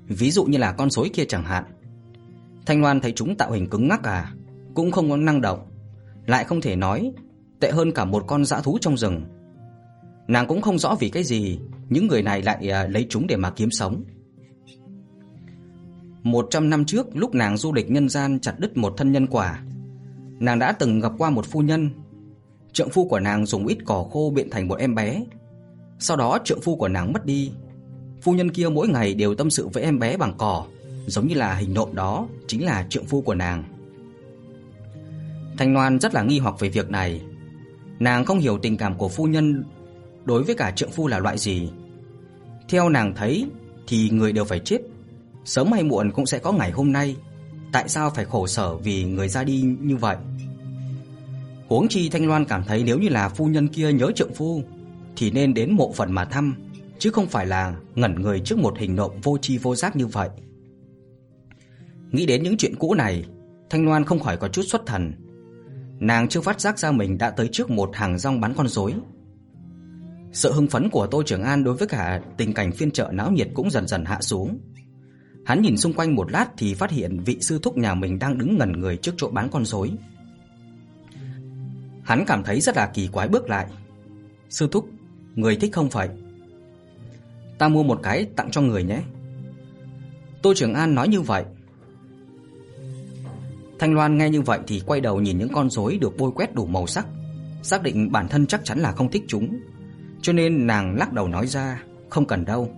Ví 0.06 0.30
dụ 0.30 0.44
như 0.44 0.58
là 0.58 0.72
con 0.72 0.90
rối 0.90 1.11
kia 1.12 1.24
chẳng 1.24 1.44
hạn. 1.44 1.64
Thanh 2.66 2.82
Loan 2.82 3.00
thấy 3.00 3.12
chúng 3.12 3.37
tạo 3.37 3.52
hình 3.52 3.68
cứng 3.70 3.88
ngắc 3.88 4.02
à, 4.02 4.32
cũng 4.74 4.90
không 4.90 5.11
có 5.11 5.16
năng 5.16 5.40
động, 5.40 5.58
lại 6.26 6.44
không 6.44 6.61
thể 6.61 6.76
nói, 6.76 7.12
tệ 7.61 7.70
hơn 7.70 7.92
cả 7.92 8.04
một 8.04 8.24
con 8.26 8.44
dã 8.44 8.61
thú 8.61 8.78
trong 8.80 8.96
rừng. 8.96 9.24
Nàng 10.28 10.46
cũng 10.46 10.62
không 10.62 10.78
rõ 10.78 10.96
vì 11.00 11.08
cái 11.08 11.24
gì 11.24 11.58
những 11.88 12.06
người 12.06 12.22
này 12.22 12.42
lại 12.42 12.70
à, 12.70 12.87
lấy 12.87 13.06
chúng 13.08 13.26
để 13.26 13.37
mà 13.37 13.50
kiếm 13.50 13.70
sống. 13.70 14.04
100 16.22 16.70
năm 16.70 16.84
trước 16.84 17.06
lúc 17.16 17.34
nàng 17.34 17.56
du 17.56 17.72
lịch 17.72 17.90
nhân 17.90 18.08
gian 18.08 18.40
chặt 18.40 18.54
đứt 18.58 18.76
một 18.76 18.94
thân 18.96 19.12
nhân 19.12 19.26
quả, 19.26 19.62
nàng 20.38 20.58
đã 20.58 20.72
từng 20.72 21.00
gặp 21.00 21.12
qua 21.18 21.30
một 21.30 21.46
phu 21.46 21.61
nhân. 21.61 21.90
Trượng 22.79 22.91
phu 22.91 23.09
của 23.09 23.21
nàng 23.21 23.47
dùng 23.47 23.67
ít 23.67 23.79
cỏ 23.85 24.07
khô 24.12 24.33
biện 24.35 24.51
thành 24.51 24.69
một 24.69 24.75
em 24.75 24.95
bé. 24.95 25.25
Sau 25.99 26.17
đó 26.17 26.38
trượng 26.45 26.61
phu 26.61 26.77
của 26.77 26.88
nàng 26.88 27.12
mất 27.12 27.27
đi. 27.27 27.53
Phu 28.23 28.33
nhân 28.33 28.51
kia 28.51 28.69
mỗi 28.69 28.88
ngày 28.88 29.14
đều 29.14 29.35
tâm 29.35 29.51
sự 29.51 29.69
với 29.69 29.83
em 29.83 29.99
bé 29.99 30.17
bằng 30.17 30.35
cỏ, 30.38 30.67
giống 31.07 31.27
như 31.27 31.35
là 31.35 31.55
hình 31.55 31.75
nộm 31.75 31.95
đó 31.95 32.29
chính 32.47 32.64
là 32.64 32.87
trượng 32.91 33.05
phu 33.05 33.21
của 33.21 33.35
nàng. 33.35 33.64
Thanh 35.59 35.75
Loan 35.75 36.01
rất 36.01 36.14
là 36.14 36.23
nghi 36.23 36.38
hoặc 36.38 36.61
về 36.61 36.69
việc 36.69 36.91
này. 36.91 37.21
Nàng 37.99 38.25
không 38.25 38.38
hiểu 38.38 38.59
tình 38.59 38.77
cảm 38.77 38.95
của 38.95 39.09
phu 39.09 39.25
nhân 39.25 39.64
đối 40.25 40.43
với 40.43 40.55
cả 40.55 40.71
trượng 40.71 40.91
phu 40.91 41.07
là 41.07 41.19
loại 41.19 41.38
gì. 41.38 41.71
Theo 42.69 42.88
nàng 42.88 43.14
thấy 43.17 43.47
thì 43.87 44.11
người 44.11 44.33
đều 44.33 44.45
phải 44.45 44.59
chết, 44.59 44.79
sớm 45.45 45.73
hay 45.73 45.83
muộn 45.83 46.11
cũng 46.11 46.27
sẽ 46.27 46.38
có 46.38 46.53
ngày 46.53 46.71
hôm 46.71 46.93
nay, 46.93 47.17
tại 47.73 47.88
sao 47.88 48.11
phải 48.11 48.25
khổ 48.25 48.47
sở 48.47 48.77
vì 48.77 49.05
người 49.05 49.29
ra 49.29 49.45
đi 49.45 49.61
như 49.81 49.97
vậy? 49.97 50.17
Huống 51.68 51.88
chi 51.88 52.09
Thanh 52.09 52.26
Loan 52.26 52.44
cảm 52.44 52.64
thấy 52.64 52.83
nếu 52.87 52.98
như 52.98 53.09
là 53.09 53.28
phu 53.28 53.46
nhân 53.46 53.68
kia 53.68 53.92
nhớ 53.92 54.11
trượng 54.14 54.35
phu 54.35 54.62
thì 55.16 55.31
nên 55.31 55.54
đến 55.54 55.72
mộ 55.72 55.92
phần 55.92 56.12
mà 56.12 56.24
thăm, 56.24 56.54
chứ 56.98 57.11
không 57.11 57.26
phải 57.26 57.46
là 57.46 57.76
ngẩn 57.94 58.14
người 58.14 58.40
trước 58.40 58.59
một 58.59 58.78
hình 58.78 58.96
nộm 58.96 59.11
vô 59.22 59.38
tri 59.38 59.59
vô 59.59 59.74
giác 59.74 59.96
như 59.96 60.07
vậy. 60.07 60.28
Nghĩ 62.11 62.26
đến 62.26 62.42
những 62.42 62.57
chuyện 62.57 62.76
cũ 62.76 62.94
này, 62.94 63.24
Thanh 63.70 63.87
Loan 63.87 64.04
không 64.04 64.20
khỏi 64.20 64.37
có 64.37 64.48
chút 64.48 64.62
xuất 64.62 64.87
thần. 64.87 65.12
Nàng 66.00 66.28
chưa 66.28 66.40
phát 66.40 66.61
giác 66.61 66.78
ra 66.78 66.92
mình 66.92 67.18
đã 67.18 67.31
tới 67.31 67.48
trước 67.52 67.70
một 67.70 67.90
hàng 67.94 68.18
rong 68.18 68.40
bán 68.40 68.54
con 68.57 68.68
rối. 68.68 68.94
Sự 70.33 70.52
hưng 70.52 70.66
phấn 70.66 70.90
của 70.90 71.07
Tô 71.07 71.22
Trường 71.22 71.42
An 71.42 71.64
đối 71.64 71.74
với 71.74 71.88
cả 71.88 72.20
tình 72.37 72.52
cảnh 72.52 72.72
phiên 72.72 72.90
chợ 72.90 73.11
náo 73.12 73.33
nhiệt 73.33 73.48
cũng 73.54 73.70
dần 73.70 73.87
dần 73.87 74.04
hạ 74.04 74.20
xuống. 74.20 74.59
Hắn 75.44 75.62
nhìn 75.62 75.76
xung 75.76 75.92
quanh 75.92 76.14
một 76.14 76.33
lát 76.33 76.46
thì 76.57 76.74
phát 76.74 76.90
hiện 76.90 77.20
vị 77.24 77.38
sư 77.40 77.59
thúc 77.62 77.76
nhà 77.76 77.94
mình 77.94 78.18
đang 78.18 78.38
đứng 78.38 78.59
ngẩn 78.59 78.72
người 78.72 78.96
trước 78.96 79.12
chỗ 79.16 79.28
bán 79.31 79.48
con 79.50 79.64
rối. 79.64 79.90
Hắn 82.09 82.25
cảm 82.27 82.42
thấy 82.44 82.61
rất 82.61 82.77
là 82.77 82.87
kỳ 82.87 83.07
quái 83.07 83.29
bước 83.29 83.51
lại. 83.51 83.66
"Sư 84.49 84.68
thúc, 84.73 84.88
người 85.35 85.57
thích 85.57 85.73
không 85.73 85.90
phải?" 85.90 86.09
"Ta 87.59 87.68
mua 87.68 87.83
một 87.83 88.01
cái 88.03 88.25
tặng 88.37 88.51
cho 88.51 88.61
người 88.61 88.85
nhé." 88.85 89.03
Tô 90.42 90.53
Trường 90.57 90.75
An 90.75 90.94
nói 90.94 91.09
như 91.09 91.21
vậy. 91.21 91.44
Thanh 93.79 93.94
Loan 93.94 94.18
nghe 94.18 94.31
như 94.31 94.42
vậy 94.42 94.59
thì 94.66 94.83
quay 94.87 95.01
đầu 95.01 95.21
nhìn 95.21 95.38
những 95.38 95.49
con 95.53 95.71
rối 95.71 95.99
được 96.01 96.16
bôi 96.18 96.31
quét 96.35 96.55
đủ 96.55 96.66
màu 96.66 96.87
sắc, 96.87 97.07
xác 97.62 97.83
định 97.83 98.12
bản 98.12 98.29
thân 98.29 98.47
chắc 98.47 98.64
chắn 98.64 98.79
là 98.79 98.92
không 98.92 99.11
thích 99.11 99.25
chúng, 99.29 99.61
cho 100.23 100.33
nên 100.33 100.66
nàng 100.66 100.97
lắc 100.97 101.12
đầu 101.12 101.29
nói 101.29 101.47
ra, 101.47 101.83
không 102.09 102.27
cần 102.27 102.44
đâu. 102.44 102.71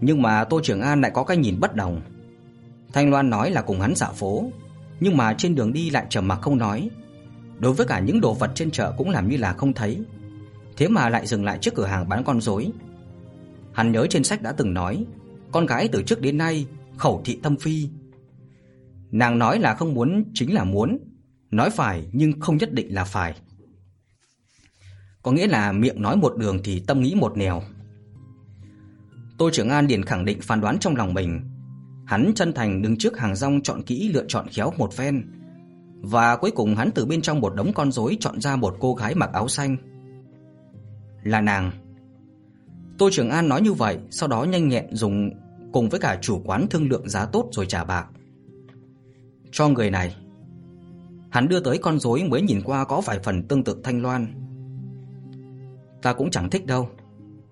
Nhưng 0.00 0.22
mà 0.22 0.44
Tô 0.44 0.60
Trường 0.62 0.80
An 0.80 1.00
lại 1.00 1.10
có 1.14 1.24
cái 1.24 1.36
nhìn 1.36 1.60
bất 1.60 1.74
đồng. 1.74 2.00
Thanh 2.92 3.10
Loan 3.10 3.30
nói 3.30 3.50
là 3.50 3.62
cùng 3.62 3.80
hắn 3.80 3.94
dạo 3.94 4.12
phố, 4.12 4.50
nhưng 5.00 5.16
mà 5.16 5.34
trên 5.38 5.54
đường 5.54 5.72
đi 5.72 5.90
lại 5.90 6.06
trầm 6.08 6.28
mặc 6.28 6.38
không 6.42 6.58
nói. 6.58 6.90
Đối 7.60 7.72
với 7.72 7.86
cả 7.86 8.00
những 8.00 8.20
đồ 8.20 8.34
vật 8.34 8.50
trên 8.54 8.70
chợ 8.70 8.94
cũng 8.98 9.10
làm 9.10 9.28
như 9.28 9.36
là 9.36 9.52
không 9.52 9.72
thấy. 9.72 10.04
Thế 10.76 10.88
mà 10.88 11.08
lại 11.08 11.26
dừng 11.26 11.44
lại 11.44 11.58
trước 11.60 11.74
cửa 11.74 11.86
hàng 11.86 12.08
bán 12.08 12.24
con 12.24 12.40
rối. 12.40 12.70
Hắn 13.72 13.92
nhớ 13.92 14.06
trên 14.10 14.24
sách 14.24 14.42
đã 14.42 14.52
từng 14.52 14.74
nói, 14.74 15.04
con 15.52 15.66
gái 15.66 15.88
từ 15.92 16.02
trước 16.02 16.20
đến 16.20 16.38
nay 16.38 16.66
khẩu 16.96 17.22
thị 17.24 17.38
tâm 17.42 17.56
phi. 17.56 17.88
Nàng 19.10 19.38
nói 19.38 19.58
là 19.58 19.74
không 19.74 19.94
muốn 19.94 20.24
chính 20.34 20.54
là 20.54 20.64
muốn, 20.64 20.98
nói 21.50 21.70
phải 21.70 22.08
nhưng 22.12 22.40
không 22.40 22.56
nhất 22.56 22.72
định 22.72 22.94
là 22.94 23.04
phải. 23.04 23.34
Có 25.22 25.32
nghĩa 25.32 25.46
là 25.46 25.72
miệng 25.72 26.02
nói 26.02 26.16
một 26.16 26.36
đường 26.36 26.60
thì 26.64 26.80
tâm 26.86 27.00
nghĩ 27.00 27.14
một 27.14 27.36
nẻo. 27.36 27.62
Tô 29.38 29.50
Trường 29.52 29.68
An 29.68 29.86
liền 29.86 30.02
khẳng 30.02 30.24
định 30.24 30.40
phán 30.40 30.60
đoán 30.60 30.78
trong 30.78 30.96
lòng 30.96 31.14
mình. 31.14 31.40
Hắn 32.06 32.32
chân 32.34 32.52
thành 32.52 32.82
đứng 32.82 32.98
trước 32.98 33.18
hàng 33.18 33.36
rong 33.36 33.62
chọn 33.62 33.82
kỹ 33.82 34.10
lựa 34.12 34.24
chọn 34.28 34.46
khéo 34.48 34.72
một 34.76 34.92
phen. 34.92 35.39
Và 36.02 36.36
cuối 36.36 36.50
cùng 36.50 36.74
hắn 36.74 36.90
từ 36.94 37.06
bên 37.06 37.22
trong 37.22 37.40
một 37.40 37.54
đống 37.54 37.72
con 37.74 37.92
rối 37.92 38.16
chọn 38.20 38.40
ra 38.40 38.56
một 38.56 38.76
cô 38.80 38.94
gái 38.94 39.14
mặc 39.14 39.30
áo 39.32 39.48
xanh. 39.48 39.76
Là 41.22 41.40
nàng. 41.40 41.70
Tô 42.98 43.08
Trường 43.12 43.30
An 43.30 43.48
nói 43.48 43.62
như 43.62 43.72
vậy, 43.72 43.98
sau 44.10 44.28
đó 44.28 44.44
nhanh 44.44 44.68
nhẹn 44.68 44.94
dùng 44.96 45.30
cùng 45.72 45.88
với 45.88 46.00
cả 46.00 46.18
chủ 46.20 46.40
quán 46.44 46.66
thương 46.70 46.88
lượng 46.88 47.08
giá 47.08 47.26
tốt 47.26 47.48
rồi 47.52 47.66
trả 47.66 47.84
bạc. 47.84 48.06
Cho 49.52 49.68
người 49.68 49.90
này. 49.90 50.16
Hắn 51.30 51.48
đưa 51.48 51.60
tới 51.60 51.78
con 51.78 51.98
rối 51.98 52.24
mới 52.24 52.42
nhìn 52.42 52.60
qua 52.64 52.84
có 52.84 53.00
vài 53.00 53.18
phần 53.18 53.42
tương 53.42 53.64
tự 53.64 53.76
Thanh 53.84 54.02
Loan. 54.02 54.26
Ta 56.02 56.12
cũng 56.12 56.30
chẳng 56.30 56.50
thích 56.50 56.66
đâu. 56.66 56.88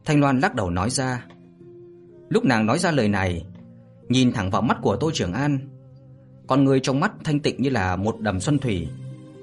Thanh 0.05 0.21
Loan 0.21 0.41
lắc 0.41 0.55
đầu 0.55 0.71
nói 0.71 0.91
ra. 0.91 1.27
Lúc 2.29 2.45
nàng 2.45 2.67
nói 2.67 2.79
ra 2.79 2.91
lời 2.91 3.09
này, 3.09 3.47
nhìn 4.09 4.33
thẳng 4.33 4.51
vào 4.51 4.63
mắt 4.63 4.79
của 4.83 4.97
Tô 4.97 5.11
Trường 5.15 5.33
An, 5.33 5.59
con 6.49 6.65
người 6.65 6.81
trong 6.81 7.01
mắt 7.01 7.13
thanh 7.25 7.41
tịnh 7.41 7.63
như 7.63 7.71
là 7.71 7.97
một 7.97 8.21
đầm 8.21 8.41
xuân 8.41 8.59
thủy, 8.59 8.89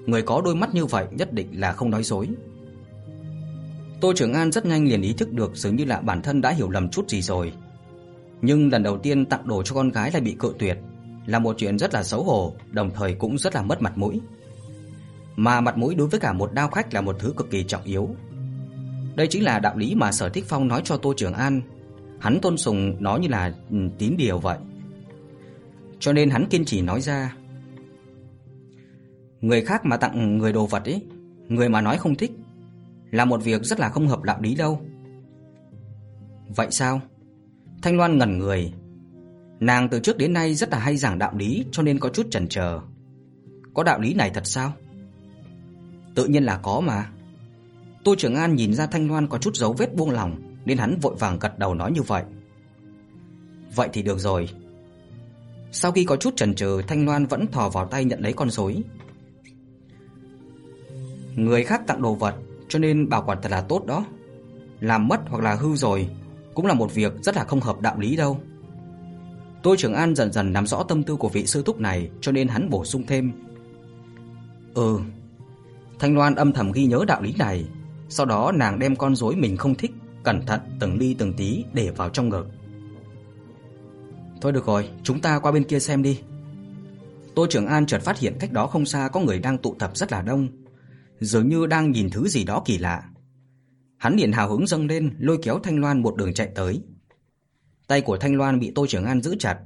người 0.06 0.22
có 0.22 0.42
đôi 0.46 0.56
mắt 0.56 0.74
như 0.74 0.86
vậy 0.86 1.06
nhất 1.12 1.34
định 1.34 1.48
là 1.60 1.74
không 1.74 1.90
nói 1.90 2.04
dối. 2.04 2.28
Tô 4.02 4.14
Trường 4.16 4.34
An 4.34 4.52
rất 4.52 4.66
nhanh 4.66 4.88
liền 4.88 5.02
ý 5.02 5.14
thức 5.14 5.34
được 5.34 5.56
dường 5.56 5.76
như 5.76 5.86
là 5.86 6.02
bản 6.02 6.22
thân 6.22 6.42
đã 6.42 6.52
hiểu 6.52 6.70
lầm 6.70 6.90
chút 6.90 7.10
gì 7.10 7.22
rồi. 7.22 7.54
Nhưng 8.42 8.72
lần 8.72 8.84
đầu 8.84 8.98
tiên 8.98 9.26
tặng 9.26 9.48
đồ 9.48 9.64
cho 9.64 9.76
con 9.76 9.90
gái 9.90 10.12
lại 10.12 10.22
bị 10.22 10.36
cự 10.40 10.54
tuyệt, 10.60 10.78
là 11.26 11.40
một 11.40 11.56
chuyện 11.58 11.80
rất 11.80 11.94
là 11.94 12.04
xấu 12.04 12.24
hổ, 12.24 12.54
đồng 12.72 12.90
thời 12.96 13.14
cũng 13.14 13.38
rất 13.38 13.56
là 13.56 13.62
mất 13.62 13.82
mặt 13.82 13.98
mũi. 13.98 14.22
Mà 15.36 15.62
mặt 15.62 15.78
mũi 15.78 15.96
đối 15.96 16.08
với 16.08 16.20
cả 16.20 16.34
một 16.34 16.54
đao 16.54 16.68
khách 16.68 16.94
là 16.94 17.02
một 17.02 17.16
thứ 17.20 17.34
cực 17.38 17.50
kỳ 17.52 17.64
trọng 17.64 17.84
yếu. 17.84 18.10
Đây 19.16 19.28
chính 19.28 19.44
là 19.44 19.60
đạo 19.60 19.78
lý 19.78 19.96
mà 19.96 20.12
Sở 20.12 20.30
Thích 20.30 20.46
Phong 20.48 20.68
nói 20.68 20.82
cho 20.84 20.98
Tô 20.98 21.14
Trường 21.18 21.34
An, 21.34 21.62
hắn 22.20 22.40
tôn 22.42 22.58
sùng 22.58 22.96
nó 23.00 23.18
như 23.18 23.28
là 23.28 23.54
ừ, 23.72 23.78
tín 23.98 24.16
điều 24.18 24.40
vậy. 24.40 24.58
Cho 26.00 26.14
nên 26.14 26.30
hắn 26.30 26.46
kiên 26.50 26.66
trì 26.66 26.82
nói 26.82 27.02
ra. 27.02 27.36
Người 29.42 29.62
khác 29.62 29.86
mà 29.86 29.98
tặng 29.98 30.38
người 30.38 30.54
đồ 30.54 30.66
vật 30.66 30.86
ấy, 30.86 31.02
người 31.48 31.70
mà 31.70 31.82
nói 31.82 31.98
không 31.98 32.16
thích 32.16 32.32
là 33.12 33.26
một 33.26 33.44
việc 33.44 33.64
rất 33.64 33.80
là 33.80 33.90
không 33.90 34.08
hợp 34.08 34.24
đạo 34.24 34.42
lý 34.42 34.56
đâu. 34.56 34.82
Vậy 36.56 36.68
sao? 36.72 37.02
Thanh 37.82 37.98
Loan 37.98 38.18
ngẩn 38.18 38.40
người. 38.40 38.74
Nàng 39.60 39.90
từ 39.90 40.00
trước 40.00 40.18
đến 40.18 40.34
nay 40.34 40.56
rất 40.56 40.70
là 40.70 40.80
hay 40.80 40.98
giảng 40.98 41.20
đạo 41.20 41.34
lý 41.38 41.66
cho 41.72 41.84
nên 41.84 42.00
có 42.00 42.10
chút 42.10 42.28
chần 42.32 42.48
chờ. 42.48 42.80
Có 43.74 43.84
đạo 43.84 44.00
lý 44.00 44.14
này 44.14 44.32
thật 44.34 44.48
sao? 44.48 44.74
Tự 46.16 46.26
nhiên 46.26 46.44
là 46.44 46.58
có 46.58 46.80
mà. 46.80 47.10
Tô 48.04 48.16
Trường 48.18 48.36
An 48.36 48.56
nhìn 48.56 48.74
ra 48.74 48.86
Thanh 48.86 49.08
Loan 49.08 49.28
có 49.28 49.38
chút 49.38 49.56
dấu 49.56 49.74
vết 49.74 49.96
buông 49.96 50.12
lòng 50.12 50.42
nên 50.66 50.78
hắn 50.78 51.00
vội 51.02 51.16
vàng 51.16 51.40
gật 51.40 51.60
đầu 51.60 51.74
nói 51.74 51.92
như 51.92 52.02
vậy. 52.02 52.24
Vậy 53.76 53.90
thì 53.94 54.02
được 54.02 54.20
rồi. 54.20 54.50
Sau 55.78 55.92
khi 55.92 56.06
có 56.06 56.16
chút 56.16 56.36
chần 56.36 56.56
chừ, 56.56 56.82
Thanh 56.88 57.06
Loan 57.06 57.26
vẫn 57.26 57.48
thò 57.52 57.70
vào 57.70 57.86
tay 57.86 58.06
nhận 58.06 58.20
lấy 58.20 58.34
con 58.34 58.50
rối. 58.50 58.84
Người 61.36 61.64
khác 61.64 61.82
tặng 61.88 62.02
đồ 62.02 62.14
vật, 62.14 62.36
cho 62.68 62.80
nên 62.80 63.10
bảo 63.10 63.24
quản 63.26 63.42
thật 63.42 63.52
là 63.52 63.62
tốt 63.62 63.86
đó. 63.86 64.06
Làm 64.80 65.08
mất 65.08 65.22
hoặc 65.28 65.44
là 65.44 65.56
hư 65.56 65.76
rồi 65.76 66.10
cũng 66.54 66.66
là 66.66 66.74
một 66.74 66.94
việc 66.94 67.14
rất 67.24 67.36
là 67.36 67.44
không 67.44 67.62
hợp 67.62 67.82
đạo 67.82 68.00
lý 68.00 68.16
đâu. 68.16 68.40
tôi 69.64 69.78
Trường 69.78 69.94
An 69.94 70.16
dần 70.16 70.32
dần 70.32 70.54
nắm 70.54 70.68
rõ 70.68 70.84
tâm 70.84 71.04
tư 71.04 71.16
của 71.16 71.30
vị 71.30 71.46
sư 71.46 71.64
thúc 71.66 71.80
này, 71.80 72.10
cho 72.22 72.32
nên 72.32 72.48
hắn 72.48 72.70
bổ 72.70 72.86
sung 72.86 73.04
thêm. 73.08 73.32
Ừ. 74.74 75.00
Thanh 76.00 76.16
Loan 76.16 76.36
âm 76.36 76.54
thầm 76.54 76.72
ghi 76.72 76.86
nhớ 76.86 77.00
đạo 77.08 77.22
lý 77.22 77.34
này, 77.38 77.66
sau 78.10 78.26
đó 78.26 78.52
nàng 78.52 78.80
đem 78.80 78.96
con 78.96 79.16
rối 79.16 79.36
mình 79.36 79.58
không 79.58 79.76
thích 79.76 79.92
cẩn 80.24 80.46
thận 80.46 80.60
từng 80.80 80.98
ly 80.98 81.16
từng 81.20 81.34
tí 81.34 81.64
để 81.74 81.92
vào 81.92 82.10
trong 82.10 82.30
ngực. 82.30 82.48
Thôi 84.42 84.52
được 84.52 84.66
rồi, 84.66 84.90
chúng 85.04 85.22
ta 85.22 85.40
qua 85.40 85.52
bên 85.52 85.64
kia 85.64 85.80
xem 85.80 86.04
đi. 86.04 86.22
Tô 87.36 87.48
Trường 87.50 87.68
An 87.68 87.86
chợt 87.86 88.02
phát 88.02 88.20
hiện 88.20 88.38
cách 88.40 88.52
đó 88.52 88.68
không 88.68 88.86
xa 88.86 89.10
có 89.14 89.20
người 89.20 89.40
đang 89.40 89.58
tụ 89.58 89.76
tập 89.80 89.92
rất 89.98 90.12
là 90.12 90.22
đông, 90.22 90.48
dường 91.20 91.50
như 91.50 91.66
đang 91.66 91.92
nhìn 91.92 92.10
thứ 92.10 92.28
gì 92.28 92.44
đó 92.44 92.62
kỳ 92.66 92.78
lạ. 92.78 93.04
Hắn 93.98 94.16
liền 94.16 94.32
hào 94.32 94.50
hứng 94.50 94.68
dâng 94.68 94.88
lên, 94.88 95.16
lôi 95.20 95.38
kéo 95.44 95.60
Thanh 95.64 95.80
Loan 95.80 96.02
một 96.02 96.16
đường 96.16 96.34
chạy 96.34 96.50
tới. 96.56 96.82
Tay 97.88 98.02
của 98.02 98.18
Thanh 98.18 98.36
Loan 98.36 98.60
bị 98.60 98.72
Tô 98.76 98.86
Trường 98.88 99.06
An 99.06 99.22
giữ 99.22 99.36
chặt, 99.40 99.58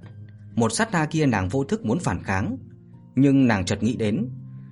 một 0.55 0.73
sát 0.73 0.91
na 0.91 1.05
kia 1.05 1.25
nàng 1.25 1.49
vô 1.49 1.63
thức 1.63 1.86
muốn 1.86 1.99
phản 1.99 2.23
kháng, 2.23 2.58
nhưng 3.15 3.47
nàng 3.47 3.65
chợt 3.65 3.84
nghĩ 3.84 3.95
đến, 3.95 4.29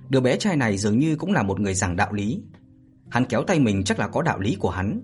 đứa 0.08 0.20
bé 0.20 0.36
trai 0.36 0.56
này 0.56 0.78
dường 0.78 0.98
như 0.98 1.16
cũng 1.16 1.32
là 1.32 1.42
một 1.42 1.60
người 1.60 1.74
giảng 1.74 1.96
đạo 1.96 2.12
lý. 2.12 2.42
Hắn 3.10 3.24
kéo 3.24 3.42
tay 3.42 3.60
mình 3.60 3.84
chắc 3.84 3.98
là 3.98 4.08
có 4.08 4.22
đạo 4.22 4.38
lý 4.38 4.56
của 4.60 4.70
hắn, 4.70 5.00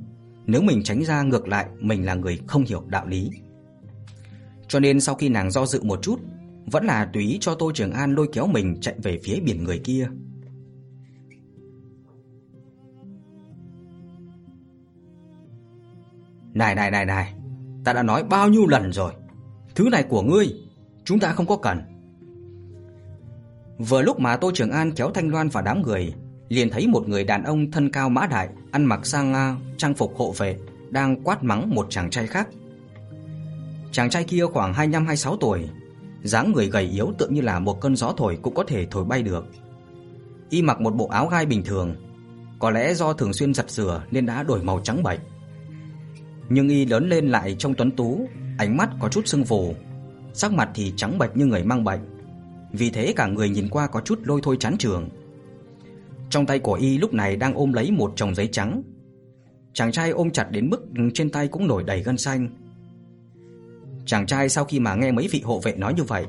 nếu 0.47 0.63
mình 0.63 0.83
tránh 0.83 1.05
ra 1.05 1.23
ngược 1.23 1.49
lại 1.49 1.67
mình 1.81 2.07
là 2.07 2.15
người 2.15 2.41
không 2.47 2.65
hiểu 2.65 2.85
đạo 2.89 3.07
lý. 3.07 3.31
Cho 4.69 4.81
nên 4.81 5.01
sau 5.01 5.15
khi 5.15 5.29
nàng 5.29 5.51
do 5.51 5.67
dự 5.67 5.83
một 5.83 6.03
chút, 6.03 6.21
vẫn 6.67 6.85
là 6.85 7.11
tùy 7.13 7.39
cho 7.41 7.55
Tô 7.55 7.73
Trường 7.75 7.93
An 7.93 8.15
lôi 8.15 8.29
kéo 8.33 8.47
mình 8.47 8.77
chạy 8.81 8.95
về 9.03 9.21
phía 9.25 9.41
biển 9.41 9.65
người 9.65 9.79
kia. 9.79 10.09
Này 16.55 16.75
này 16.75 16.91
này 16.91 17.05
này, 17.05 17.35
ta 17.85 17.93
đã 17.93 18.03
nói 18.03 18.25
bao 18.25 18.49
nhiêu 18.49 18.67
lần 18.67 18.93
rồi, 18.93 19.13
thứ 19.75 19.89
này 19.93 20.03
của 20.03 20.23
ngươi, 20.23 20.55
chúng 21.05 21.19
ta 21.19 21.33
không 21.33 21.47
có 21.47 21.57
cần. 21.57 21.83
Vừa 23.79 24.03
lúc 24.03 24.21
mà 24.21 24.37
Tô 24.37 24.51
Trường 24.55 24.71
An 24.71 24.93
kéo 24.93 25.11
Thanh 25.11 25.29
Loan 25.29 25.49
vào 25.49 25.63
đám 25.63 25.83
người, 25.83 26.15
liền 26.49 26.71
thấy 26.71 26.87
một 26.87 27.09
người 27.09 27.25
đàn 27.25 27.45
ông 27.45 27.71
thân 27.71 27.91
cao 27.91 28.09
mã 28.09 28.27
đại, 28.27 28.49
ăn 28.71 28.85
mặc 28.85 29.07
sang 29.07 29.35
à, 29.35 29.57
trang 29.77 29.95
phục 29.95 30.17
hộ 30.17 30.33
vệ, 30.39 30.57
đang 30.91 31.23
quát 31.23 31.45
mắng 31.45 31.75
một 31.75 31.87
chàng 31.91 32.11
trai 32.11 32.27
khác. 32.27 32.49
Chàng 33.95 34.11
trai 34.11 34.25
kia 34.25 34.45
khoảng 34.53 34.73
25-26 34.73 35.37
tuổi, 35.37 35.69
dáng 36.23 36.53
người 36.53 36.67
gầy 36.67 36.85
yếu 36.85 37.13
tựa 37.19 37.29
như 37.29 37.41
là 37.41 37.59
một 37.59 37.81
cơn 37.81 37.97
gió 37.97 38.13
thổi 38.17 38.39
cũng 38.43 38.55
có 38.55 38.65
thể 38.65 38.87
thổi 38.91 39.05
bay 39.05 39.23
được. 39.23 39.47
Y 40.51 40.63
mặc 40.63 40.81
một 40.81 40.95
bộ 40.95 41.07
áo 41.07 41.29
gai 41.29 41.47
bình 41.47 41.63
thường, 41.65 41.95
có 42.59 42.71
lẽ 42.71 42.95
do 42.95 43.13
thường 43.13 43.33
xuyên 43.33 43.55
giặt 43.55 43.71
rửa 43.71 44.05
nên 44.11 44.27
đã 44.27 44.43
đổi 44.43 44.63
màu 44.63 44.81
trắng 44.85 45.03
bệch. 45.03 45.21
Nhưng 46.49 46.69
y 46.69 46.87
lớn 46.87 47.09
lên 47.09 47.29
lại 47.29 47.57
trông 47.59 47.75
tuấn 47.75 47.91
tú, 47.91 48.29
ánh 48.59 48.77
mắt 48.77 48.91
có 49.01 49.09
chút 49.09 49.23
sưng 49.27 49.45
phù, 49.45 49.75
sắc 50.33 50.53
mặt 50.53 50.71
thì 50.75 50.93
trắng 50.97 51.19
bệch 51.19 51.37
như 51.37 51.47
người 51.47 51.65
mang 51.65 51.85
bệnh. 51.85 52.01
Vì 52.73 52.91
thế 52.91 53.13
cả 53.17 53.27
người 53.27 53.49
nhìn 53.49 53.69
qua 53.69 53.87
có 53.87 54.01
chút 54.01 54.21
lôi 54.25 54.41
thôi 54.43 54.57
chán 54.61 54.77
trường. 54.79 55.09
Trong 56.31 56.47
tay 56.47 56.59
của 56.59 56.75
y 56.75 56.99
lúc 56.99 57.15
này 57.15 57.37
đang 57.37 57.55
ôm 57.55 57.73
lấy 57.73 57.91
một 57.91 58.13
chồng 58.17 58.35
giấy 58.35 58.49
trắng. 58.53 58.83
Chàng 59.73 59.93
trai 59.93 60.11
ôm 60.11 60.31
chặt 60.31 60.47
đến 60.51 60.71
mức 60.71 60.87
trên 61.15 61.31
tay 61.31 61.49
cũng 61.49 61.67
nổi 61.67 61.85
đầy 61.85 62.03
gân 62.03 62.19
xanh. 62.19 62.64
Chàng 64.07 64.27
trai 64.27 64.49
sau 64.49 64.65
khi 64.65 64.81
mà 64.81 64.95
nghe 64.95 65.13
mấy 65.13 65.29
vị 65.29 65.43
hộ 65.45 65.61
vệ 65.61 65.73
nói 65.77 65.95
như 65.95 66.03
vậy, 66.03 66.25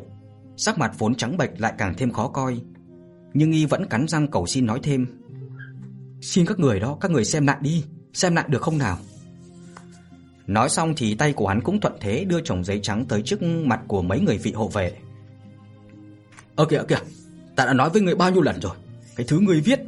sắc 0.57 0.77
mặt 0.77 0.91
vốn 0.97 1.15
trắng 1.15 1.37
bệch 1.37 1.61
lại 1.61 1.73
càng 1.77 1.93
thêm 1.97 2.11
khó 2.11 2.27
coi, 2.27 2.61
nhưng 3.33 3.51
y 3.51 3.65
vẫn 3.65 3.85
cắn 3.85 4.07
răng 4.07 4.27
cầu 4.27 4.45
xin 4.45 4.65
nói 4.65 4.79
thêm. 4.83 5.07
"Xin 6.21 6.45
các 6.45 6.59
người 6.59 6.79
đó, 6.79 6.97
các 7.01 7.11
người 7.11 7.25
xem 7.25 7.47
lại 7.47 7.57
đi, 7.61 7.83
xem 8.13 8.35
lại 8.35 8.45
được 8.47 8.61
không 8.61 8.77
nào?" 8.77 8.97
Nói 10.47 10.69
xong 10.69 10.93
thì 10.97 11.15
tay 11.15 11.33
của 11.33 11.47
hắn 11.47 11.61
cũng 11.61 11.79
thuận 11.79 11.93
thế 12.01 12.25
đưa 12.25 12.41
chồng 12.41 12.63
giấy 12.63 12.79
trắng 12.83 13.05
tới 13.05 13.21
trước 13.21 13.43
mặt 13.43 13.81
của 13.87 14.01
mấy 14.01 14.19
người 14.19 14.37
vị 14.37 14.51
hộ 14.51 14.67
vệ. 14.67 14.93
"Ơ 16.55 16.65
kìa 16.65 16.81
kìa, 16.87 16.99
ta 17.55 17.65
đã 17.65 17.73
nói 17.73 17.89
với 17.89 18.01
người 18.01 18.15
bao 18.15 18.31
nhiêu 18.31 18.41
lần 18.41 18.59
rồi, 18.61 18.75
cái 19.15 19.25
thứ 19.29 19.39
người 19.39 19.61
viết 19.61 19.79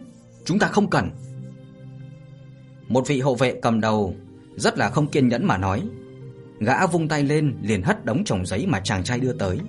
chúng 0.45 0.59
ta 0.59 0.67
không 0.67 0.89
cần." 0.89 1.09
Một 2.87 3.07
vị 3.07 3.21
hộ 3.21 3.35
vệ 3.35 3.59
cầm 3.61 3.81
đầu 3.81 4.15
rất 4.55 4.77
là 4.77 4.89
không 4.89 5.07
kiên 5.07 5.27
nhẫn 5.27 5.45
mà 5.45 5.57
nói, 5.57 5.83
Gã 6.59 6.87
vung 6.87 7.07
tay 7.07 7.23
lên 7.23 7.57
liền 7.61 7.81
hất 7.81 8.05
đống 8.05 8.23
chồng 8.23 8.45
giấy 8.45 8.65
mà 8.67 8.79
chàng 8.79 9.03
trai 9.03 9.19
đưa 9.19 9.33
tới. 9.33 9.59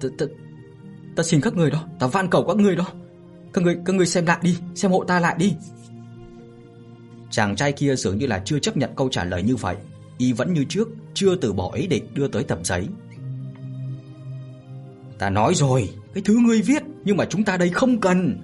"Ta 0.00 0.08
ta 0.18 0.26
ta 1.16 1.22
xin 1.22 1.40
các 1.40 1.54
người 1.54 1.70
đó, 1.70 1.84
ta 1.98 2.06
van 2.06 2.30
cầu 2.30 2.44
các 2.48 2.56
người 2.56 2.76
đó. 2.76 2.86
Các 3.52 3.64
người 3.64 3.76
các 3.84 3.94
người 3.96 4.06
xem 4.06 4.26
lại 4.26 4.38
đi, 4.42 4.58
xem 4.74 4.90
hộ 4.90 5.04
ta 5.04 5.20
lại 5.20 5.34
đi." 5.38 5.54
Chàng 7.30 7.56
trai 7.56 7.72
kia 7.72 7.96
dường 7.96 8.18
như 8.18 8.26
là 8.26 8.42
chưa 8.44 8.58
chấp 8.58 8.76
nhận 8.76 8.90
câu 8.96 9.08
trả 9.08 9.24
lời 9.24 9.42
như 9.42 9.56
vậy, 9.56 9.76
y 10.18 10.32
vẫn 10.32 10.52
như 10.52 10.64
trước, 10.68 10.88
chưa 11.14 11.36
từ 11.36 11.52
bỏ 11.52 11.72
ý 11.72 11.86
định 11.86 12.14
đưa 12.14 12.28
tới 12.28 12.44
tập 12.44 12.58
giấy. 12.64 12.86
"Ta 15.18 15.30
nói 15.30 15.54
rồi, 15.54 15.90
cái 16.14 16.22
thứ 16.26 16.36
ngươi 16.36 16.62
viết, 16.62 16.82
nhưng 17.04 17.16
mà 17.16 17.24
chúng 17.24 17.44
ta 17.44 17.56
đây 17.56 17.68
không 17.68 18.00
cần." 18.00 18.40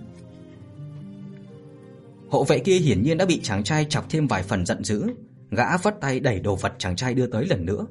Hộ 2.29 2.45
vệ 2.45 2.59
kia 2.59 2.79
hiển 2.79 3.03
nhiên 3.03 3.19
đã 3.19 3.27
bị 3.27 3.41
chàng 3.43 3.65
trai 3.65 3.87
chọc 3.89 4.11
thêm 4.11 4.27
vài 4.27 4.43
phần 4.43 4.67
giận 4.67 4.85
dữ, 4.85 5.07
gã 5.51 5.77
vất 5.77 5.95
tay 6.01 6.21
đẩy 6.21 6.41
đồ 6.41 6.57
vật 6.57 6.73
chàng 6.79 6.97
trai 6.97 7.15
đưa 7.15 7.27
tới 7.27 7.47
lần 7.47 7.67
nữa. 7.67 7.87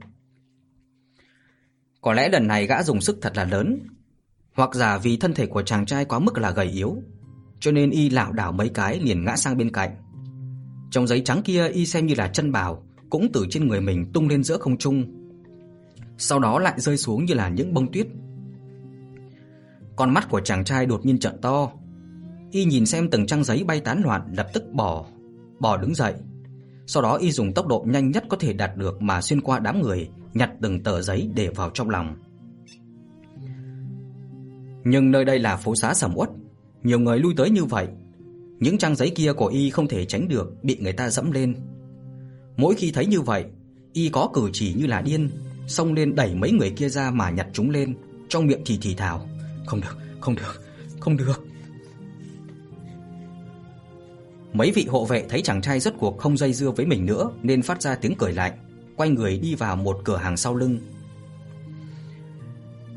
Có 2.01 2.13
lẽ 2.13 2.29
lần 2.29 2.47
này 2.47 2.67
gã 2.67 2.83
dùng 2.83 3.01
sức 3.01 3.17
thật 3.21 3.37
là 3.37 3.43
lớn, 3.43 3.79
hoặc 4.55 4.75
giả 4.75 4.97
vì 4.97 5.17
thân 5.17 5.33
thể 5.33 5.45
của 5.45 5.61
chàng 5.61 5.85
trai 5.85 6.05
quá 6.05 6.19
mức 6.19 6.37
là 6.37 6.51
gầy 6.51 6.67
yếu, 6.67 6.97
cho 7.59 7.71
nên 7.71 7.89
y 7.89 8.09
lảo 8.09 8.31
đảo 8.31 8.51
mấy 8.51 8.69
cái 8.69 8.99
liền 8.99 9.25
ngã 9.25 9.35
sang 9.35 9.57
bên 9.57 9.71
cạnh. 9.71 9.91
Trong 10.91 11.07
giấy 11.07 11.21
trắng 11.25 11.41
kia 11.43 11.67
y 11.67 11.85
xem 11.85 12.05
như 12.05 12.15
là 12.17 12.27
chân 12.27 12.51
bào, 12.51 12.83
cũng 13.09 13.27
từ 13.33 13.45
trên 13.49 13.67
người 13.67 13.81
mình 13.81 14.11
tung 14.13 14.27
lên 14.27 14.43
giữa 14.43 14.57
không 14.57 14.77
trung. 14.77 15.05
Sau 16.17 16.39
đó 16.39 16.59
lại 16.59 16.73
rơi 16.77 16.97
xuống 16.97 17.25
như 17.25 17.33
là 17.33 17.49
những 17.49 17.73
bông 17.73 17.91
tuyết. 17.91 18.07
Con 19.95 20.13
mắt 20.13 20.29
của 20.29 20.41
chàng 20.41 20.63
trai 20.63 20.85
đột 20.85 21.05
nhiên 21.05 21.19
trợn 21.19 21.41
to. 21.41 21.71
Y 22.51 22.65
nhìn 22.65 22.85
xem 22.85 23.09
từng 23.09 23.25
trang 23.25 23.43
giấy 23.43 23.63
bay 23.63 23.79
tán 23.79 24.01
loạn, 24.03 24.21
lập 24.37 24.47
tức 24.53 24.63
bỏ, 24.73 25.05
bỏ 25.59 25.77
đứng 25.77 25.95
dậy, 25.95 26.13
sau 26.87 27.03
đó 27.03 27.15
y 27.15 27.31
dùng 27.31 27.53
tốc 27.53 27.67
độ 27.67 27.85
nhanh 27.87 28.11
nhất 28.11 28.23
có 28.29 28.37
thể 28.37 28.53
đạt 28.53 28.77
được 28.77 29.01
mà 29.01 29.21
xuyên 29.21 29.41
qua 29.41 29.59
đám 29.59 29.81
người, 29.81 30.09
nhặt 30.33 30.51
từng 30.61 30.83
tờ 30.83 31.01
giấy 31.01 31.29
để 31.35 31.49
vào 31.49 31.69
trong 31.73 31.89
lòng. 31.89 32.15
Nhưng 34.83 35.11
nơi 35.11 35.25
đây 35.25 35.39
là 35.39 35.57
phố 35.57 35.75
xá 35.75 35.93
sầm 35.93 36.11
uất, 36.15 36.29
nhiều 36.83 36.99
người 36.99 37.19
lui 37.19 37.33
tới 37.37 37.49
như 37.49 37.65
vậy, 37.65 37.87
Những 38.59 38.77
trang 38.77 38.95
giấy 38.95 39.09
kia 39.09 39.33
của 39.33 39.47
y 39.47 39.69
không 39.69 39.87
thể 39.87 40.05
tránh 40.05 40.27
được 40.27 40.63
bị 40.63 40.77
người 40.81 40.93
ta 40.93 41.09
dẫm 41.09 41.31
lên. 41.31 41.55
Mỗi 42.57 42.75
khi 42.75 42.91
thấy 42.91 43.05
như 43.05 43.21
vậy, 43.21 43.45
y 43.93 44.09
có 44.09 44.29
cử 44.33 44.49
chỉ 44.53 44.73
như 44.73 44.87
là 44.87 45.01
điên, 45.01 45.29
xông 45.67 45.93
lên 45.93 46.15
đẩy 46.15 46.35
mấy 46.35 46.51
người 46.51 46.69
kia 46.69 46.89
ra 46.89 47.11
mà 47.11 47.29
nhặt 47.29 47.47
chúng 47.53 47.69
lên, 47.69 47.95
trong 48.29 48.47
miệng 48.47 48.61
thì 48.65 48.79
thì 48.81 48.93
thào, 48.95 49.27
"Không 49.65 49.81
được, 49.81 49.97
không 50.19 50.35
được, 50.35 50.63
không 50.99 51.17
được." 51.17 51.46
Mấy 54.57 54.71
vị 54.71 54.85
hộ 54.89 55.05
vệ 55.05 55.25
thấy 55.29 55.41
chàng 55.41 55.61
trai 55.61 55.79
rốt 55.79 55.93
cuộc 55.99 56.17
không 56.17 56.37
dây 56.37 56.53
dưa 56.53 56.71
với 56.71 56.85
mình 56.85 57.05
nữa 57.05 57.31
nên 57.43 57.61
phát 57.61 57.81
ra 57.81 57.95
tiếng 57.95 58.15
cười 58.17 58.33
lạnh, 58.33 58.51
quay 58.95 59.09
người 59.09 59.37
đi 59.37 59.55
vào 59.55 59.75
một 59.75 60.01
cửa 60.03 60.17
hàng 60.17 60.37
sau 60.37 60.55
lưng. 60.55 60.79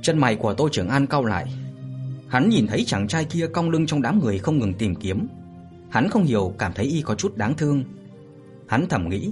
Chân 0.03 0.19
mày 0.19 0.37
của 0.37 0.55
Tô 0.55 0.69
Trưởng 0.73 0.89
An 0.89 1.07
cau 1.07 1.25
lại. 1.25 1.47
Hắn 2.29 2.49
nhìn 2.49 2.67
thấy 2.67 2.85
chàng 2.85 3.09
trai 3.09 3.25
kia 3.25 3.47
cong 3.53 3.71
lưng 3.71 3.87
trong 3.87 4.03
đám 4.03 4.21
người 4.21 4.39
không 4.39 4.59
ngừng 4.59 4.75
tìm 4.75 4.95
kiếm. 4.95 5.29
Hắn 5.91 6.09
không 6.09 6.25
hiểu 6.25 6.55
cảm 6.59 6.73
thấy 6.73 6.87
y 6.87 7.03
có 7.03 7.15
chút 7.15 7.37
đáng 7.37 7.55
thương. 7.55 7.85
Hắn 8.69 8.87
thầm 8.89 9.09
nghĩ, 9.09 9.31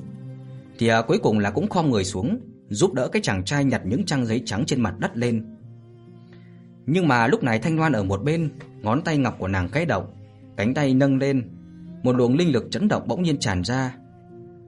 thì 0.79 0.89
à, 0.89 1.03
cuối 1.03 1.19
cùng 1.19 1.39
là 1.39 1.51
cũng 1.51 1.69
khom 1.69 1.91
người 1.91 2.05
xuống, 2.05 2.39
giúp 2.69 2.95
đỡ 2.95 3.09
cái 3.09 3.23
chàng 3.23 3.45
trai 3.45 3.65
nhặt 3.65 3.83
những 3.85 4.05
trang 4.05 4.27
giấy 4.27 4.43
trắng 4.47 4.65
trên 4.67 4.81
mặt 4.81 4.95
đất 4.99 5.17
lên. 5.17 5.57
Nhưng 6.87 7.09
mà 7.09 7.27
lúc 7.27 7.43
này 7.43 7.59
Thanh 7.59 7.79
Loan 7.79 7.93
ở 7.93 8.03
một 8.03 8.23
bên, 8.25 8.51
ngón 8.83 9.03
tay 9.03 9.19
ngọc 9.19 9.37
của 9.39 9.49
nàng 9.49 9.69
khẽ 9.69 9.85
động, 9.85 10.07
cánh 10.57 10.75
tay 10.75 10.95
nâng 10.95 11.19
lên, 11.19 11.58
một 12.03 12.17
luồng 12.17 12.37
linh 12.37 12.53
lực 12.53 12.65
chấn 12.71 12.89
động 12.89 13.03
bỗng 13.07 13.23
nhiên 13.23 13.39
tràn 13.39 13.65
ra. 13.65 13.95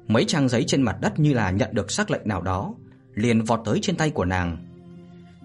Mấy 0.06 0.24
trang 0.24 0.48
giấy 0.48 0.64
trên 0.66 0.82
mặt 0.82 0.96
đất 1.00 1.18
như 1.18 1.32
là 1.32 1.50
nhận 1.50 1.68
được 1.72 1.90
sắc 1.90 2.10
lệnh 2.10 2.22
nào 2.24 2.42
đó, 2.42 2.74
liền 3.14 3.42
vọt 3.42 3.60
tới 3.64 3.78
trên 3.82 3.96
tay 3.96 4.10
của 4.10 4.24
nàng. 4.24 4.66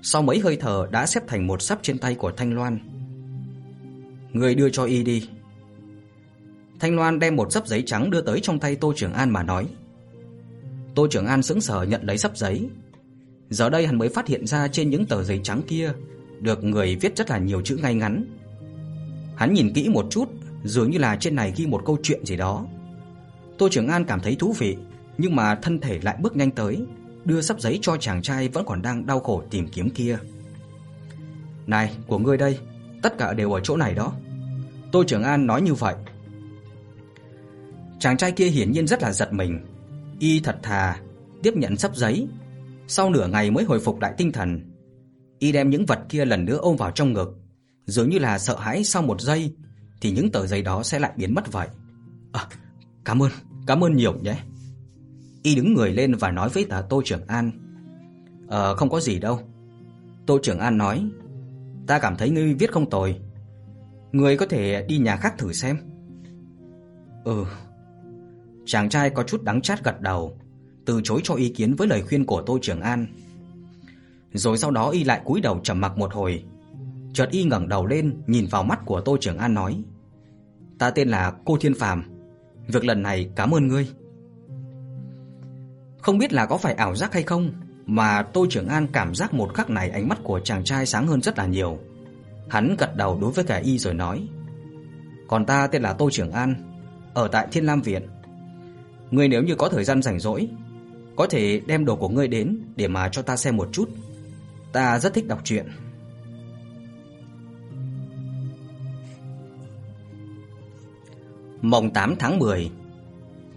Sau 0.01 0.21
mấy 0.21 0.39
hơi 0.39 0.57
thở 0.57 0.87
đã 0.91 1.05
xếp 1.05 1.23
thành 1.27 1.47
một 1.47 1.61
sắp 1.61 1.79
trên 1.81 1.97
tay 1.97 2.15
của 2.15 2.31
Thanh 2.31 2.53
Loan. 2.53 2.79
"Người 4.33 4.55
đưa 4.55 4.69
cho 4.69 4.83
y 4.83 5.03
đi." 5.03 5.29
Thanh 6.79 6.95
Loan 6.95 7.19
đem 7.19 7.35
một 7.35 7.51
sấp 7.51 7.67
giấy 7.67 7.83
trắng 7.85 8.09
đưa 8.09 8.21
tới 8.21 8.39
trong 8.39 8.59
tay 8.59 8.75
Tô 8.75 8.93
Trường 8.95 9.13
An 9.13 9.29
mà 9.29 9.43
nói. 9.43 9.67
Tô 10.95 11.07
Trường 11.09 11.25
An 11.25 11.43
sững 11.43 11.61
sờ 11.61 11.83
nhận 11.83 12.03
lấy 12.03 12.17
sấp 12.17 12.37
giấy. 12.37 12.69
Giờ 13.49 13.69
đây 13.69 13.85
hắn 13.85 13.97
mới 13.97 14.09
phát 14.09 14.27
hiện 14.27 14.47
ra 14.47 14.67
trên 14.67 14.89
những 14.89 15.05
tờ 15.05 15.23
giấy 15.23 15.39
trắng 15.43 15.61
kia 15.67 15.93
được 16.39 16.63
người 16.63 16.95
viết 16.95 17.17
rất 17.17 17.29
là 17.29 17.37
nhiều 17.37 17.61
chữ 17.61 17.77
ngay 17.81 17.95
ngắn. 17.95 18.25
Hắn 19.35 19.53
nhìn 19.53 19.73
kỹ 19.73 19.89
một 19.89 20.05
chút, 20.09 20.29
dường 20.65 20.91
như 20.91 20.97
là 20.97 21.15
trên 21.15 21.35
này 21.35 21.53
ghi 21.55 21.65
một 21.65 21.81
câu 21.85 21.97
chuyện 22.03 22.25
gì 22.25 22.35
đó. 22.37 22.65
Tô 23.57 23.69
Trường 23.71 23.87
An 23.87 24.05
cảm 24.05 24.19
thấy 24.19 24.35
thú 24.35 24.53
vị, 24.57 24.77
nhưng 25.17 25.35
mà 25.35 25.55
thân 25.55 25.79
thể 25.79 25.99
lại 26.01 26.17
bước 26.21 26.35
nhanh 26.35 26.51
tới, 26.51 26.85
đưa 27.25 27.41
sắp 27.41 27.59
giấy 27.59 27.79
cho 27.81 27.97
chàng 27.97 28.21
trai 28.21 28.47
vẫn 28.49 28.65
còn 28.65 28.81
đang 28.81 29.05
đau 29.05 29.19
khổ 29.19 29.43
tìm 29.49 29.67
kiếm 29.67 29.89
kia. 29.89 30.17
"Này, 31.67 31.95
của 32.07 32.17
ngươi 32.17 32.37
đây, 32.37 32.59
tất 33.01 33.17
cả 33.17 33.33
đều 33.33 33.51
ở 33.51 33.59
chỗ 33.59 33.77
này 33.77 33.93
đó." 33.93 34.13
Tô 34.91 35.03
Trường 35.07 35.23
An 35.23 35.47
nói 35.47 35.61
như 35.61 35.73
vậy. 35.73 35.95
Chàng 37.99 38.17
trai 38.17 38.31
kia 38.31 38.47
hiển 38.47 38.71
nhiên 38.71 38.87
rất 38.87 39.01
là 39.01 39.11
giật 39.11 39.33
mình, 39.33 39.59
y 40.19 40.39
thật 40.39 40.57
thà 40.63 40.99
tiếp 41.43 41.53
nhận 41.55 41.77
sắp 41.77 41.95
giấy, 41.95 42.27
sau 42.87 43.09
nửa 43.09 43.27
ngày 43.27 43.51
mới 43.51 43.63
hồi 43.63 43.79
phục 43.79 43.99
lại 43.99 44.13
tinh 44.17 44.31
thần. 44.31 44.71
Y 45.39 45.51
đem 45.51 45.69
những 45.69 45.85
vật 45.85 45.99
kia 46.09 46.25
lần 46.25 46.45
nữa 46.45 46.57
ôm 46.57 46.75
vào 46.75 46.91
trong 46.91 47.13
ngực, 47.13 47.37
dường 47.85 48.09
như 48.09 48.19
là 48.19 48.39
sợ 48.39 48.57
hãi 48.59 48.83
sau 48.83 49.01
một 49.01 49.21
giây 49.21 49.53
thì 50.05 50.11
những 50.11 50.31
tờ 50.31 50.47
giấy 50.47 50.61
đó 50.61 50.83
sẽ 50.83 50.99
lại 50.99 51.11
biến 51.15 51.33
mất 51.33 51.51
vậy. 51.51 51.67
À, 52.31 52.47
cảm 53.05 53.23
ơn, 53.23 53.31
cảm 53.67 53.83
ơn 53.83 53.95
nhiều 53.95 54.13
nhé. 54.13 54.37
Y 55.43 55.55
đứng 55.55 55.73
người 55.73 55.93
lên 55.93 56.15
và 56.15 56.31
nói 56.31 56.49
với 56.49 56.65
tà 56.65 56.81
Tô 56.81 57.01
Trưởng 57.05 57.27
An. 57.27 57.51
Ờ 58.47 58.75
không 58.75 58.89
có 58.89 58.99
gì 58.99 59.19
đâu. 59.19 59.39
Tô 60.25 60.39
Trưởng 60.43 60.59
An 60.59 60.77
nói, 60.77 61.09
ta 61.87 61.99
cảm 61.99 62.15
thấy 62.15 62.29
ngươi 62.29 62.53
viết 62.53 62.71
không 62.71 62.89
tồi. 62.89 63.15
Ngươi 64.11 64.37
có 64.37 64.45
thể 64.45 64.85
đi 64.87 64.97
nhà 64.97 65.15
khác 65.15 65.37
thử 65.37 65.53
xem. 65.53 65.77
Ừ. 67.23 67.45
Chàng 68.65 68.89
trai 68.89 69.09
có 69.09 69.23
chút 69.23 69.43
đắng 69.43 69.61
chát 69.61 69.83
gật 69.83 70.01
đầu, 70.01 70.39
từ 70.85 71.01
chối 71.03 71.21
cho 71.23 71.33
ý 71.33 71.49
kiến 71.49 71.75
với 71.75 71.87
lời 71.87 72.03
khuyên 72.07 72.25
của 72.25 72.41
Tô 72.41 72.59
Trưởng 72.61 72.81
An. 72.81 73.07
Rồi 74.33 74.57
sau 74.57 74.71
đó 74.71 74.89
y 74.89 75.03
lại 75.03 75.21
cúi 75.25 75.41
đầu 75.41 75.59
trầm 75.63 75.81
mặc 75.81 75.97
một 75.97 76.13
hồi, 76.13 76.43
chợt 77.13 77.27
y 77.31 77.43
ngẩng 77.43 77.69
đầu 77.69 77.85
lên, 77.85 78.21
nhìn 78.27 78.47
vào 78.51 78.63
mắt 78.63 78.79
của 78.85 79.01
Tô 79.01 79.17
Trưởng 79.21 79.37
An 79.37 79.53
nói: 79.53 79.83
"Ta 80.79 80.89
tên 80.89 81.09
là 81.09 81.33
Cô 81.45 81.57
Thiên 81.61 81.73
Phàm, 81.73 82.03
việc 82.67 82.85
lần 82.85 83.01
này 83.01 83.29
cảm 83.35 83.51
ơn 83.51 83.67
ngươi." 83.67 83.87
Không 86.01 86.17
biết 86.17 86.33
là 86.33 86.45
có 86.45 86.57
phải 86.57 86.73
ảo 86.73 86.95
giác 86.95 87.13
hay 87.13 87.23
không, 87.23 87.51
mà 87.85 88.21
Tô 88.21 88.45
Trưởng 88.49 88.67
An 88.67 88.87
cảm 88.93 89.15
giác 89.15 89.33
một 89.33 89.53
khắc 89.53 89.69
này 89.69 89.89
ánh 89.89 90.07
mắt 90.07 90.19
của 90.23 90.39
chàng 90.39 90.63
trai 90.63 90.85
sáng 90.85 91.07
hơn 91.07 91.21
rất 91.21 91.37
là 91.37 91.45
nhiều. 91.45 91.79
Hắn 92.49 92.75
gật 92.79 92.95
đầu 92.95 93.17
đối 93.21 93.31
với 93.31 93.45
cả 93.45 93.57
y 93.57 93.77
rồi 93.77 93.93
nói: 93.93 94.27
"Còn 95.27 95.45
ta 95.45 95.67
tên 95.67 95.81
là 95.81 95.93
Tô 95.93 96.09
Trưởng 96.11 96.31
An, 96.31 96.55
ở 97.13 97.27
tại 97.27 97.47
Thiên 97.51 97.65
Lam 97.65 97.81
viện. 97.81 98.07
Ngươi 99.11 99.27
nếu 99.27 99.43
như 99.43 99.55
có 99.55 99.69
thời 99.69 99.83
gian 99.83 100.01
rảnh 100.01 100.19
rỗi, 100.19 100.47
có 101.15 101.27
thể 101.27 101.61
đem 101.67 101.85
đồ 101.85 101.95
của 101.95 102.09
ngươi 102.09 102.27
đến 102.27 102.59
để 102.75 102.87
mà 102.87 103.09
cho 103.09 103.21
ta 103.21 103.37
xem 103.37 103.57
một 103.57 103.69
chút. 103.71 103.89
Ta 104.71 104.99
rất 104.99 105.13
thích 105.13 105.27
đọc 105.27 105.39
truyện." 105.43 105.65
Mồng 111.65 111.93
8 111.93 112.15
tháng 112.19 112.39
10 112.39 112.71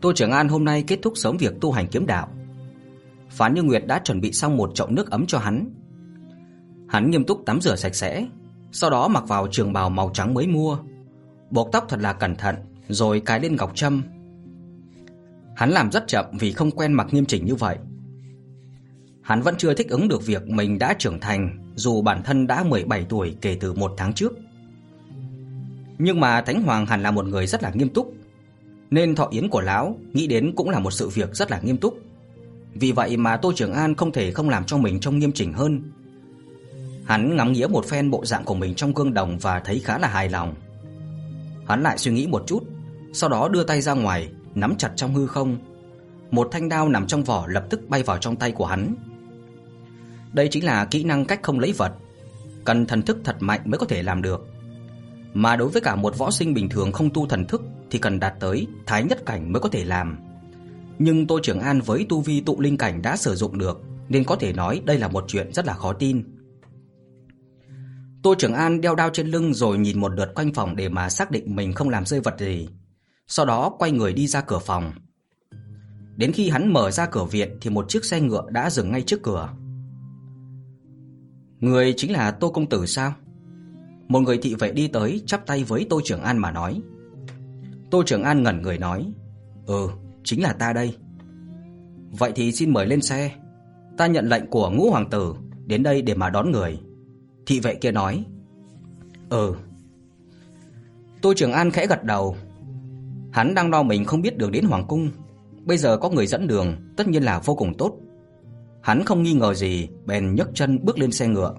Tô 0.00 0.12
Trường 0.12 0.30
An 0.30 0.48
hôm 0.48 0.64
nay 0.64 0.84
kết 0.86 0.98
thúc 1.02 1.12
sớm 1.16 1.36
việc 1.36 1.60
tu 1.60 1.72
hành 1.72 1.86
kiếm 1.86 2.06
đạo. 2.06 2.28
Phán 3.30 3.54
Như 3.54 3.62
Nguyệt 3.62 3.86
đã 3.86 4.00
chuẩn 4.04 4.20
bị 4.20 4.32
xong 4.32 4.56
một 4.56 4.70
chậu 4.74 4.88
nước 4.88 5.10
ấm 5.10 5.26
cho 5.26 5.38
hắn. 5.38 5.70
Hắn 6.88 7.10
nghiêm 7.10 7.24
túc 7.24 7.46
tắm 7.46 7.60
rửa 7.60 7.76
sạch 7.76 7.94
sẽ, 7.94 8.26
sau 8.72 8.90
đó 8.90 9.08
mặc 9.08 9.24
vào 9.28 9.48
trường 9.50 9.72
bào 9.72 9.90
màu 9.90 10.10
trắng 10.14 10.34
mới 10.34 10.46
mua, 10.46 10.78
buộc 11.50 11.72
tóc 11.72 11.84
thật 11.88 12.00
là 12.00 12.12
cẩn 12.12 12.36
thận, 12.36 12.56
rồi 12.88 13.20
cài 13.20 13.40
lên 13.40 13.56
ngọc 13.56 13.72
châm. 13.74 14.02
Hắn 15.56 15.70
làm 15.70 15.90
rất 15.90 16.06
chậm 16.06 16.24
vì 16.38 16.52
không 16.52 16.70
quen 16.70 16.92
mặc 16.92 17.06
nghiêm 17.10 17.26
chỉnh 17.26 17.46
như 17.46 17.54
vậy. 17.54 17.76
Hắn 19.22 19.42
vẫn 19.42 19.54
chưa 19.58 19.74
thích 19.74 19.88
ứng 19.88 20.08
được 20.08 20.26
việc 20.26 20.48
mình 20.48 20.78
đã 20.78 20.94
trưởng 20.98 21.20
thành, 21.20 21.72
dù 21.74 22.02
bản 22.02 22.22
thân 22.22 22.46
đã 22.46 22.64
17 22.64 23.06
tuổi 23.08 23.36
kể 23.40 23.56
từ 23.60 23.72
một 23.72 23.94
tháng 23.96 24.12
trước. 24.12 24.32
Nhưng 25.98 26.20
mà 26.20 26.40
Thánh 26.40 26.62
Hoàng 26.62 26.86
hẳn 26.86 27.02
là 27.02 27.10
một 27.10 27.26
người 27.26 27.46
rất 27.46 27.62
là 27.62 27.70
nghiêm 27.74 27.88
túc, 27.88 28.12
nên 28.90 29.14
thọ 29.14 29.28
yến 29.30 29.48
của 29.48 29.60
lão 29.60 29.98
nghĩ 30.12 30.26
đến 30.26 30.52
cũng 30.56 30.70
là 30.70 30.78
một 30.78 30.90
sự 30.90 31.08
việc 31.08 31.34
rất 31.34 31.50
là 31.50 31.60
nghiêm 31.60 31.76
túc. 31.76 31.98
Vì 32.74 32.92
vậy 32.92 33.16
mà 33.16 33.36
Tô 33.36 33.52
Trường 33.56 33.72
An 33.72 33.94
không 33.94 34.12
thể 34.12 34.32
không 34.32 34.48
làm 34.48 34.64
cho 34.64 34.78
mình 34.78 35.00
trông 35.00 35.18
nghiêm 35.18 35.32
chỉnh 35.32 35.52
hơn. 35.52 35.82
Hắn 37.04 37.36
ngắm 37.36 37.52
nghía 37.52 37.66
một 37.66 37.86
phen 37.86 38.10
bộ 38.10 38.24
dạng 38.24 38.44
của 38.44 38.54
mình 38.54 38.74
trong 38.74 38.94
gương 38.94 39.14
đồng 39.14 39.38
và 39.38 39.60
thấy 39.60 39.78
khá 39.78 39.98
là 39.98 40.08
hài 40.08 40.28
lòng. 40.28 40.54
Hắn 41.66 41.82
lại 41.82 41.98
suy 41.98 42.12
nghĩ 42.12 42.26
một 42.26 42.44
chút, 42.46 42.62
sau 43.12 43.30
đó 43.30 43.48
đưa 43.48 43.64
tay 43.64 43.80
ra 43.80 43.92
ngoài, 43.92 44.28
nắm 44.54 44.76
chặt 44.76 44.90
trong 44.96 45.14
hư 45.14 45.26
không. 45.26 45.58
Một 46.30 46.48
thanh 46.52 46.68
đao 46.68 46.88
nằm 46.88 47.06
trong 47.06 47.24
vỏ 47.24 47.46
lập 47.46 47.64
tức 47.70 47.88
bay 47.88 48.02
vào 48.02 48.18
trong 48.18 48.36
tay 48.36 48.52
của 48.52 48.66
hắn. 48.66 48.94
Đây 50.32 50.48
chính 50.48 50.64
là 50.64 50.84
kỹ 50.84 51.04
năng 51.04 51.24
cách 51.24 51.40
không 51.42 51.60
lấy 51.60 51.72
vật, 51.72 51.92
cần 52.64 52.86
thần 52.86 53.02
thức 53.02 53.18
thật 53.24 53.36
mạnh 53.40 53.60
mới 53.64 53.78
có 53.78 53.86
thể 53.86 54.02
làm 54.02 54.22
được. 54.22 54.46
Mà 55.34 55.56
đối 55.56 55.68
với 55.68 55.82
cả 55.82 55.96
một 55.96 56.18
võ 56.18 56.30
sinh 56.30 56.54
bình 56.54 56.68
thường 56.68 56.92
không 56.92 57.10
tu 57.10 57.26
thần 57.26 57.46
thức 57.46 57.62
thì 57.90 57.98
cần 57.98 58.20
đạt 58.20 58.34
tới 58.40 58.66
thái 58.86 59.04
nhất 59.04 59.26
cảnh 59.26 59.52
mới 59.52 59.60
có 59.60 59.68
thể 59.68 59.84
làm. 59.84 60.18
Nhưng 60.98 61.26
Tô 61.26 61.38
Trường 61.42 61.60
An 61.60 61.80
với 61.80 62.06
tu 62.08 62.20
vi 62.20 62.40
tụ 62.40 62.60
linh 62.60 62.76
cảnh 62.76 63.02
đã 63.02 63.16
sử 63.16 63.34
dụng 63.34 63.58
được, 63.58 63.82
nên 64.08 64.24
có 64.24 64.36
thể 64.36 64.52
nói 64.52 64.82
đây 64.84 64.98
là 64.98 65.08
một 65.08 65.24
chuyện 65.28 65.52
rất 65.52 65.66
là 65.66 65.74
khó 65.74 65.92
tin. 65.92 66.24
Tô 68.22 68.34
Trường 68.38 68.54
An 68.54 68.80
đeo 68.80 68.94
đao 68.94 69.10
trên 69.12 69.26
lưng 69.26 69.54
rồi 69.54 69.78
nhìn 69.78 70.00
một 70.00 70.12
lượt 70.12 70.32
quanh 70.34 70.54
phòng 70.54 70.76
để 70.76 70.88
mà 70.88 71.08
xác 71.08 71.30
định 71.30 71.56
mình 71.56 71.72
không 71.72 71.88
làm 71.88 72.06
rơi 72.06 72.20
vật 72.20 72.34
gì. 72.38 72.68
Sau 73.26 73.46
đó 73.46 73.70
quay 73.78 73.90
người 73.90 74.12
đi 74.12 74.26
ra 74.26 74.40
cửa 74.40 74.58
phòng. 74.58 74.92
Đến 76.16 76.32
khi 76.32 76.48
hắn 76.48 76.72
mở 76.72 76.90
ra 76.90 77.06
cửa 77.06 77.24
viện 77.24 77.58
thì 77.60 77.70
một 77.70 77.88
chiếc 77.88 78.04
xe 78.04 78.20
ngựa 78.20 78.42
đã 78.50 78.70
dừng 78.70 78.92
ngay 78.92 79.02
trước 79.02 79.22
cửa. 79.22 79.48
Người 81.60 81.94
chính 81.96 82.12
là 82.12 82.30
Tô 82.30 82.50
công 82.50 82.68
tử 82.68 82.86
sao? 82.86 83.14
Một 84.08 84.20
người 84.20 84.38
thị 84.38 84.54
vệ 84.54 84.72
đi 84.72 84.88
tới 84.88 85.22
chắp 85.26 85.46
tay 85.46 85.64
với 85.64 85.86
Tô 85.90 86.00
Trường 86.04 86.22
An 86.22 86.38
mà 86.38 86.50
nói. 86.50 86.80
Tô 87.90 88.02
Trường 88.06 88.22
An 88.22 88.42
ngẩn 88.42 88.62
người 88.62 88.78
nói: 88.78 89.12
"Ừ, 89.66 89.88
chính 90.24 90.42
là 90.42 90.52
ta 90.52 90.72
đây." 90.72 90.96
"Vậy 92.10 92.32
thì 92.34 92.52
xin 92.52 92.70
mời 92.72 92.86
lên 92.86 93.00
xe. 93.00 93.30
Ta 93.96 94.06
nhận 94.06 94.28
lệnh 94.28 94.46
của 94.46 94.70
Ngũ 94.70 94.90
hoàng 94.90 95.10
tử 95.10 95.34
đến 95.66 95.82
đây 95.82 96.02
để 96.02 96.14
mà 96.14 96.30
đón 96.30 96.50
người." 96.50 96.80
Thị 97.46 97.60
vệ 97.60 97.74
kia 97.74 97.92
nói. 97.92 98.24
"Ừ." 99.28 99.54
Tô 101.22 101.32
Trường 101.36 101.52
An 101.52 101.70
khẽ 101.70 101.86
gật 101.86 102.04
đầu. 102.04 102.36
Hắn 103.32 103.54
đang 103.54 103.70
lo 103.70 103.82
mình 103.82 104.04
không 104.04 104.22
biết 104.22 104.38
đường 104.38 104.52
đến 104.52 104.64
hoàng 104.64 104.84
cung, 104.88 105.10
bây 105.64 105.78
giờ 105.78 105.96
có 105.96 106.10
người 106.10 106.26
dẫn 106.26 106.46
đường, 106.46 106.76
tất 106.96 107.08
nhiên 107.08 107.22
là 107.22 107.38
vô 107.38 107.54
cùng 107.54 107.74
tốt. 107.78 107.96
Hắn 108.82 109.04
không 109.04 109.22
nghi 109.22 109.32
ngờ 109.32 109.54
gì, 109.54 109.88
bèn 110.06 110.34
nhấc 110.34 110.50
chân 110.54 110.78
bước 110.82 110.98
lên 110.98 111.12
xe 111.12 111.26
ngựa. 111.28 111.54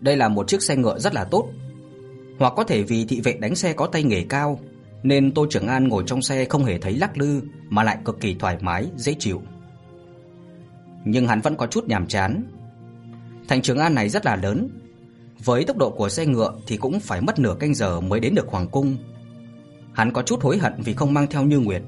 Đây 0.00 0.16
là 0.16 0.28
một 0.28 0.48
chiếc 0.48 0.62
xe 0.62 0.76
ngựa 0.76 0.98
rất 0.98 1.14
là 1.14 1.24
tốt, 1.24 1.48
hoặc 2.38 2.52
có 2.56 2.64
thể 2.64 2.82
vì 2.82 3.04
thị 3.04 3.20
vệ 3.20 3.32
đánh 3.32 3.54
xe 3.54 3.72
có 3.72 3.86
tay 3.86 4.02
nghề 4.02 4.24
cao, 4.28 4.60
nên 5.02 5.34
Tô 5.34 5.46
Trường 5.50 5.66
An 5.66 5.88
ngồi 5.88 6.04
trong 6.06 6.22
xe 6.22 6.44
không 6.44 6.64
hề 6.64 6.78
thấy 6.78 6.96
lắc 6.96 7.18
lư 7.18 7.42
mà 7.68 7.82
lại 7.82 7.98
cực 8.04 8.20
kỳ 8.20 8.34
thoải 8.34 8.56
mái, 8.60 8.86
dễ 8.96 9.14
chịu. 9.18 9.42
Nhưng 11.04 11.26
hắn 11.26 11.40
vẫn 11.40 11.56
có 11.56 11.66
chút 11.66 11.84
nhàm 11.88 12.06
chán. 12.06 12.44
Thành 13.48 13.62
Trường 13.62 13.78
An 13.78 13.94
này 13.94 14.08
rất 14.08 14.26
là 14.26 14.36
lớn, 14.36 14.68
với 15.44 15.64
tốc 15.64 15.76
độ 15.76 15.90
của 15.90 16.08
xe 16.08 16.26
ngựa 16.26 16.52
thì 16.66 16.76
cũng 16.76 17.00
phải 17.00 17.20
mất 17.20 17.38
nửa 17.38 17.54
canh 17.60 17.74
giờ 17.74 18.00
mới 18.00 18.20
đến 18.20 18.34
được 18.34 18.48
hoàng 18.48 18.68
cung, 18.68 18.96
Hắn 19.92 20.12
có 20.12 20.22
chút 20.22 20.42
hối 20.42 20.58
hận 20.58 20.72
vì 20.78 20.94
không 20.94 21.14
mang 21.14 21.26
theo 21.26 21.44
Như 21.44 21.58
Nguyệt. 21.58 21.82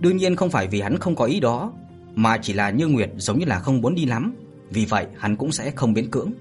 Đương 0.00 0.16
nhiên 0.16 0.36
không 0.36 0.50
phải 0.50 0.68
vì 0.68 0.80
hắn 0.80 0.98
không 0.98 1.16
có 1.16 1.24
ý 1.24 1.40
đó, 1.40 1.72
mà 2.14 2.38
chỉ 2.38 2.52
là 2.52 2.70
Như 2.70 2.86
Nguyệt 2.86 3.10
giống 3.16 3.38
như 3.38 3.46
là 3.46 3.58
không 3.58 3.80
muốn 3.80 3.94
đi 3.94 4.06
lắm, 4.06 4.34
vì 4.70 4.84
vậy 4.84 5.06
hắn 5.18 5.36
cũng 5.36 5.52
sẽ 5.52 5.70
không 5.70 5.94
biến 5.94 6.10
cưỡng. 6.10 6.32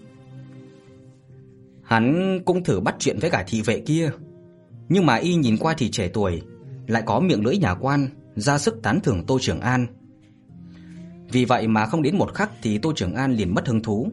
Hắn 1.84 2.40
cũng 2.46 2.64
thử 2.64 2.80
bắt 2.80 2.96
chuyện 3.00 3.20
với 3.20 3.30
cả 3.30 3.44
thị 3.48 3.62
vệ 3.62 3.80
kia, 3.80 4.12
nhưng 4.90 5.06
mà 5.06 5.16
y 5.16 5.36
nhìn 5.36 5.58
qua 5.58 5.74
thì 5.78 5.92
trẻ 5.92 6.08
tuổi, 6.08 6.42
lại 6.88 7.04
có 7.06 7.20
miệng 7.20 7.46
lưỡi 7.46 7.58
nhà 7.58 7.76
quan, 7.76 8.08
ra 8.36 8.58
sức 8.58 8.80
tán 8.84 9.00
thưởng 9.00 9.24
Tô 9.28 9.38
Trường 9.42 9.60
An. 9.62 9.88
Vì 11.32 11.46
vậy 11.46 11.68
mà 11.68 11.86
không 11.86 12.02
đến 12.02 12.18
một 12.18 12.34
khắc 12.34 12.52
thì 12.62 12.78
Tô 12.78 12.94
Trường 12.96 13.16
An 13.16 13.34
liền 13.34 13.54
mất 13.54 13.68
hứng 13.68 13.84
thú. 13.84 14.12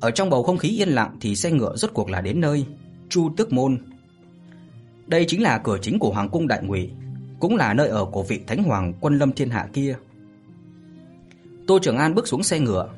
Ở 0.00 0.10
trong 0.10 0.30
bầu 0.30 0.42
không 0.42 0.58
khí 0.58 0.68
yên 0.68 0.88
lặng 0.88 1.16
thì 1.20 1.36
xe 1.36 1.50
ngựa 1.50 1.76
rốt 1.76 1.90
cuộc 1.94 2.10
là 2.10 2.20
đến 2.20 2.40
nơi, 2.40 2.66
Chu 3.08 3.30
Tước 3.36 3.52
môn. 3.52 3.78
Đây 5.06 5.24
chính 5.28 5.42
là 5.42 5.58
cửa 5.58 5.78
chính 5.82 5.98
của 5.98 6.10
hoàng 6.10 6.28
cung 6.28 6.48
đại 6.48 6.62
ngụy, 6.62 6.90
cũng 7.40 7.56
là 7.56 7.74
nơi 7.74 7.88
ở 7.88 8.04
của 8.04 8.22
vị 8.22 8.40
thánh 8.46 8.62
hoàng 8.62 8.92
quân 9.00 9.18
lâm 9.18 9.32
thiên 9.32 9.50
hạ 9.50 9.68
kia. 9.72 9.96
Tô 11.66 11.78
Trường 11.82 11.96
An 11.96 12.14
bước 12.14 12.28
xuống 12.28 12.42
xe 12.42 12.60
ngựa, 12.60 12.88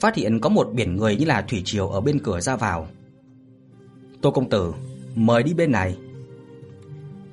phát 0.00 0.14
hiện 0.14 0.40
có 0.40 0.48
một 0.48 0.70
biển 0.72 0.96
người 0.96 1.16
như 1.16 1.24
là 1.24 1.42
thủy 1.42 1.62
triều 1.64 1.88
ở 1.88 2.00
bên 2.00 2.18
cửa 2.18 2.40
ra 2.40 2.56
vào. 2.56 2.88
"Tô 4.20 4.30
công 4.30 4.50
tử, 4.50 4.72
mời 5.14 5.42
đi 5.42 5.54
bên 5.54 5.72
này." 5.72 5.96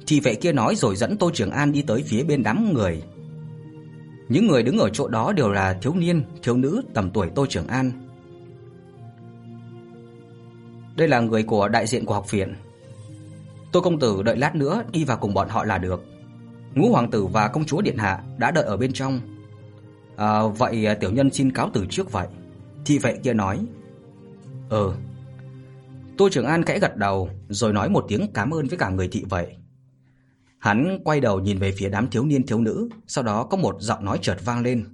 Thị 0.08 0.20
vệ 0.20 0.36
kia 0.36 0.52
nói 0.52 0.76
rồi 0.76 0.96
dẫn 0.96 1.18
Tô 1.18 1.32
Trường 1.34 1.52
An 1.52 1.72
đi 1.72 1.82
tới 1.82 2.04
phía 2.08 2.24
bên 2.24 2.44
đám 2.44 2.74
người. 2.74 3.02
Những 4.30 4.48
người 4.48 4.64
đứng 4.64 4.78
ở 4.78 4.90
chỗ 4.90 5.08
đó 5.08 5.34
đều 5.34 5.52
là 5.52 5.74
thiếu 5.74 5.94
niên, 5.96 6.24
thiếu 6.44 6.58
nữ 6.58 6.82
tầm 6.94 7.10
tuổi 7.10 7.30
Tô 7.36 7.46
Trường 7.50 7.68
An. 7.68 7.92
Đây 10.96 11.08
là 11.08 11.20
người 11.20 11.44
của 11.44 11.68
đại 11.68 11.88
diện 11.88 12.06
của 12.06 12.14
học 12.14 12.32
viện. 12.32 12.56
Tô 13.72 13.82
công 13.82 14.00
tử 14.00 14.24
đợi 14.24 14.38
lát 14.38 14.56
nữa 14.56 14.84
đi 14.92 15.04
vào 15.04 15.18
cùng 15.18 15.34
bọn 15.34 15.50
họ 15.50 15.64
là 15.64 15.78
được. 15.78 16.06
Ngũ 16.76 16.92
hoàng 16.92 17.12
tử 17.12 17.26
và 17.26 17.48
công 17.48 17.66
chúa 17.66 17.82
điện 17.82 17.98
hạ 17.98 18.24
đã 18.38 18.52
đợi 18.52 18.64
ở 18.64 18.78
bên 18.78 18.94
trong. 18.94 19.20
À, 20.16 20.42
vậy 20.58 20.88
tiểu 21.00 21.12
nhân 21.12 21.32
xin 21.32 21.52
cáo 21.52 21.70
từ 21.74 21.86
trước 21.90 22.12
vậy." 22.12 22.28
Thị 22.88 22.98
vệ 22.98 23.18
kia 23.18 23.34
nói. 23.34 23.66
"Ờ." 24.70 24.96
Tô 26.18 26.30
Trường 26.32 26.46
An 26.46 26.64
khẽ 26.64 26.80
gật 26.80 26.98
đầu 26.98 27.30
rồi 27.50 27.74
nói 27.74 27.90
một 27.90 28.06
tiếng 28.08 28.28
cảm 28.34 28.52
ơn 28.52 28.68
với 28.68 28.78
cả 28.78 28.90
người 28.90 29.08
thị 29.08 29.26
vệ. 29.30 29.56
Hắn 30.60 31.00
quay 31.04 31.22
đầu 31.22 31.40
nhìn 31.40 31.60
về 31.60 31.72
phía 31.78 31.90
đám 31.90 32.10
thiếu 32.10 32.26
niên 32.26 32.46
thiếu 32.46 32.62
nữ, 32.62 32.90
sau 33.08 33.24
đó 33.24 33.44
có 33.44 33.58
một 33.58 33.76
giọng 33.80 34.06
nói 34.06 34.20
chợt 34.22 34.38
vang 34.46 34.62
lên. 34.62 34.86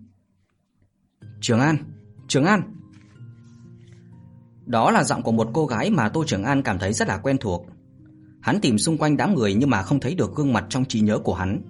"Trường 1.41 1.59
An, 1.59 1.77
Trường 2.27 2.45
An." 2.45 2.61
Đó 4.65 4.91
là 4.91 5.03
giọng 5.03 5.21
của 5.21 5.31
một 5.31 5.49
cô 5.53 5.65
gái 5.65 5.89
mà 5.89 6.09
Tô 6.09 6.23
Trường 6.27 6.43
An 6.43 6.61
cảm 6.61 6.79
thấy 6.79 6.93
rất 6.93 7.07
là 7.07 7.17
quen 7.17 7.37
thuộc. 7.37 7.65
Hắn 8.41 8.59
tìm 8.61 8.77
xung 8.77 8.97
quanh 8.97 9.17
đám 9.17 9.35
người 9.35 9.53
nhưng 9.53 9.69
mà 9.69 9.81
không 9.81 9.99
thấy 9.99 10.15
được 10.15 10.35
gương 10.35 10.53
mặt 10.53 10.65
trong 10.69 10.85
trí 10.85 10.99
nhớ 10.99 11.19
của 11.19 11.33
hắn. 11.33 11.61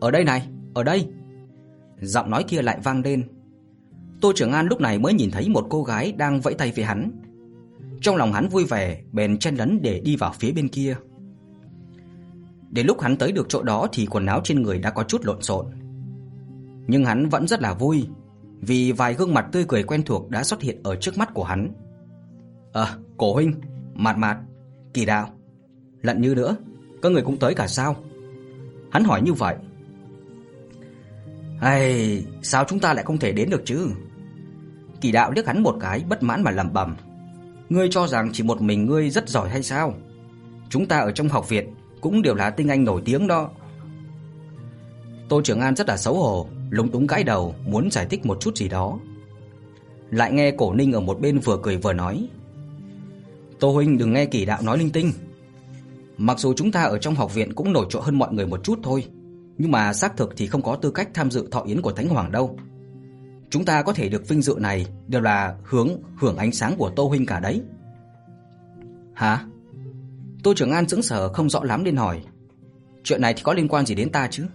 "Ở 0.00 0.10
đây 0.10 0.24
này, 0.24 0.48
ở 0.74 0.82
đây." 0.82 1.08
Giọng 2.00 2.30
nói 2.30 2.44
kia 2.48 2.62
lại 2.62 2.78
vang 2.84 3.02
lên. 3.02 3.33
Tô 4.24 4.32
Trường 4.32 4.52
An 4.52 4.66
lúc 4.66 4.80
này 4.80 4.98
mới 4.98 5.14
nhìn 5.14 5.30
thấy 5.30 5.48
một 5.48 5.66
cô 5.70 5.82
gái 5.82 6.12
đang 6.12 6.40
vẫy 6.40 6.54
tay 6.54 6.72
với 6.76 6.84
hắn. 6.84 7.10
Trong 8.00 8.16
lòng 8.16 8.32
hắn 8.32 8.48
vui 8.48 8.64
vẻ, 8.64 9.02
bèn 9.12 9.38
chen 9.38 9.54
lấn 9.54 9.82
để 9.82 10.00
đi 10.04 10.16
vào 10.16 10.32
phía 10.38 10.52
bên 10.52 10.68
kia. 10.68 10.96
Đến 12.70 12.86
lúc 12.86 13.00
hắn 13.00 13.16
tới 13.16 13.32
được 13.32 13.46
chỗ 13.48 13.62
đó 13.62 13.88
thì 13.92 14.06
quần 14.06 14.26
áo 14.26 14.40
trên 14.44 14.62
người 14.62 14.78
đã 14.78 14.90
có 14.90 15.02
chút 15.02 15.24
lộn 15.24 15.42
xộn. 15.42 15.66
Nhưng 16.86 17.04
hắn 17.04 17.28
vẫn 17.28 17.48
rất 17.48 17.62
là 17.62 17.74
vui, 17.74 18.08
vì 18.60 18.92
vài 18.92 19.14
gương 19.14 19.34
mặt 19.34 19.46
tươi 19.52 19.64
cười 19.68 19.82
quen 19.82 20.02
thuộc 20.02 20.30
đã 20.30 20.44
xuất 20.44 20.62
hiện 20.62 20.80
ở 20.82 20.96
trước 20.96 21.18
mắt 21.18 21.34
của 21.34 21.44
hắn. 21.44 21.72
"À, 22.72 22.96
Cổ 23.16 23.34
huynh, 23.34 23.54
Mạt 23.94 24.18
Mạt, 24.18 24.36
Kỳ 24.94 25.04
Đạo, 25.04 25.28
Lận 26.02 26.20
Như 26.20 26.34
nữa, 26.34 26.56
các 27.02 27.12
người 27.12 27.22
cũng 27.22 27.36
tới 27.36 27.54
cả 27.54 27.66
sao?" 27.66 27.96
Hắn 28.90 29.04
hỏi 29.04 29.22
như 29.22 29.32
vậy. 29.32 29.56
"Hay, 31.58 32.24
sao 32.42 32.64
chúng 32.68 32.80
ta 32.80 32.94
lại 32.94 33.04
không 33.04 33.18
thể 33.18 33.32
đến 33.32 33.50
được 33.50 33.62
chứ?" 33.64 33.88
Kỳ 35.04 35.12
Đạo 35.12 35.30
liếc 35.30 35.46
hắn 35.46 35.62
một 35.62 35.76
cái 35.80 36.04
bất 36.08 36.22
mãn 36.22 36.42
mà 36.42 36.50
lẩm 36.50 36.72
bẩm. 36.72 36.96
"Ngươi 37.68 37.88
cho 37.90 38.06
rằng 38.06 38.30
chỉ 38.32 38.42
một 38.42 38.62
mình 38.62 38.86
ngươi 38.86 39.10
rất 39.10 39.28
giỏi 39.28 39.48
hay 39.48 39.62
sao? 39.62 39.94
Chúng 40.68 40.86
ta 40.86 40.98
ở 40.98 41.12
trong 41.12 41.28
học 41.28 41.48
viện 41.48 41.74
cũng 42.00 42.22
đều 42.22 42.34
là 42.34 42.50
tinh 42.50 42.68
anh 42.68 42.84
nổi 42.84 43.02
tiếng 43.04 43.26
đó." 43.26 43.50
Tô 45.28 45.40
Trường 45.44 45.60
An 45.60 45.76
rất 45.76 45.88
là 45.88 45.96
xấu 45.96 46.14
hổ, 46.14 46.46
lúng 46.70 46.90
túng 46.90 47.06
gãi 47.06 47.24
đầu, 47.24 47.54
muốn 47.66 47.90
giải 47.90 48.06
thích 48.10 48.26
một 48.26 48.40
chút 48.40 48.56
gì 48.56 48.68
đó. 48.68 48.98
Lại 50.10 50.32
nghe 50.32 50.50
Cổ 50.50 50.72
Ninh 50.72 50.92
ở 50.92 51.00
một 51.00 51.20
bên 51.20 51.38
vừa 51.38 51.58
cười 51.62 51.76
vừa 51.76 51.92
nói: 51.92 52.28
"Tô 53.60 53.72
huynh 53.72 53.98
đừng 53.98 54.12
nghe 54.12 54.26
Kỳ 54.26 54.44
Đạo 54.44 54.62
nói 54.62 54.78
linh 54.78 54.90
tinh. 54.90 55.12
Mặc 56.16 56.38
dù 56.38 56.54
chúng 56.54 56.72
ta 56.72 56.82
ở 56.82 56.98
trong 56.98 57.14
học 57.14 57.34
viện 57.34 57.54
cũng 57.54 57.72
nổi 57.72 57.86
trội 57.90 58.02
hơn 58.02 58.18
mọi 58.18 58.32
người 58.32 58.46
một 58.46 58.64
chút 58.64 58.78
thôi, 58.82 59.04
nhưng 59.58 59.70
mà 59.70 59.92
xác 59.92 60.16
thực 60.16 60.36
thì 60.36 60.46
không 60.46 60.62
có 60.62 60.76
tư 60.76 60.90
cách 60.90 61.08
tham 61.14 61.30
dự 61.30 61.48
thọ 61.50 61.62
yến 61.62 61.82
của 61.82 61.92
Thánh 61.92 62.08
Hoàng 62.08 62.32
đâu. 62.32 62.58
Chúng 63.54 63.64
ta 63.64 63.82
có 63.82 63.92
thể 63.92 64.08
được 64.08 64.28
vinh 64.28 64.42
dự 64.42 64.56
này 64.60 64.86
đều 65.08 65.20
là 65.20 65.56
hướng 65.64 65.88
hưởng 66.16 66.36
ánh 66.36 66.52
sáng 66.52 66.74
của 66.78 66.90
Tô 66.90 67.08
huynh 67.08 67.26
cả 67.26 67.40
đấy." 67.40 67.62
"Hả?" 69.14 69.44
Tô 70.42 70.54
Trường 70.56 70.70
An 70.70 70.88
sững 70.88 71.02
sờ 71.02 71.32
không 71.32 71.50
rõ 71.50 71.64
lắm 71.64 71.84
nên 71.84 71.96
hỏi: 71.96 72.20
"Chuyện 73.04 73.20
này 73.20 73.34
thì 73.34 73.42
có 73.42 73.52
liên 73.52 73.68
quan 73.68 73.86
gì 73.86 73.94
đến 73.94 74.12
ta 74.12 74.28
chứ?" 74.30 74.46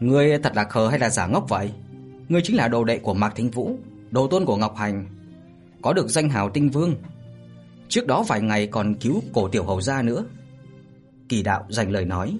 Ngươi 0.00 0.38
thật 0.38 0.52
là 0.56 0.64
khờ 0.64 0.88
hay 0.88 0.98
là 0.98 1.10
giả 1.10 1.26
ngốc 1.26 1.48
vậy? 1.48 1.70
Ngươi 2.28 2.40
chính 2.44 2.56
là 2.56 2.68
đồ 2.68 2.84
đệ 2.84 2.98
của 2.98 3.14
Mạc 3.14 3.32
Thính 3.36 3.50
Vũ, 3.50 3.78
đồ 4.10 4.26
tôn 4.26 4.44
của 4.44 4.56
Ngọc 4.56 4.76
Hành, 4.76 5.06
có 5.82 5.92
được 5.92 6.08
danh 6.08 6.28
hào 6.28 6.50
Tinh 6.50 6.70
Vương. 6.70 6.94
Trước 7.88 8.06
đó 8.06 8.22
vài 8.22 8.40
ngày 8.40 8.66
còn 8.66 8.94
cứu 8.94 9.22
cổ 9.32 9.48
tiểu 9.48 9.64
hầu 9.64 9.80
gia 9.80 10.02
nữa. 10.02 10.24
Kỳ 11.28 11.42
đạo 11.42 11.66
dành 11.68 11.90
lời 11.90 12.04
nói, 12.04 12.36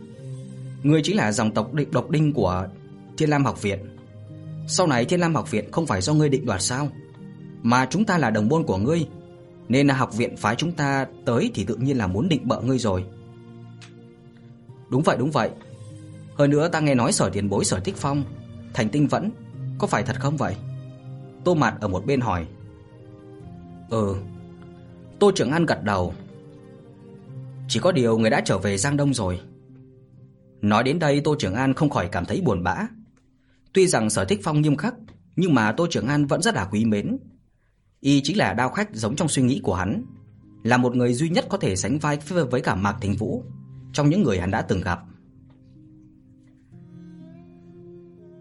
ngươi 0.82 1.00
chính 1.04 1.16
là 1.16 1.32
dòng 1.32 1.54
tộc 1.54 1.74
địch 1.74 1.92
độc 1.92 2.10
đinh 2.10 2.32
của 2.32 2.68
Thiên 3.16 3.30
Lam 3.30 3.44
học 3.44 3.62
viện. 3.62 3.93
Sau 4.66 4.86
này 4.86 5.04
Thiên 5.04 5.20
Lam 5.20 5.34
học 5.34 5.50
viện 5.50 5.72
không 5.72 5.86
phải 5.86 6.00
do 6.00 6.14
ngươi 6.14 6.28
định 6.28 6.46
đoạt 6.46 6.62
sao? 6.62 6.88
Mà 7.62 7.86
chúng 7.90 8.04
ta 8.04 8.18
là 8.18 8.30
đồng 8.30 8.48
môn 8.48 8.64
của 8.64 8.76
ngươi, 8.76 9.08
nên 9.68 9.86
là 9.86 9.94
học 9.94 10.16
viện 10.16 10.36
phái 10.36 10.56
chúng 10.56 10.72
ta 10.72 11.06
tới 11.24 11.50
thì 11.54 11.64
tự 11.64 11.76
nhiên 11.76 11.98
là 11.98 12.06
muốn 12.06 12.28
định 12.28 12.48
bợ 12.48 12.60
ngươi 12.60 12.78
rồi. 12.78 13.04
Đúng 14.88 15.02
vậy, 15.02 15.16
đúng 15.18 15.30
vậy. 15.30 15.50
Hơn 16.34 16.50
nữa 16.50 16.68
ta 16.68 16.80
nghe 16.80 16.94
nói 16.94 17.12
Sở 17.12 17.30
Tiền 17.30 17.48
Bối 17.48 17.64
Sở 17.64 17.80
Thích 17.80 17.96
Phong, 17.96 18.24
Thành 18.74 18.88
Tinh 18.88 19.06
vẫn, 19.06 19.30
có 19.78 19.86
phải 19.86 20.02
thật 20.02 20.20
không 20.20 20.36
vậy? 20.36 20.56
Tô 21.44 21.54
Mạt 21.54 21.74
ở 21.80 21.88
một 21.88 22.06
bên 22.06 22.20
hỏi. 22.20 22.46
Ừ. 23.90 24.16
Tô 25.18 25.30
Trưởng 25.34 25.50
An 25.50 25.66
gật 25.66 25.82
đầu. 25.82 26.14
Chỉ 27.68 27.80
có 27.80 27.92
điều 27.92 28.18
người 28.18 28.30
đã 28.30 28.40
trở 28.44 28.58
về 28.58 28.78
Giang 28.78 28.96
Đông 28.96 29.14
rồi. 29.14 29.40
Nói 30.62 30.82
đến 30.82 30.98
đây 30.98 31.20
Tô 31.20 31.36
Trưởng 31.38 31.54
An 31.54 31.74
không 31.74 31.90
khỏi 31.90 32.08
cảm 32.08 32.24
thấy 32.24 32.40
buồn 32.40 32.62
bã. 32.62 32.76
Tuy 33.74 33.86
rằng 33.86 34.10
Sở 34.10 34.24
Thích 34.24 34.40
Phong 34.42 34.60
nghiêm 34.60 34.76
khắc, 34.76 34.94
nhưng 35.36 35.54
mà 35.54 35.72
Tô 35.72 35.86
Trưởng 35.90 36.06
An 36.06 36.26
vẫn 36.26 36.42
rất 36.42 36.54
là 36.54 36.68
quý 36.70 36.84
mến. 36.84 37.18
Y 38.00 38.20
chính 38.24 38.38
là 38.38 38.52
đao 38.52 38.68
khách 38.68 38.94
giống 38.94 39.16
trong 39.16 39.28
suy 39.28 39.42
nghĩ 39.42 39.60
của 39.62 39.74
hắn, 39.74 40.04
là 40.62 40.76
một 40.76 40.96
người 40.96 41.14
duy 41.14 41.28
nhất 41.28 41.46
có 41.48 41.58
thể 41.58 41.76
sánh 41.76 41.98
vai 41.98 42.18
với 42.50 42.60
cả 42.60 42.74
Mạc 42.74 42.96
Thính 43.00 43.16
Vũ 43.16 43.44
trong 43.92 44.10
những 44.10 44.22
người 44.22 44.38
hắn 44.38 44.50
đã 44.50 44.62
từng 44.62 44.80
gặp. 44.80 45.00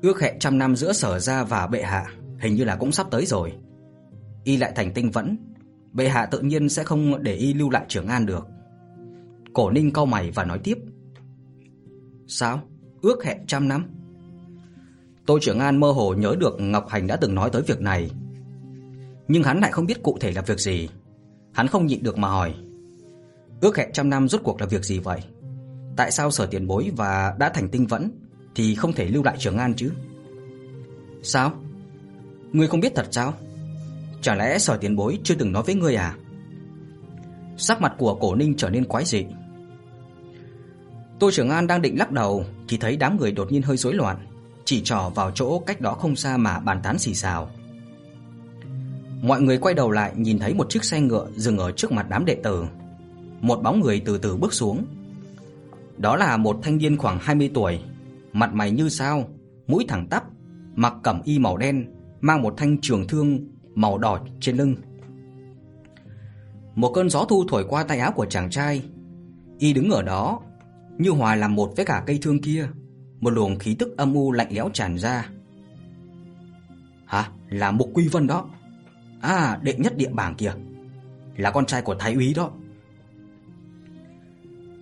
Ước 0.02 0.22
hẹn 0.22 0.40
trăm 0.40 0.58
năm 0.58 0.76
giữa 0.76 0.94
Sở 0.94 1.20
gia 1.20 1.44
và 1.44 1.68
bệ 1.68 1.82
hạ 1.82 2.06
hình 2.40 2.56
như 2.56 2.64
là 2.64 2.76
cũng 2.76 2.92
sắp 2.92 3.08
tới 3.12 3.26
rồi. 3.26 3.54
Y 4.44 4.58
lại 4.58 4.72
thành 4.76 4.94
tinh 4.94 5.12
vẫn, 5.12 5.38
bệ 5.92 6.10
hạ 6.10 6.26
tự 6.26 6.40
nhiên 6.40 6.70
sẽ 6.70 6.84
không 6.84 7.24
để 7.24 7.34
y 7.34 7.54
lưu 7.54 7.70
lại 7.70 7.86
Trường 7.88 8.08
An 8.08 8.26
được. 8.26 8.48
Cổ 9.54 9.72
Ninh 9.72 9.94
cau 9.94 10.06
mày 10.06 10.32
và 10.32 10.46
nói 10.46 10.60
tiếp: 10.64 10.78
"Sao? 12.28 12.62
Ước 13.02 13.24
hẹn 13.24 13.48
trăm 13.48 13.68
năm?" 13.68 13.86
Tô 15.26 15.40
Trường 15.42 15.60
An 15.60 15.80
mơ 15.80 15.92
hồ 15.92 16.14
nhớ 16.14 16.36
được 16.40 16.56
Ngọc 16.60 16.90
Hành 16.90 17.08
đã 17.08 17.16
từng 17.16 17.36
nói 17.36 17.50
tới 17.50 17.62
việc 17.62 17.82
này, 17.82 18.12
nhưng 19.28 19.44
hắn 19.44 19.60
lại 19.60 19.72
không 19.72 19.86
biết 19.86 20.04
cụ 20.04 20.18
thể 20.22 20.32
là 20.32 20.42
việc 20.42 20.60
gì. 20.60 20.90
Hắn 21.54 21.68
không 21.68 21.86
nhịn 21.86 22.04
được 22.04 22.18
mà 22.18 22.28
hỏi: 22.28 22.54
"Ước 23.62 23.78
hẹn 23.78 23.90
trăm 23.94 24.10
năm 24.10 24.28
rốt 24.28 24.42
cuộc 24.44 24.62
là 24.62 24.68
việc 24.68 24.84
gì 24.84 25.00
vậy? 25.00 25.20
Tại 25.96 26.12
sao 26.12 26.32
Sở 26.32 26.46
Tiền 26.46 26.68
Bối 26.68 26.92
và 26.96 27.36
đã 27.40 27.50
thành 27.50 27.70
tinh 27.70 27.88
vẫn 27.88 28.12
thì 28.56 28.76
không 28.76 28.94
thể 28.94 29.06
lưu 29.06 29.24
lại 29.24 29.36
Trường 29.40 29.58
An 29.58 29.74
chứ?" 29.74 29.92
"Sao? 31.24 31.52
Ngươi 32.52 32.68
không 32.68 32.80
biết 32.80 32.96
thật 32.96 33.08
sao? 33.12 33.34
Chẳng 34.22 34.38
lẽ 34.38 34.58
Sở 34.60 34.78
Tiền 34.78 34.96
Bối 34.96 35.20
chưa 35.24 35.36
từng 35.36 35.52
nói 35.52 35.64
với 35.64 35.76
ngươi 35.76 35.96
à?" 35.96 36.16
Sắc 37.58 37.82
mặt 37.82 37.94
của 37.98 38.16
Cổ 38.16 38.36
Ninh 38.36 38.54
trở 38.58 38.70
nên 38.70 38.86
quái 38.86 39.06
dị. 39.06 39.26
Tô 41.20 41.32
Trường 41.32 41.50
An 41.50 41.68
đang 41.68 41.82
định 41.82 41.98
lắc 42.00 42.12
đầu 42.12 42.46
thì 42.68 42.78
thấy 42.78 42.98
đám 42.98 43.18
người 43.18 43.32
đột 43.32 43.52
nhiên 43.52 43.62
hơi 43.62 43.78
rối 43.78 43.94
loạn, 43.94 44.18
chỉ 44.74 44.82
trỏ 44.84 45.10
vào 45.16 45.32
chỗ 45.32 45.60
cách 45.60 45.82
đó 45.82 45.94
không 45.94 46.16
xa 46.16 46.38
mà 46.38 46.60
bàn 46.60 46.80
tán 46.84 47.00
xì 47.00 47.14
xào. 47.14 47.50
Mọi 49.22 49.42
người 49.42 49.58
quay 49.58 49.76
đầu 49.76 49.92
lại 49.92 50.12
nhìn 50.16 50.40
thấy 50.40 50.54
một 50.54 50.70
chiếc 50.70 50.84
xe 50.84 51.02
ngựa 51.02 51.28
dừng 51.36 51.58
ở 51.58 51.72
trước 51.72 51.92
mặt 51.92 52.06
đám 52.10 52.26
đệ 52.26 52.36
tử. 52.36 52.66
Một 53.42 53.64
bóng 53.64 53.80
người 53.80 54.02
từ 54.06 54.18
từ 54.18 54.36
bước 54.36 54.54
xuống. 54.54 54.86
Đó 55.98 56.16
là 56.16 56.38
một 56.38 56.60
thanh 56.64 56.78
niên 56.78 56.98
khoảng 56.98 57.20
20 57.22 57.52
tuổi, 57.54 57.80
mặt 58.32 58.54
mày 58.54 58.72
như 58.72 58.90
sao, 58.90 59.30
mũi 59.68 59.86
thẳng 59.88 60.08
tắp, 60.08 60.24
mặc 60.76 60.94
cẩm 61.04 61.22
y 61.24 61.40
màu 61.40 61.58
đen, 61.58 61.86
mang 62.22 62.42
một 62.42 62.54
thanh 62.58 62.78
trường 62.82 63.08
thương 63.08 63.48
màu 63.76 63.98
đỏ 63.98 64.20
trên 64.40 64.58
lưng. 64.58 64.76
Một 66.76 66.92
cơn 66.94 67.10
gió 67.10 67.26
thu 67.30 67.44
thổi 67.50 67.66
qua 67.70 67.84
tay 67.84 68.00
áo 68.00 68.12
của 68.12 68.26
chàng 68.26 68.50
trai, 68.50 68.82
Y 69.60 69.74
đứng 69.74 69.90
ở 69.90 70.02
đó, 70.02 70.40
như 70.98 71.10
hòa 71.10 71.36
làm 71.36 71.56
một 71.56 71.74
với 71.76 71.86
cả 71.86 72.04
cây 72.08 72.20
thương 72.22 72.42
kia, 72.42 72.68
một 73.24 73.30
luồng 73.30 73.60
khí 73.60 73.76
tức 73.80 73.98
âm 73.98 74.14
u 74.14 74.32
lạnh 74.32 74.48
lẽo 74.52 74.70
tràn 74.74 74.98
ra. 74.98 75.30
Hả? 77.06 77.30
Là 77.50 77.72
Mục 77.72 77.92
Quy 77.94 78.08
Vân 78.08 78.28
đó. 78.28 78.50
À, 79.22 79.60
đệ 79.62 79.74
nhất 79.74 79.98
địa 79.98 80.10
bảng 80.10 80.36
kìa. 80.36 80.54
Là 81.38 81.52
con 81.52 81.66
trai 81.66 81.82
của 81.82 81.96
thái 81.96 82.14
úy 82.14 82.34
đó. 82.34 82.52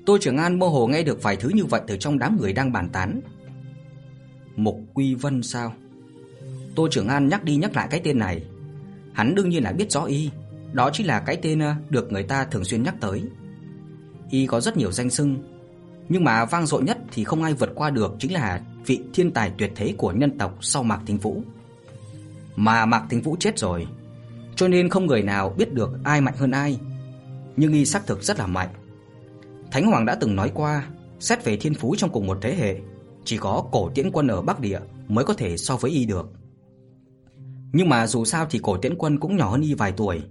Tô 0.05 0.17
Trường 0.21 0.37
An 0.37 0.59
mơ 0.59 0.67
hồ 0.67 0.87
nghe 0.87 1.03
được 1.03 1.23
vài 1.23 1.35
thứ 1.35 1.49
như 1.49 1.65
vậy 1.65 1.81
từ 1.87 1.97
trong 1.97 2.19
đám 2.19 2.37
người 2.37 2.53
đang 2.53 2.71
bàn 2.71 2.89
tán. 2.89 3.21
Mục 4.55 4.81
Quy 4.93 5.15
Vân 5.15 5.43
sao? 5.43 5.73
Tô 6.75 6.87
Trường 6.91 7.07
An 7.07 7.29
nhắc 7.29 7.43
đi 7.43 7.55
nhắc 7.55 7.75
lại 7.75 7.87
cái 7.91 8.01
tên 8.03 8.19
này. 8.19 8.43
Hắn 9.13 9.35
đương 9.35 9.49
nhiên 9.49 9.63
là 9.63 9.71
biết 9.71 9.91
rõ 9.91 10.03
y, 10.03 10.29
đó 10.73 10.89
chính 10.93 11.07
là 11.07 11.19
cái 11.19 11.37
tên 11.41 11.59
ờ, 11.59 11.75
được 11.89 12.11
người 12.11 12.23
ta 12.23 12.45
thường 12.45 12.63
xuyên 12.63 12.83
nhắc 12.83 12.95
tới. 12.99 13.23
Y 14.29 14.47
có 14.47 14.61
rất 14.61 14.77
nhiều 14.77 14.91
danh 14.91 15.09
xưng, 15.09 15.37
nhưng 16.09 16.23
mà 16.23 16.45
vang 16.45 16.65
dội 16.65 16.83
nhất 16.83 16.97
thì 17.11 17.23
không 17.23 17.43
ai 17.43 17.53
vượt 17.53 17.71
qua 17.75 17.89
được 17.89 18.15
chính 18.19 18.33
là 18.33 18.61
vị 18.85 19.01
thiên 19.13 19.31
tài 19.31 19.51
tuyệt 19.57 19.71
thế 19.75 19.95
của 19.97 20.11
nhân 20.11 20.37
tộc 20.37 20.57
sau 20.61 20.83
Mạc 20.83 20.99
Thính 21.05 21.17
Vũ. 21.17 21.43
Mà 22.55 22.85
Mạc 22.85 23.05
Thính 23.09 23.21
Vũ 23.21 23.35
chết 23.39 23.59
rồi, 23.59 23.87
cho 24.55 24.67
nên 24.67 24.89
không 24.89 25.05
người 25.05 25.21
nào 25.21 25.49
biết 25.57 25.73
được 25.73 25.89
ai 26.03 26.21
mạnh 26.21 26.35
hơn 26.37 26.51
ai, 26.51 26.79
nhưng 27.57 27.73
y 27.73 27.85
xác 27.85 28.07
thực 28.07 28.23
rất 28.23 28.39
là 28.39 28.47
mạnh. 28.47 28.69
Thánh 29.71 29.85
Hoàng 29.85 30.05
đã 30.05 30.15
từng 30.15 30.35
nói 30.35 30.51
qua, 30.53 30.87
xét 31.19 31.43
về 31.43 31.57
thiên 31.57 31.73
phú 31.73 31.95
trong 31.97 32.09
cùng 32.09 32.27
một 32.27 32.37
thế 32.41 32.55
hệ, 32.55 32.79
chỉ 33.25 33.37
có 33.37 33.63
Cổ 33.71 33.89
Tiễn 33.95 34.11
Quân 34.11 34.27
ở 34.27 34.41
Bắc 34.41 34.59
Địa 34.59 34.79
mới 35.07 35.25
có 35.25 35.33
thể 35.33 35.57
so 35.57 35.77
với 35.77 35.91
y 35.91 36.05
được. 36.05 36.29
Nhưng 37.73 37.89
mà 37.89 38.07
dù 38.07 38.25
sao 38.25 38.47
thì 38.49 38.59
Cổ 38.63 38.77
Tiễn 38.77 38.97
Quân 38.97 39.19
cũng 39.19 39.37
nhỏ 39.37 39.49
hơn 39.49 39.61
y 39.61 39.73
vài 39.73 39.91
tuổi. 39.91 40.21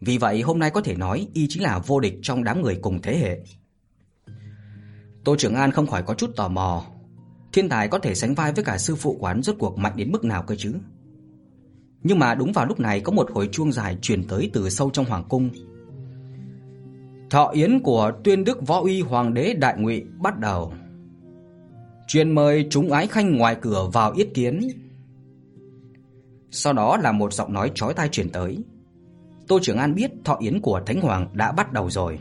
Vì 0.00 0.18
vậy 0.18 0.40
hôm 0.40 0.58
nay 0.58 0.70
có 0.70 0.80
thể 0.80 0.94
nói 0.94 1.28
y 1.34 1.46
chính 1.48 1.62
là 1.62 1.78
vô 1.78 2.00
địch 2.00 2.18
trong 2.22 2.44
đám 2.44 2.62
người 2.62 2.78
cùng 2.82 3.02
thế 3.02 3.18
hệ. 3.18 3.38
Tô 5.28 5.36
Trường 5.36 5.54
An 5.54 5.72
không 5.72 5.86
khỏi 5.86 6.02
có 6.02 6.14
chút 6.14 6.36
tò 6.36 6.48
mò, 6.48 6.84
thiên 7.52 7.68
tài 7.68 7.88
có 7.88 7.98
thể 7.98 8.14
sánh 8.14 8.34
vai 8.34 8.52
với 8.52 8.64
cả 8.64 8.78
sư 8.78 8.94
phụ 8.94 9.16
quán 9.20 9.42
rốt 9.42 9.56
cuộc 9.58 9.78
mạnh 9.78 9.92
đến 9.96 10.12
mức 10.12 10.24
nào 10.24 10.42
cơ 10.42 10.54
chứ? 10.58 10.74
Nhưng 12.02 12.18
mà 12.18 12.34
đúng 12.34 12.52
vào 12.52 12.66
lúc 12.66 12.80
này 12.80 13.00
có 13.00 13.12
một 13.12 13.30
hồi 13.30 13.48
chuông 13.52 13.72
dài 13.72 13.98
truyền 14.02 14.24
tới 14.24 14.50
từ 14.52 14.70
sâu 14.70 14.90
trong 14.90 15.04
hoàng 15.04 15.24
cung. 15.28 15.50
Thọ 17.30 17.48
yến 17.48 17.80
của 17.80 18.12
Tuyên 18.24 18.44
Đức 18.44 18.66
Võ 18.66 18.80
Uy 18.80 19.00
Hoàng 19.00 19.34
đế 19.34 19.54
Đại 19.54 19.74
Ngụy 19.78 20.04
bắt 20.18 20.38
đầu. 20.38 20.72
Truyền 22.06 22.34
mời 22.34 22.66
chúng 22.70 22.92
ái 22.92 23.06
khanh 23.06 23.36
ngoài 23.36 23.56
cửa 23.60 23.90
vào 23.92 24.12
yết 24.12 24.28
kiến. 24.34 24.68
Sau 26.50 26.72
đó 26.72 26.96
là 26.96 27.12
một 27.12 27.32
giọng 27.32 27.52
nói 27.52 27.72
chói 27.74 27.94
tai 27.94 28.08
truyền 28.08 28.30
tới. 28.30 28.58
Tô 29.48 29.58
Trường 29.62 29.78
An 29.78 29.94
biết 29.94 30.10
thọ 30.24 30.36
yến 30.40 30.60
của 30.60 30.80
Thánh 30.86 31.00
Hoàng 31.00 31.28
đã 31.32 31.52
bắt 31.52 31.72
đầu 31.72 31.90
rồi. 31.90 32.18